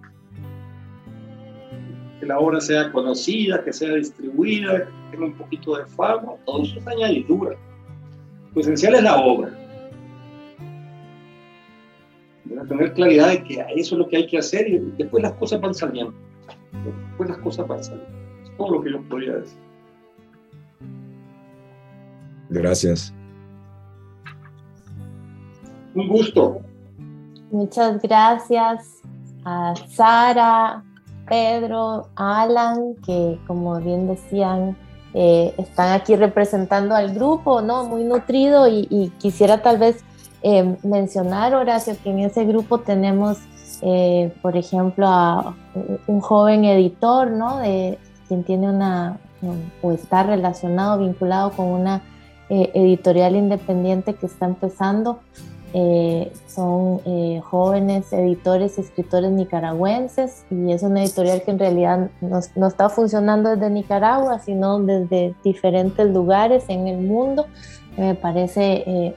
[2.20, 6.64] que la obra sea conocida, que sea distribuida, que tenga un poquito de fama, todo
[6.64, 7.58] eso es añadidura.
[8.54, 9.60] Lo esencial es la obra.
[12.68, 15.60] tener claridad de que eso es lo que hay que hacer y después las cosas
[15.62, 16.14] van saliendo.
[17.10, 18.10] Después las cosas van saliendo.
[18.44, 19.60] Es todo lo que yo podría decir.
[22.50, 23.14] Gracias.
[25.96, 26.62] Un gusto.
[27.52, 29.02] Muchas gracias
[29.46, 30.84] a Sara,
[31.28, 34.76] Pedro, Alan, que como bien decían,
[35.14, 37.86] eh, están aquí representando al grupo, ¿no?
[37.86, 40.04] Muy nutrido y, quisiera tal vez
[40.42, 43.38] eh, mencionar, Horacio, que en ese grupo tenemos,
[43.82, 45.56] eh, por ejemplo, a
[46.08, 47.60] un joven editor, ¿no?
[47.60, 49.20] De, quien tiene una,
[49.82, 52.02] o está relacionado, vinculado con una
[52.50, 55.20] editorial independiente que está empezando.
[55.76, 62.68] Eh, son eh, jóvenes editores, escritores nicaragüenses y es una editorial que en realidad no,
[62.68, 67.48] está funcionando desde Nicaragua, sino desde diferentes lugares en el mundo.
[67.98, 69.16] Me parece eh,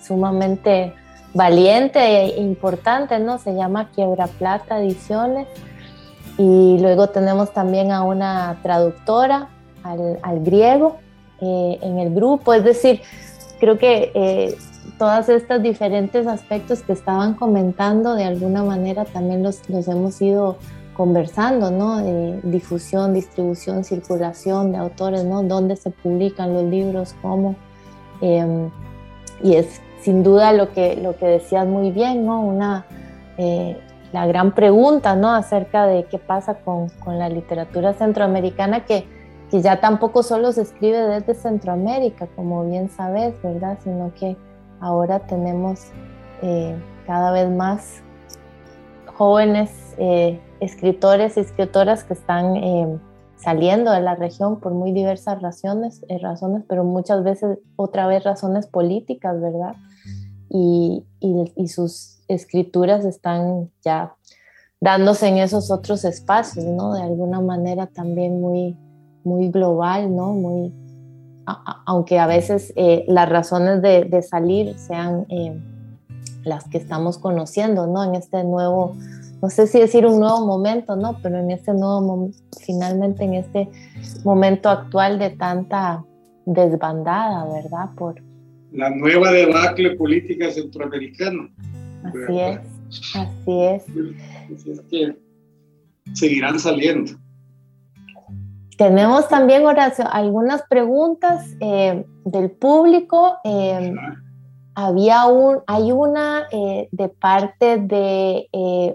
[0.00, 0.92] sumamente
[1.32, 3.38] valiente e importante, ¿no?
[3.38, 5.46] Se llama Quiebra Plata Ediciones.
[6.38, 9.48] Y luego tenemos también a una traductora
[9.84, 10.96] al, al griego,
[11.40, 12.52] eh, en el grupo.
[12.52, 13.00] Es decir,
[13.60, 14.56] creo que
[15.04, 20.20] eh, todos estos diferentes aspectos que estaban comentando, de alguna manera también los, los hemos
[20.20, 20.56] ido
[20.94, 22.00] conversando, ¿no?
[22.42, 25.42] difusión, distribución, circulación de autores, ¿no?
[25.42, 27.56] Dónde se publican los libros, cómo.
[28.20, 28.70] Em,
[29.42, 32.42] y es sin duda lo que, lo que decías muy bien, ¿no?
[32.42, 32.84] Una,
[33.38, 33.76] eh,
[34.12, 35.30] la gran pregunta, ¿no?
[35.32, 39.06] Acerca de qué pasa con, con la literatura centroamericana que,
[39.50, 43.78] que, ya tampoco solo se escribe desde Centroamérica, como bien sabes, ¿verdad?
[43.82, 44.36] Sino que
[44.80, 45.86] ahora tenemos
[46.42, 46.76] eh,
[47.06, 48.02] cada vez más
[49.06, 53.00] jóvenes eh, escritores y escritoras que están
[53.36, 58.66] saliendo de la región por muy diversas razones, razones, pero muchas veces otra vez razones
[58.66, 59.74] políticas, ¿verdad?
[60.56, 61.02] y,
[61.56, 64.14] y, sus escrituras están ya
[64.80, 66.94] dándose en esos otros espacios, ¿no?
[66.94, 68.76] De alguna manera también muy,
[69.24, 70.32] muy global, ¿no?
[70.32, 70.72] Muy,
[71.46, 75.58] aunque a veces eh, las razones de, de salir sean eh,
[76.44, 78.04] las que estamos conociendo, ¿no?
[78.04, 78.96] En este nuevo,
[79.42, 81.18] no sé si decir un nuevo momento, ¿no?
[81.22, 82.30] Pero en este nuevo,
[82.64, 83.68] finalmente en este
[84.24, 86.04] momento actual de tanta
[86.46, 87.90] desbandada, ¿verdad?
[87.96, 88.22] Por,
[88.74, 91.48] la nueva debacle política centroamericana.
[92.02, 92.58] Así es,
[93.14, 93.84] así es.
[94.52, 95.16] Así es que
[96.12, 97.12] seguirán saliendo.
[98.76, 103.36] Tenemos también, Horacio, algunas preguntas eh, del público.
[103.44, 103.94] Eh,
[104.74, 108.48] había un, hay una eh, de parte de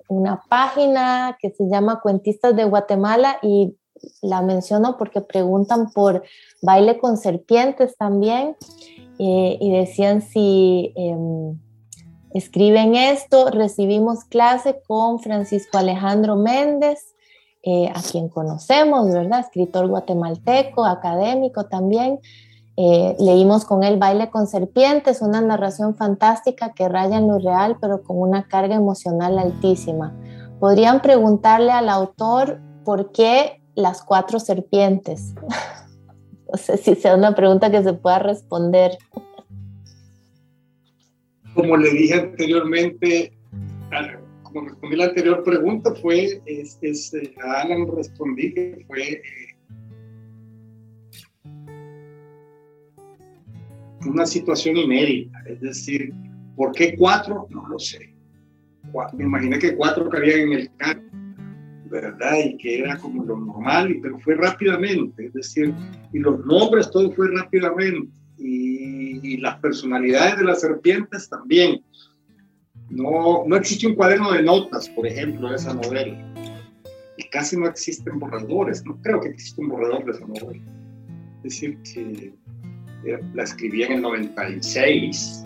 [0.10, 3.78] una página que se llama Cuentistas de Guatemala y
[4.22, 6.24] la menciono porque preguntan por
[6.62, 8.58] baile con serpientes también.
[9.22, 11.60] Y decían si em,
[12.34, 17.16] escriben esto, recibimos clase con Francisco Alejandro Méndez,
[17.64, 19.42] eh, a quien conocemos, ¿verdad?
[19.42, 22.20] Escritor guatemalteco, académico también.
[22.78, 27.78] Eh, leímos con él Baile con Serpientes, una narración fantástica que raya en lo real,
[27.82, 30.16] pero con una carga emocional altísima.
[30.62, 35.34] Podrían preguntarle al autor por qué las cuatro serpientes.
[36.52, 38.98] No sé si sea una pregunta que se pueda responder.
[41.54, 43.38] Como le dije anteriormente,
[44.52, 49.22] como respondí la anterior pregunta, fue, es, eh, a Alan respondí que fue eh,
[54.06, 56.14] una situación inédita, es decir,
[56.56, 57.48] ¿por qué cuatro?
[57.50, 58.14] No lo sé.
[59.14, 61.10] Me imaginé que cuatro cabían en el carro
[61.90, 62.38] ¿verdad?
[62.46, 65.74] Y que era como lo normal, pero fue rápidamente, es decir,
[66.14, 71.82] y los nombres, todo fue rápidamente, y, las personalidades de las serpientes también.
[72.90, 76.18] No, no existe un cuaderno de notas, por ejemplo, de esa novela.
[77.18, 80.64] Y casi no existen borradores, no creo que exista un borrador de esa novela.
[81.38, 82.34] Es decir, que
[83.06, 85.44] eh, la escribí en el 96,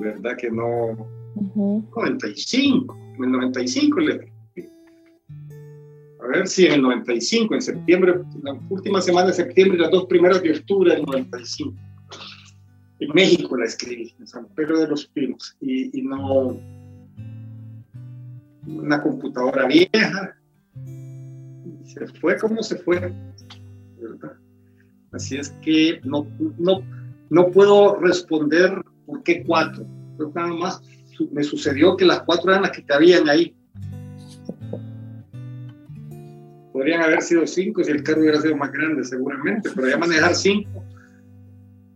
[0.00, 0.36] ¿verdad?
[0.36, 1.06] Que no...
[1.54, 4.28] 95, en el 95 le
[6.20, 10.06] a ver si en el 95, en septiembre, la última semana de septiembre, las dos
[10.06, 11.74] primeras de octubre del 95.
[13.00, 16.58] En México la escribí, en San Pedro de los Pinos, y, no
[18.66, 20.36] una computadora vieja.
[21.84, 23.00] Se fue como se fue,
[23.98, 24.32] ¿verdad?
[25.12, 26.26] Así es que no,
[26.58, 26.82] no,
[27.30, 29.86] no puedo responder por qué cuatro.
[30.34, 30.82] nada más
[31.32, 33.54] me sucedió que las cuatro eran las que cabían ahí
[36.72, 40.34] Podrían haber sido cinco si el carro hubiera sido más grande, seguramente, pero ya manejar
[40.34, 40.84] cinco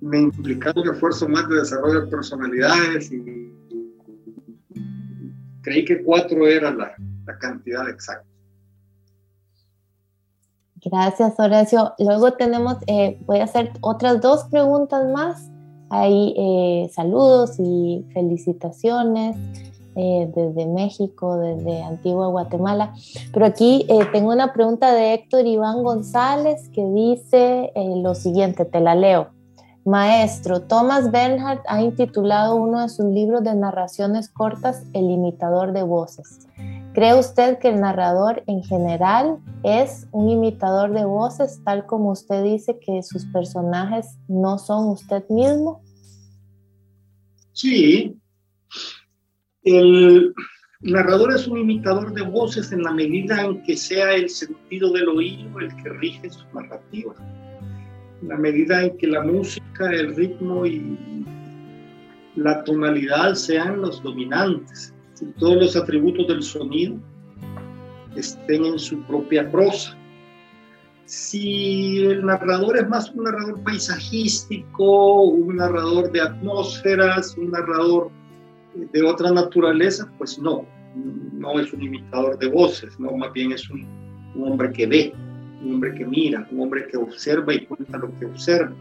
[0.03, 3.53] me implicaba un esfuerzo más de desarrollo de personalidades y
[5.62, 6.93] creí que cuatro era la,
[7.24, 8.27] la cantidad exacta.
[10.85, 11.95] Gracias, Horacio.
[12.01, 15.49] Luego tenemos, eh, voy a hacer otras dos preguntas más.
[15.91, 19.37] Hay eh, saludos y felicitaciones.
[19.95, 22.95] Eh, desde México, desde Antigua Guatemala.
[23.31, 28.95] Pero aquí tengo una pregunta de Héctor Iván González que dice lo siguiente, te la
[28.95, 29.29] leo.
[29.85, 35.83] Maestro, Thomas Bernhardt ha intitulado uno de sus libros de narraciones cortas El imitador de
[35.83, 36.47] voces.
[36.95, 42.45] ¿Cree usted que el narrador en general es un imitador de voces, tal como usted
[42.45, 45.83] dice que sus personajes no son usted mismo?
[47.53, 48.17] Sí,
[49.65, 50.33] el
[50.81, 55.09] narrador es un imitador de voces en la medida en que sea el sentido del
[55.09, 57.15] oído el que rige su narrativa.
[58.23, 60.97] La medida en que la música, el ritmo y
[62.36, 64.94] la tonalidad sean los dominantes.
[65.15, 66.97] Si todos los atributos del sonido
[68.16, 69.97] estén en su propia prosa.
[71.05, 78.11] Si el narrador es más un narrador paisajístico, un narrador de atmósferas, un narrador
[78.74, 80.65] de otra naturaleza, pues no,
[81.32, 83.85] no es un imitador de voces, no, más bien es un,
[84.35, 85.12] un hombre que ve,
[85.63, 88.73] un hombre que mira, un hombre que observa y cuenta lo que observa.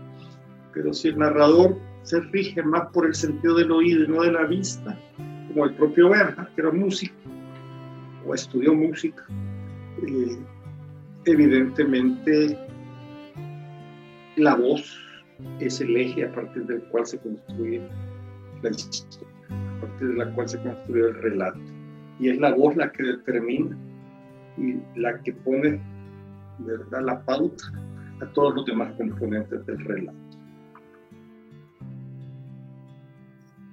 [0.74, 4.32] Pero si el narrador se rige más por el sentido del oído y no de
[4.32, 4.98] la vista,
[5.50, 7.14] como el propio Berja, que era músico
[8.26, 9.24] o estudió música,
[10.08, 10.38] eh,
[11.26, 12.58] evidentemente
[14.38, 14.98] la voz
[15.60, 17.82] es el eje a partir del cual se construye
[18.62, 21.60] la historia, a partir de la cual se construye el relato.
[22.20, 23.78] Y es la voz la que determina
[24.58, 25.82] y la que pone
[27.02, 27.64] la pauta
[28.22, 30.18] a todos los demás componentes del relato.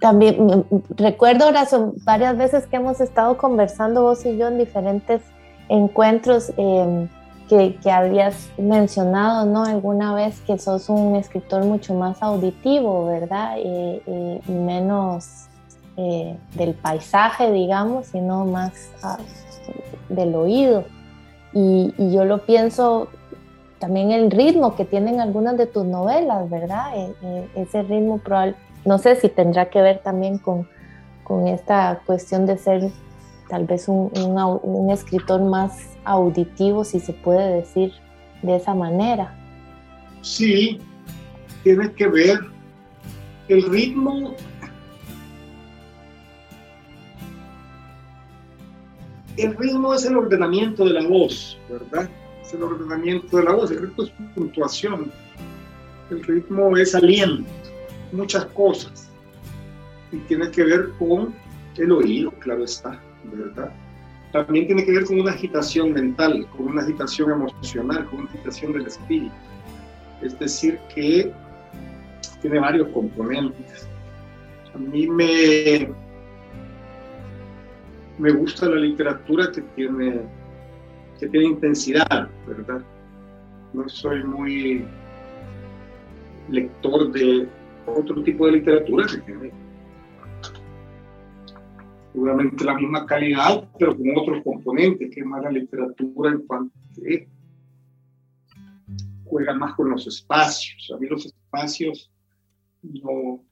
[0.00, 4.48] También mm, mm, recuerdo, ahora son varias veces que hemos estado conversando vos y yo
[4.48, 5.22] en diferentes
[5.68, 7.08] encuentros em,
[7.48, 9.64] que, que, habías mencionado, ¿no?
[9.64, 13.56] Alguna vez que sos un escritor mucho más auditivo, ¿verdad?
[13.58, 15.48] y menos
[16.00, 19.18] eh, del paisaje, digamos, sino más ah,
[20.08, 20.84] del oído.
[21.52, 23.08] Y, yo lo pienso
[23.78, 26.96] también el ritmo que tienen algunas de tus novelas, ¿verdad?
[26.96, 30.66] E, e, ese ritmo probable no sé si tendrá que ver también con,
[31.24, 32.90] con esta cuestión de ser
[33.48, 37.92] tal vez un, un, escritor más auditivo, si se puede decir
[38.42, 39.34] de esa manera.
[40.22, 40.80] Sí,
[41.62, 42.38] tiene que ver
[43.48, 44.34] el ritmo.
[49.38, 52.08] El ritmo es el ordenamiento de la voz, ¿verdad?
[52.42, 53.70] Es el ordenamiento de la voz.
[53.70, 55.12] El ritmo es puntuación.
[56.10, 57.48] El ritmo es aliento
[58.12, 59.10] muchas cosas
[60.12, 61.34] y tiene que ver con
[61.76, 63.72] el oído, claro está, ¿verdad?
[64.32, 68.72] También tiene que ver con una agitación mental, con una agitación emocional, con una agitación
[68.72, 69.32] del espíritu.
[70.22, 71.32] Es decir, que
[72.42, 73.86] tiene varios componentes.
[74.74, 75.88] A mí me,
[78.18, 80.22] me gusta la literatura que tiene,
[81.18, 82.82] que tiene intensidad, ¿verdad?
[83.72, 84.84] No soy muy
[86.48, 87.48] lector de,
[87.86, 89.52] otro tipo de literatura que tiene
[92.12, 96.74] seguramente la misma calidad, pero con otros componentes, que es más la literatura en cuanto
[96.96, 97.28] que
[99.24, 100.90] juega más con los espacios.
[100.92, 102.10] A mí los espacios
[102.82, 103.44] no,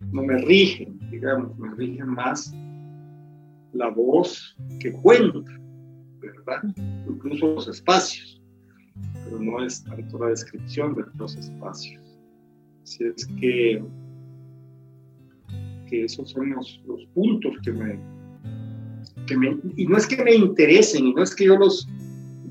[0.00, 2.54] no me rigen, digamos, me rigen más
[3.74, 5.50] la voz que cuenta,
[6.20, 6.62] ¿verdad?
[7.08, 8.40] Incluso los espacios,
[9.24, 12.02] pero no es tanto la descripción de los espacios.
[12.84, 13.82] Si es que,
[15.88, 17.98] que esos son los, los puntos que me,
[19.26, 21.88] que me, Y no es que me interesen, y no es que yo los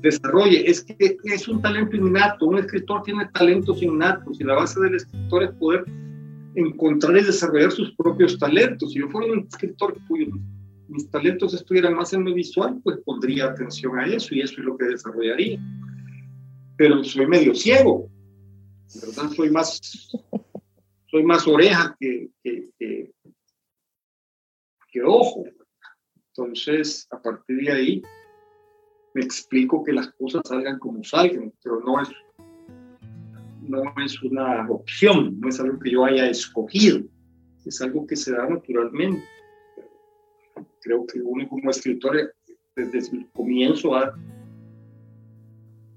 [0.04, 2.46] desarrolle, es que es un talento innato.
[2.46, 5.84] Un escritor tiene talentos innatos y la base del escritor es poder
[6.54, 8.92] encontrar y desarrollar sus propios talentos.
[8.92, 10.26] Si yo fuera un escritor cuyo
[10.88, 14.64] mis talentos estuvieran más en lo visual, pues pondría atención a eso y eso es
[14.64, 15.60] lo que desarrollaría.
[16.76, 18.10] Pero soy medio ciego,
[18.94, 19.30] ¿verdad?
[19.30, 19.80] Soy más,
[21.10, 23.12] soy más oreja que, que, que,
[25.02, 25.44] ojo.
[26.28, 28.02] Entonces, a partir de ahí,
[29.14, 32.08] me explico que las cosas salgan como salgan, pero no es,
[33.60, 37.00] no es una opción, no es algo que yo haya escogido,
[37.64, 39.24] es algo que se da naturalmente.
[40.84, 42.34] Creo que uno como escritor
[42.76, 44.14] desde el comienzo va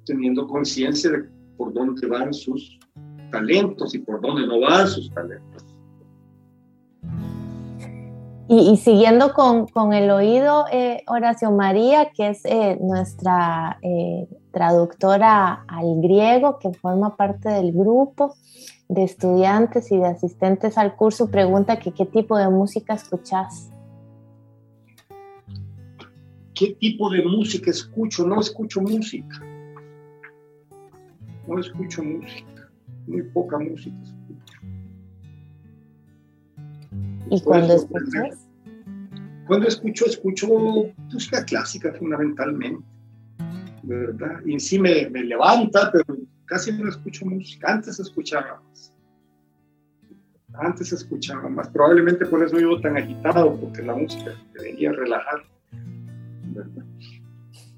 [0.06, 1.26] teniendo conciencia de
[1.58, 2.80] por dónde van sus
[3.30, 5.66] talentos y por dónde no van sus talentos.
[8.48, 15.66] Y, siguiendo con, con, el oído, eh, Horacio María, que es eh, nuestra eh, traductora
[15.68, 18.36] al griego, que forma parte del grupo
[18.88, 23.70] de estudiantes y de asistentes al curso, pregunta que qué tipo de música escuchas.
[26.58, 28.26] ¿Qué tipo de música escucho?
[28.26, 29.40] No escucho música.
[31.48, 32.72] No escucho música
[33.06, 33.96] muy poca música
[37.30, 38.48] ¿Y cuando escuchas?
[39.46, 40.48] Cuando escucho, escucho
[41.12, 42.86] música clásica fundamentalmente,
[43.84, 44.42] ¿verdad?
[44.46, 47.74] Y sí me, me levanta, pero casi no escucho música.
[47.74, 48.94] Antes escuchaba más.
[50.54, 51.70] Antes escuchaba más.
[51.70, 55.46] Probablemente por eso vivo tan agitado, porque la música debería relajar.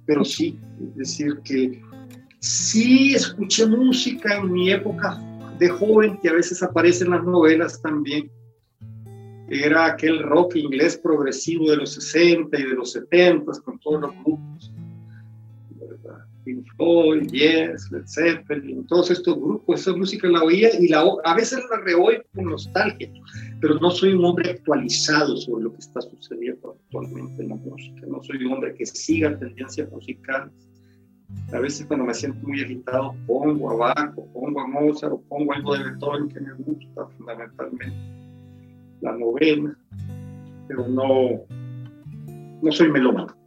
[0.10, 1.80] Pero sí, es decir, que
[2.40, 5.22] Sí escuché música en mi época
[5.60, 8.32] de joven, que a veces aparece en las novelas también.
[9.50, 14.12] Era aquel rock inglés progresivo de los 60 y de los 70 con todos los
[14.24, 14.72] grupos.
[16.50, 21.36] Pink Floyd, Yes, Led Zeppelin, todos estos grupos, esa música la oía y la, a
[21.36, 23.12] veces la reoí con nostalgia,
[23.62, 28.02] pero no soy un hombre actualizado sobre lo que está sucediendo actualmente en la música,
[28.08, 30.52] no soy un hombre que siga tendencias musicales.
[31.54, 35.22] A veces cuando me siento muy agitado pongo a Bach, o pongo a Mozart, o
[35.30, 37.96] pongo algo de Beethoven que me gusta fundamentalmente,
[39.02, 39.78] la novena,
[40.68, 41.46] pero no,
[42.64, 43.39] no soy melómano.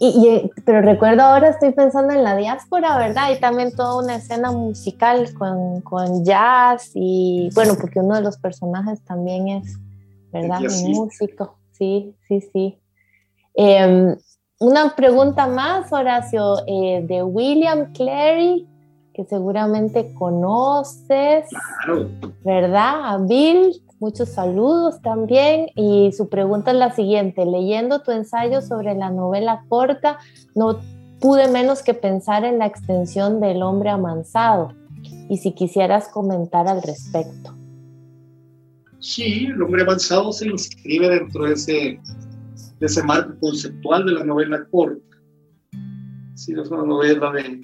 [0.00, 3.24] Y, pero recuerdo ahora, estoy pensando en la diáspora, ¿verdad?
[3.24, 8.38] Hay también toda una escena musical con, con jazz y, bueno, porque uno de los
[8.38, 9.76] personajes también es,
[10.32, 10.60] ¿verdad?
[10.60, 11.58] Un músico.
[11.72, 12.78] Sí, sí, sí.
[13.54, 14.16] Em,
[14.60, 18.68] una pregunta más, Horacio, eh, de William Clary,
[19.12, 21.48] que seguramente conoces,
[21.84, 22.08] claro.
[22.44, 23.14] ¿verdad?
[23.14, 27.44] A Bill Muchos saludos también y su pregunta es la siguiente.
[27.44, 30.18] Leyendo tu ensayo sobre la novela corta,
[30.54, 30.78] no
[31.20, 34.72] pude menos que pensar en la extensión del hombre amansado
[35.28, 37.56] y si quisieras comentar al respecto.
[39.00, 42.00] Sí, el hombre avanzado se inscribe dentro de ese,
[42.78, 45.16] de ese marco conceptual de la novela corta.
[46.34, 47.62] Sí, es una novela de,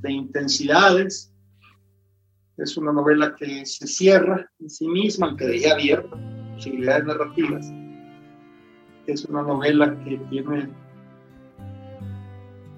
[0.00, 1.34] de intensidades,
[2.58, 6.16] es una novela que se cierra en sí misma, aunque deja abierta
[6.54, 7.72] posibilidades narrativas.
[9.06, 10.68] Es una novela que tiene,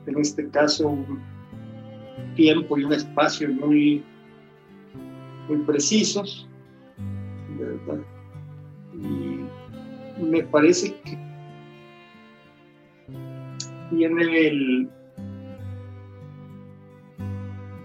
[0.07, 1.23] en este caso, un
[2.35, 4.05] tiempo y un espacio muy,
[5.49, 6.49] muy precisos,
[7.57, 8.01] ¿verdad?
[8.95, 11.19] Y me parece que
[13.91, 14.91] tiene el,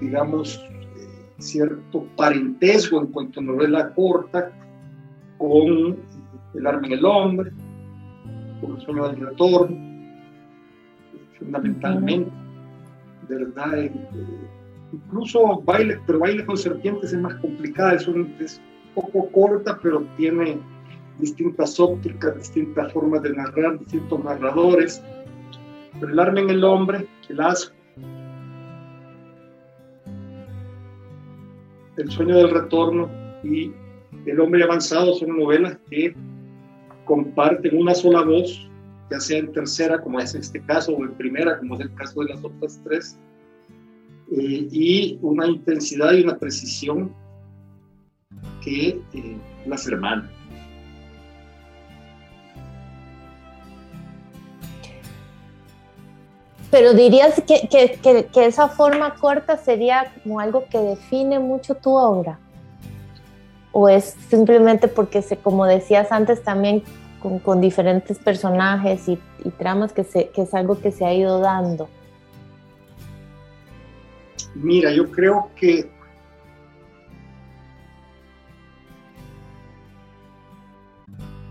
[0.02, 0.60] digamos,
[1.44, 4.52] cierto parentesco en cuanto a novela corta
[5.38, 5.98] con
[6.54, 7.52] El arma en el hombre,
[8.62, 9.78] con El sueño del retorno,
[11.38, 12.32] fundamentalmente,
[13.28, 13.78] ¿verdad?
[13.78, 13.92] Eh,
[14.92, 18.62] incluso baile, pero baile con serpientes es más complicada, es un, es
[18.96, 20.60] poco corta, pero tiene
[21.20, 25.04] distintas ópticas, distintas formas de narrar, distintos narradores.
[26.00, 27.76] Pero el arma en el hombre, el asco,
[31.98, 33.10] El sueño del retorno
[33.44, 33.72] y
[34.26, 36.16] El hombre avanzado son novelas que
[37.06, 38.70] comparten una sola voz,
[39.12, 42.22] ya sea en tercera, como es este caso, o en primera, como es el caso
[42.22, 43.20] de las otras tres,
[44.32, 47.14] eh, y una intensidad y una precisión
[48.64, 50.32] que eh, las hermanas.
[56.74, 61.92] Pero dirías que, que, que, esa forma corta sería como algo que define mucho tu
[61.92, 62.40] obra.
[63.72, 66.82] ¿O es simplemente porque, se, como decías antes, también
[67.22, 69.20] con, con diferentes personajes y,
[69.60, 71.90] tramas que, se, que es algo que se ha ido dando?
[74.56, 75.92] Mira, yo creo que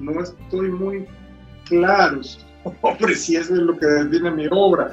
[0.00, 1.06] no estoy muy
[1.64, 2.22] claro
[2.80, 4.90] Hombre, si eso es lo que define mi obra.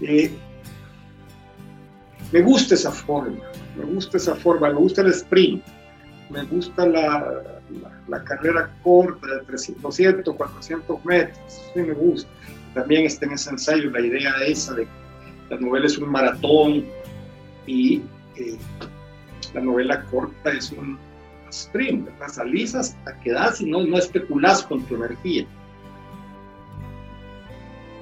[0.00, 0.30] Eh,
[2.32, 3.38] me gusta esa forma,
[3.76, 5.64] me gusta esa forma, me gusta el sprint,
[6.30, 12.30] me gusta la, carrera corta de 300, 200, 400 metros, sí me gusta.
[12.74, 14.90] También está en ese ensayo la idea esa de que
[15.54, 16.84] la novela es un maratón
[17.66, 18.02] y
[18.36, 18.56] eh,
[19.54, 20.98] la novela corta es un
[21.50, 25.46] sprint, las salís hasta que das y no, no especulas con tu energía.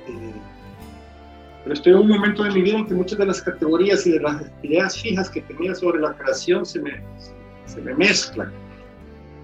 [0.07, 4.13] Pero estoy en un momento de mi vida en que muchas de las categorías y
[4.13, 7.03] de las ideas fijas que tenía sobre la creación se me,
[7.67, 8.53] se me mezclan.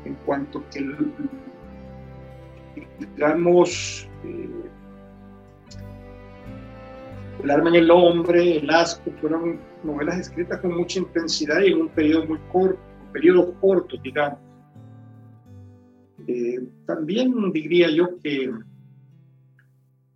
[0.04, 0.94] En cuanto que,
[2.98, 4.48] digamos, eh,
[7.42, 11.82] El arma en el hombre, El asco, fueron novelas escritas con mucha intensidad y en
[11.82, 14.38] un periodo muy corto, un periodo corto, digamos.
[16.28, 18.52] Eh, también diría yo que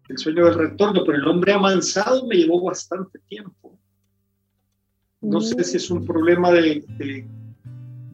[0.09, 3.79] el sueño del retorno, pero el hombre amansado me llevó bastante tiempo.
[5.21, 7.27] No sé si es un problema de, de,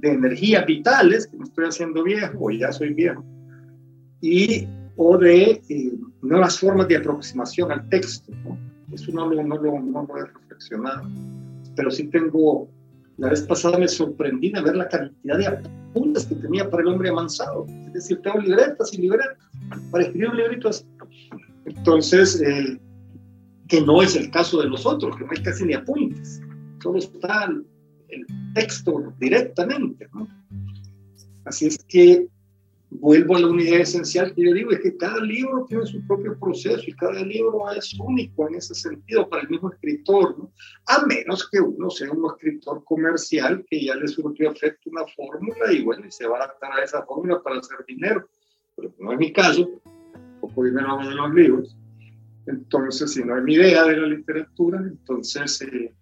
[0.02, 3.24] energías vitales, que me estoy haciendo viejo, o ya soy viejo,
[4.20, 4.66] y,
[4.97, 5.93] o de eh,
[6.23, 8.32] nuevas formas de aproximación al texto.
[8.93, 11.09] Eso no lo, no, lo, no lo he reflexionado,
[11.77, 12.69] pero sí tengo,
[13.19, 16.89] la vez pasada me sorprendí de ver la cantidad de apuntes que tenía para el
[16.89, 17.66] hombre amansado.
[17.86, 19.39] Es decir, tengo libretas y libretas
[19.90, 20.70] para escribir un librito.
[21.82, 22.78] Entonces, eh,
[23.66, 26.40] que no es el caso de los otros, que no hay casi ni apuntes,
[26.80, 27.50] solo está
[28.09, 30.09] el, texto directamente.
[31.44, 32.28] Así es que
[32.88, 36.38] vuelvo a la unidad esencial que yo digo, es que cada libro tiene su propio
[36.38, 40.52] proceso y cada libro es único en ese sentido para el mismo escritor, ¿no?
[40.86, 45.72] a menos que uno sea un escritor comercial que ya le surgió efecto una fórmula
[45.72, 48.28] y bueno, y se va a adaptar a esa fórmula para hacer dinero.
[48.76, 49.68] Pero no es mi caso,
[50.43, 51.77] poco dinero de los libros.
[52.47, 55.94] Entonces, si no es mi idea de la literatura, entonces eh,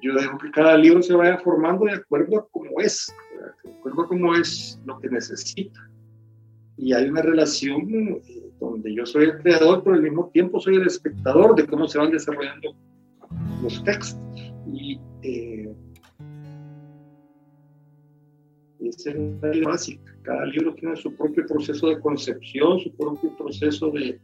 [0.00, 3.12] yo dejo que cada libro se vaya formando de acuerdo a cómo es,
[3.64, 5.80] de acuerdo a cómo es lo que necesita.
[6.76, 10.76] Y hay una relación eh, donde yo soy el creador, pero al mismo tiempo soy
[10.76, 12.76] el espectador de cómo se van desarrollando
[13.62, 14.20] los textos.
[14.72, 15.74] Y eh,
[18.88, 20.16] esa es idea básica.
[20.22, 24.20] Cada libro tiene su propio proceso de concepción, su propio proceso de,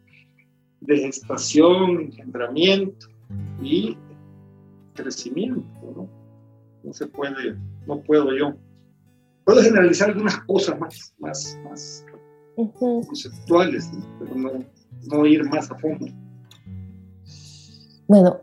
[0.80, 3.06] de gestación, engendramiento
[3.62, 3.97] y
[4.94, 6.09] crecimiento, ¿no?
[6.82, 7.56] No se puede,
[7.86, 8.55] no puedo yo.
[9.44, 12.05] Puedo generalizar algunas cosas más, más, más
[12.56, 14.64] conceptuales, pero no,
[15.06, 16.06] no, ir más a fondo.
[18.06, 18.40] Bueno,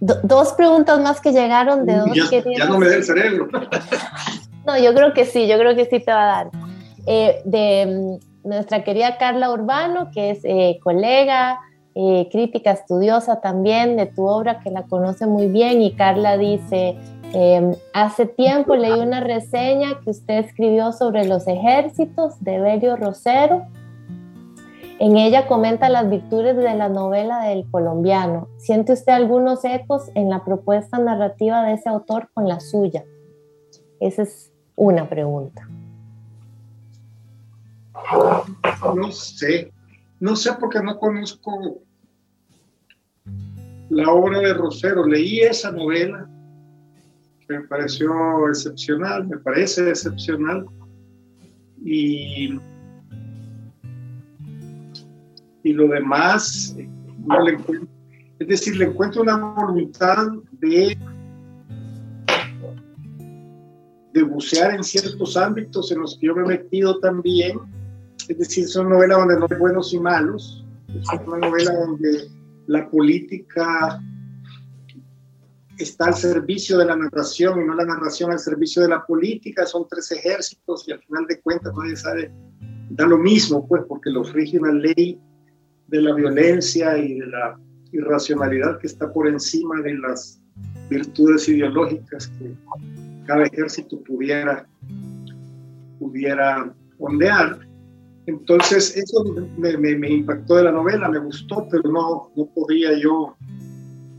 [0.00, 3.48] dos preguntas más que llegaron de dos ya, ya no me da el cerebro.
[4.66, 6.50] no, yo creo que sí, yo creo que sí te va a dar.
[7.06, 11.60] Eh, de mm, nuestra querida Carla Urbano, que es eh, colega,
[11.94, 16.96] eh, crítica estudiosa también de tu obra, que la conoce muy bien, y Carla dice,
[17.34, 23.66] em, hace tiempo leí una reseña que usted escribió sobre los ejércitos de Belio Rosero.
[24.98, 28.48] En ella comenta las virtudes de la novela del colombiano.
[28.58, 33.04] ¿Siente usted algunos ecos en la propuesta narrativa de ese autor con la suya?
[33.98, 35.68] Esa es una pregunta.
[38.96, 39.72] No sé,
[40.20, 41.82] no sé porque no conozco
[43.88, 45.06] la obra de Rosero.
[45.06, 46.28] Leí esa novela,
[47.48, 50.66] me pareció excepcional, me parece excepcional.
[51.84, 52.58] Y,
[55.62, 56.76] y lo demás,
[57.26, 57.88] no le encuentro,
[58.38, 60.96] es decir, le encuentro una voluntad de,
[64.12, 67.58] de bucear en ciertos ámbitos en los que yo me he metido también.
[68.28, 72.28] Es decir, es una novela donde no hay buenos y malos, es una novela donde
[72.66, 74.00] la política
[75.78, 79.66] está al servicio de la narración y no la narración al servicio de la política,
[79.66, 82.30] son tres ejércitos y al final de cuentas nadie sabe,
[82.90, 85.18] da lo mismo, pues, porque los rige una ley
[85.88, 87.58] de la violencia y de la
[87.92, 90.40] irracionalidad que está por encima de las
[90.88, 92.54] virtudes ideológicas que
[93.26, 94.66] cada ejército pudiera,
[95.98, 97.58] pudiera ondear.
[98.26, 99.24] Entonces, eso
[99.58, 103.36] me, impactó de la novela, me gustó, pero no, no podía yo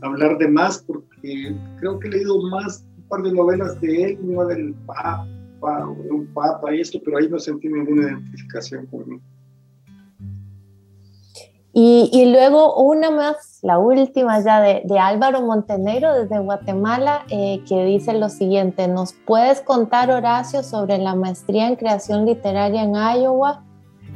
[0.02, 4.18] hablar de más porque creo que he leído más un par de novelas de él,
[4.22, 5.26] una del Papa,
[5.60, 9.22] o un Papa y esto, pero ahí no sentí ninguna identificación conmigo.
[11.76, 17.84] Y, luego una más, la última ya de, de Álvaro Montenegro desde Guatemala, eh, que
[17.84, 23.64] dice lo siguiente, ¿nos puedes contar, Horacio, sobre la maestría en creación literaria en Iowa?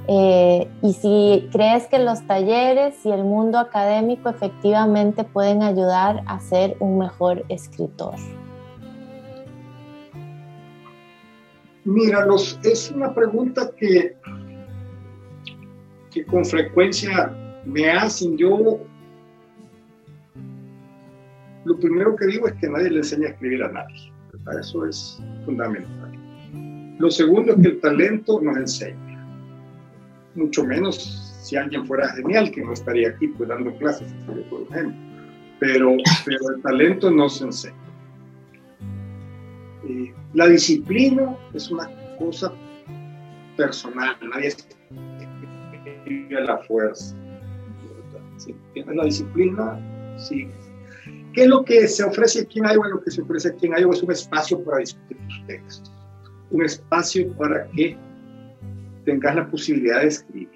[0.07, 6.39] Eh, y si crees que los talleres y el mundo académico efectivamente pueden ayudar a
[6.39, 8.15] ser un mejor escritor.
[11.85, 12.25] Mira,
[12.63, 14.17] es una pregunta que,
[16.13, 17.35] que con frecuencia
[17.69, 18.37] me hacen.
[18.37, 18.81] Yo
[21.65, 24.13] lo primero que digo es que nadie le enseña a escribir a nadie.
[24.59, 26.13] Eso es fundamental.
[26.99, 29.09] Lo segundo es que el talento nos enseña
[30.35, 30.97] mucho menos
[31.43, 34.97] si alguien fuera genial, que no estaría aquí pues dando clases, por ejemplo.
[35.61, 37.77] Pero, pero el talento no se enseña.
[39.89, 41.89] Eh, la disciplina es una
[42.19, 42.53] cosa
[43.57, 47.17] personal, nadie escribe a la fuerza.
[48.39, 50.49] Si tienes la disciplina, sí.
[51.33, 52.89] ¿Qué es lo que se ofrece aquí en Iowa?
[52.89, 55.93] Lo que se ofrece aquí en Iowa es un espacio para discutir tus textos,
[56.51, 57.97] un espacio para que
[59.05, 60.49] tengas la posibilidad de escribir,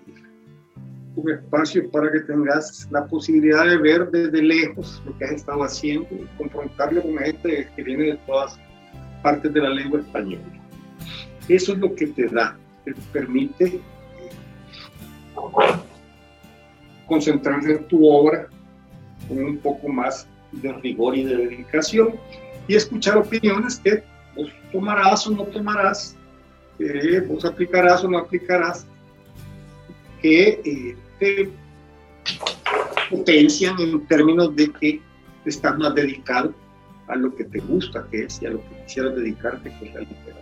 [1.17, 5.63] un espacio para que tengas la posibilidad de ver desde lejos lo que has estado
[5.63, 8.59] haciendo y confrontarlo con gente que viene de todas
[9.23, 10.45] partes de la lengua española.
[11.49, 13.81] Eso es lo que te da, te permite
[17.13, 18.49] concentrarse en tu obra
[19.29, 22.15] con un poco más de rigor y de dedicación
[22.67, 24.03] y escuchar opiniones que
[24.35, 26.17] vos tomarás o no tomarás
[26.79, 28.87] que vos aplicarás o no aplicarás,
[30.21, 31.51] que eh, te
[33.11, 35.01] potencian en términos de que
[35.45, 36.55] estás más dedicado
[37.09, 39.95] a lo que te gusta, que es, y a lo que quisieras dedicarte, que es
[39.95, 40.39] la literatura.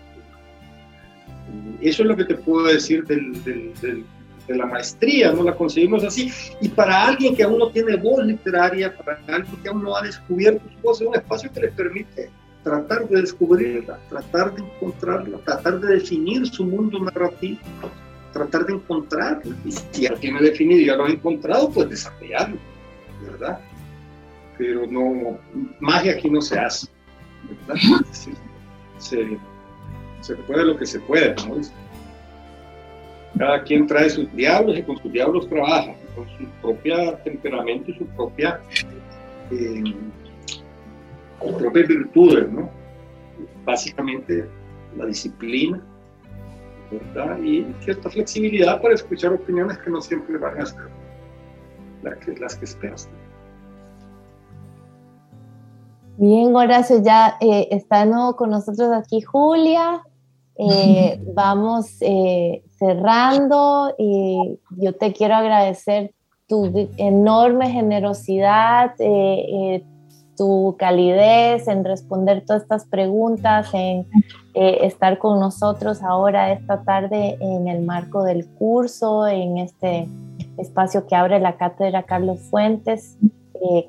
[1.80, 4.04] Eso es lo que te puedo decir del,
[4.50, 6.30] de la maestría, no la conseguimos así.
[6.60, 10.02] Y para alguien que aún no tiene voz literaria, para alguien que aún no ha
[10.02, 12.30] descubierto su voz, es un espacio que le permite
[12.64, 17.60] tratar de descubrirla, tratar de encontrarla, tratar de definir su mundo narrativo,
[18.32, 19.56] tratar de encontrarla.
[19.64, 22.58] Y si ya lo tiene definido y ya lo ha encontrado, pues desarrollarlo,
[23.22, 23.60] ¿verdad?
[24.58, 25.38] Pero no,
[25.78, 26.88] magia aquí no se hace,
[27.66, 28.04] ¿verdad?
[28.98, 29.38] Se,
[30.20, 31.72] se puede lo que se puede, dice.
[33.38, 37.94] Cada quien trae sus diablos y con sus diablos trabaja, con su propia temperamento y
[37.94, 38.60] su propia,
[39.50, 39.94] eh,
[41.40, 42.68] sus propias virtudes, ¿no?
[43.64, 44.46] Básicamente
[44.96, 45.80] la disciplina,
[46.90, 47.38] ¿verdad?
[47.38, 50.88] Y cierta flexibilidad para escuchar opiniones que no siempre van a ser
[52.02, 53.08] las que, las que esperas.
[56.16, 60.02] Bien, Horacio, ya eh, está nuevo con nosotros aquí Julia.
[60.60, 66.12] Eh, vamos eh, cerrando y yo te quiero agradecer
[66.48, 69.84] tu enorme generosidad, eh,
[70.36, 74.06] tu calidez en responder todas estas preguntas, en
[74.54, 80.08] estar con nosotros ahora esta tarde en el marco del curso, en este
[80.58, 83.16] espacio que abre la Cátedra Carlos Fuentes.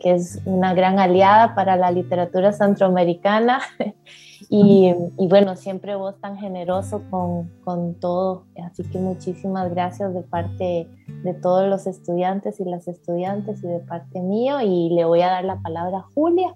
[0.02, 3.62] que es una gran aliada para la literatura centroamericana
[4.50, 4.94] Y,
[5.30, 8.46] bueno, siempre vos tan generoso con, con, todo.
[8.66, 10.88] Así que muchísimas gracias de parte
[11.24, 14.60] de todos los estudiantes y las estudiantes y de parte mío.
[14.62, 16.56] Y le voy a dar la palabra a Julia.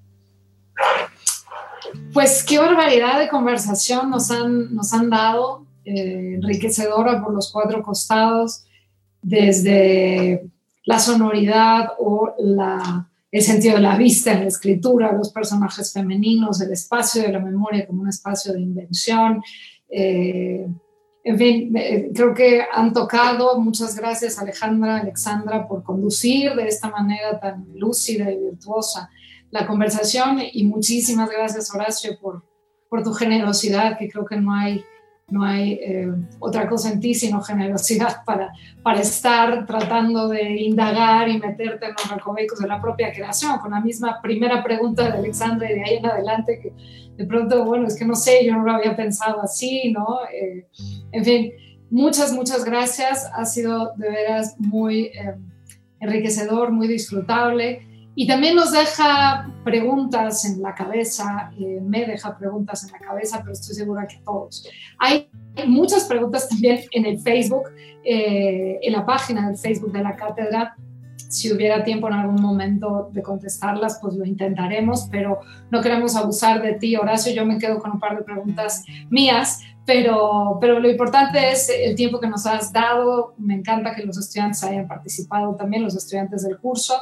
[2.13, 7.83] Pues qué barbaridad de conversación nos han, nos han dado, eh, enriquecedora por los cuatro
[7.83, 8.65] costados,
[9.21, 10.49] desde
[10.83, 16.61] la sonoridad o la el sentido de la vista en la escritura, los personajes femeninos,
[16.61, 19.43] el espacio de la memoria como un espacio de invención.
[19.89, 20.65] Eh,
[21.21, 21.73] en fin,
[22.13, 23.59] creo que han tocado.
[23.59, 29.09] Muchas gracias Alejandra, Alexandra, por conducir de esta manera tan lúcida y virtuosa
[29.51, 32.45] la conversación y muchísimas gracias Horacio por,
[32.89, 34.81] por tu generosidad, que creo que no hay
[35.27, 36.07] no hay eh,
[36.39, 38.51] otra cosa en ti sino generosidad para,
[38.83, 43.71] para estar tratando de indagar y meterte en los recovecos de la propia creación, con
[43.71, 46.73] la misma primera pregunta de Alexandra y de ahí en adelante, que
[47.17, 50.19] de pronto, bueno, es que no sé, yo no lo había pensado así, ¿no?
[50.31, 50.67] Eh,
[51.11, 51.51] en fin,
[51.89, 55.35] muchas, muchas gracias, ha sido de veras muy eh,
[56.01, 57.87] enriquecedor, muy disfrutable.
[58.17, 63.39] Y también nos deja preguntas en la cabeza, eh, me deja preguntas en la cabeza,
[63.41, 64.65] pero estoy segura que todos.
[64.97, 65.29] Hay
[65.67, 67.63] muchas preguntas también en el Facebook,
[68.05, 70.77] eh, en la página del Facebook de la cátedra.
[71.27, 75.39] Si hubiera tiempo en algún momento de contestarlas, pues lo intentaremos, pero
[75.69, 77.33] no queremos abusar de ti, Horacio.
[77.33, 81.95] Yo me quedo con un par de preguntas mías, pero, pero lo importante es el
[81.95, 83.33] tiempo que nos has dado.
[83.37, 86.93] Me encanta que los estudiantes hayan participado también, los estudiantes del curso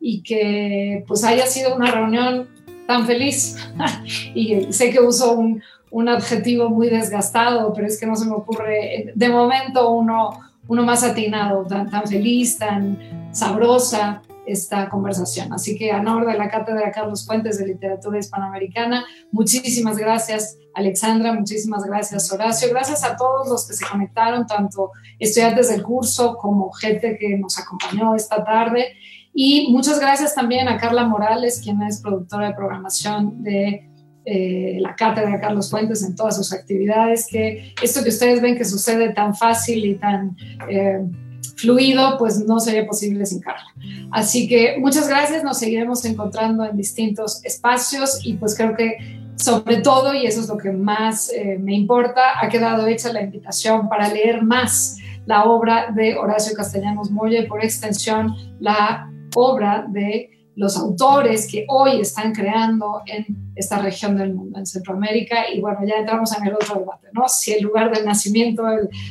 [0.00, 2.48] y que pues haya sido una reunión
[2.86, 3.56] tan feliz.
[4.34, 8.32] y sé que uso un, un, adjetivo muy desgastado, pero es que no se me
[8.32, 10.30] ocurre de momento uno,
[10.66, 12.98] uno más atinado, tan, tan feliz, tan
[13.32, 15.52] sabrosa esta conversación.
[15.52, 21.34] Así que a nombre de la Cátedra Carlos Fuentes de Literatura Hispanoamericana, muchísimas gracias Alexandra,
[21.34, 26.72] muchísimas gracias Horacio, gracias a todos los que se conectaron, tanto estudiantes del curso como
[26.72, 28.96] gente que nos acompañó esta tarde
[29.40, 33.88] y muchas gracias también a Carla Morales, quien es productora de programación de
[34.24, 38.64] eh, la Cátedra Carlos Fuentes en todas sus actividades, que esto que ustedes ven que
[38.64, 40.36] sucede tan fácil y tan
[40.68, 41.06] eh,
[41.54, 43.72] fluido, pues no sería posible sin Carla.
[44.10, 49.82] Así que muchas gracias, nos seguiremos encontrando en distintos espacios y pues creo que sobre
[49.82, 53.88] todo, y eso es lo que más eh, me importa, ha quedado hecha la invitación
[53.88, 54.96] para leer más
[55.26, 62.00] la obra de Horacio Castellanos y por extensión la obra de los autores que hoy
[62.00, 66.54] están creando en esta región del mundo, en Centroamérica, y bueno, ya entramos en el
[66.54, 67.28] otro debate, ¿no?
[67.28, 68.64] Si el lugar del nacimiento,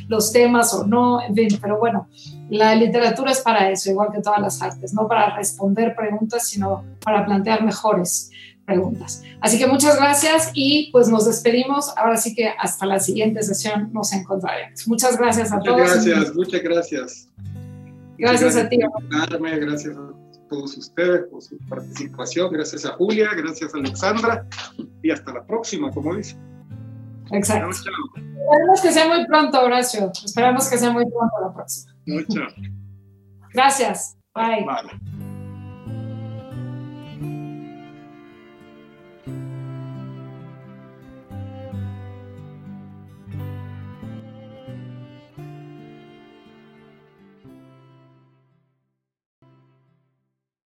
[0.08, 2.06] los temas o no, en fin, pero bueno,
[2.50, 6.84] la literatura es para eso, igual que todas las artes, no para responder preguntas, sino
[7.02, 8.30] para plantear mejores
[8.66, 9.22] preguntas.
[9.40, 11.94] Así que muchas gracias y pues nos despedimos.
[11.96, 14.86] Ahora sí que hasta la siguiente sesión nos encontraremos.
[14.86, 15.78] Muchas gracias a todos.
[15.78, 17.28] Muchas gracias, muchas gracias.
[18.18, 18.78] Gracias, a ti.
[19.40, 20.12] Gracias a
[20.48, 22.52] todos ustedes por su participación.
[22.52, 24.46] Gracias a Julia, gracias a Alexandra
[25.02, 26.36] y hasta la próxima, como dice.
[27.30, 27.70] Exacto.
[27.70, 30.10] Esperamos que sea muy pronto, Horacio.
[30.24, 31.92] Esperamos que sea muy pronto la próxima.
[32.06, 32.54] Muchas.
[33.52, 34.16] Gracias.
[34.34, 34.64] Bye.
[34.64, 35.07] Bye.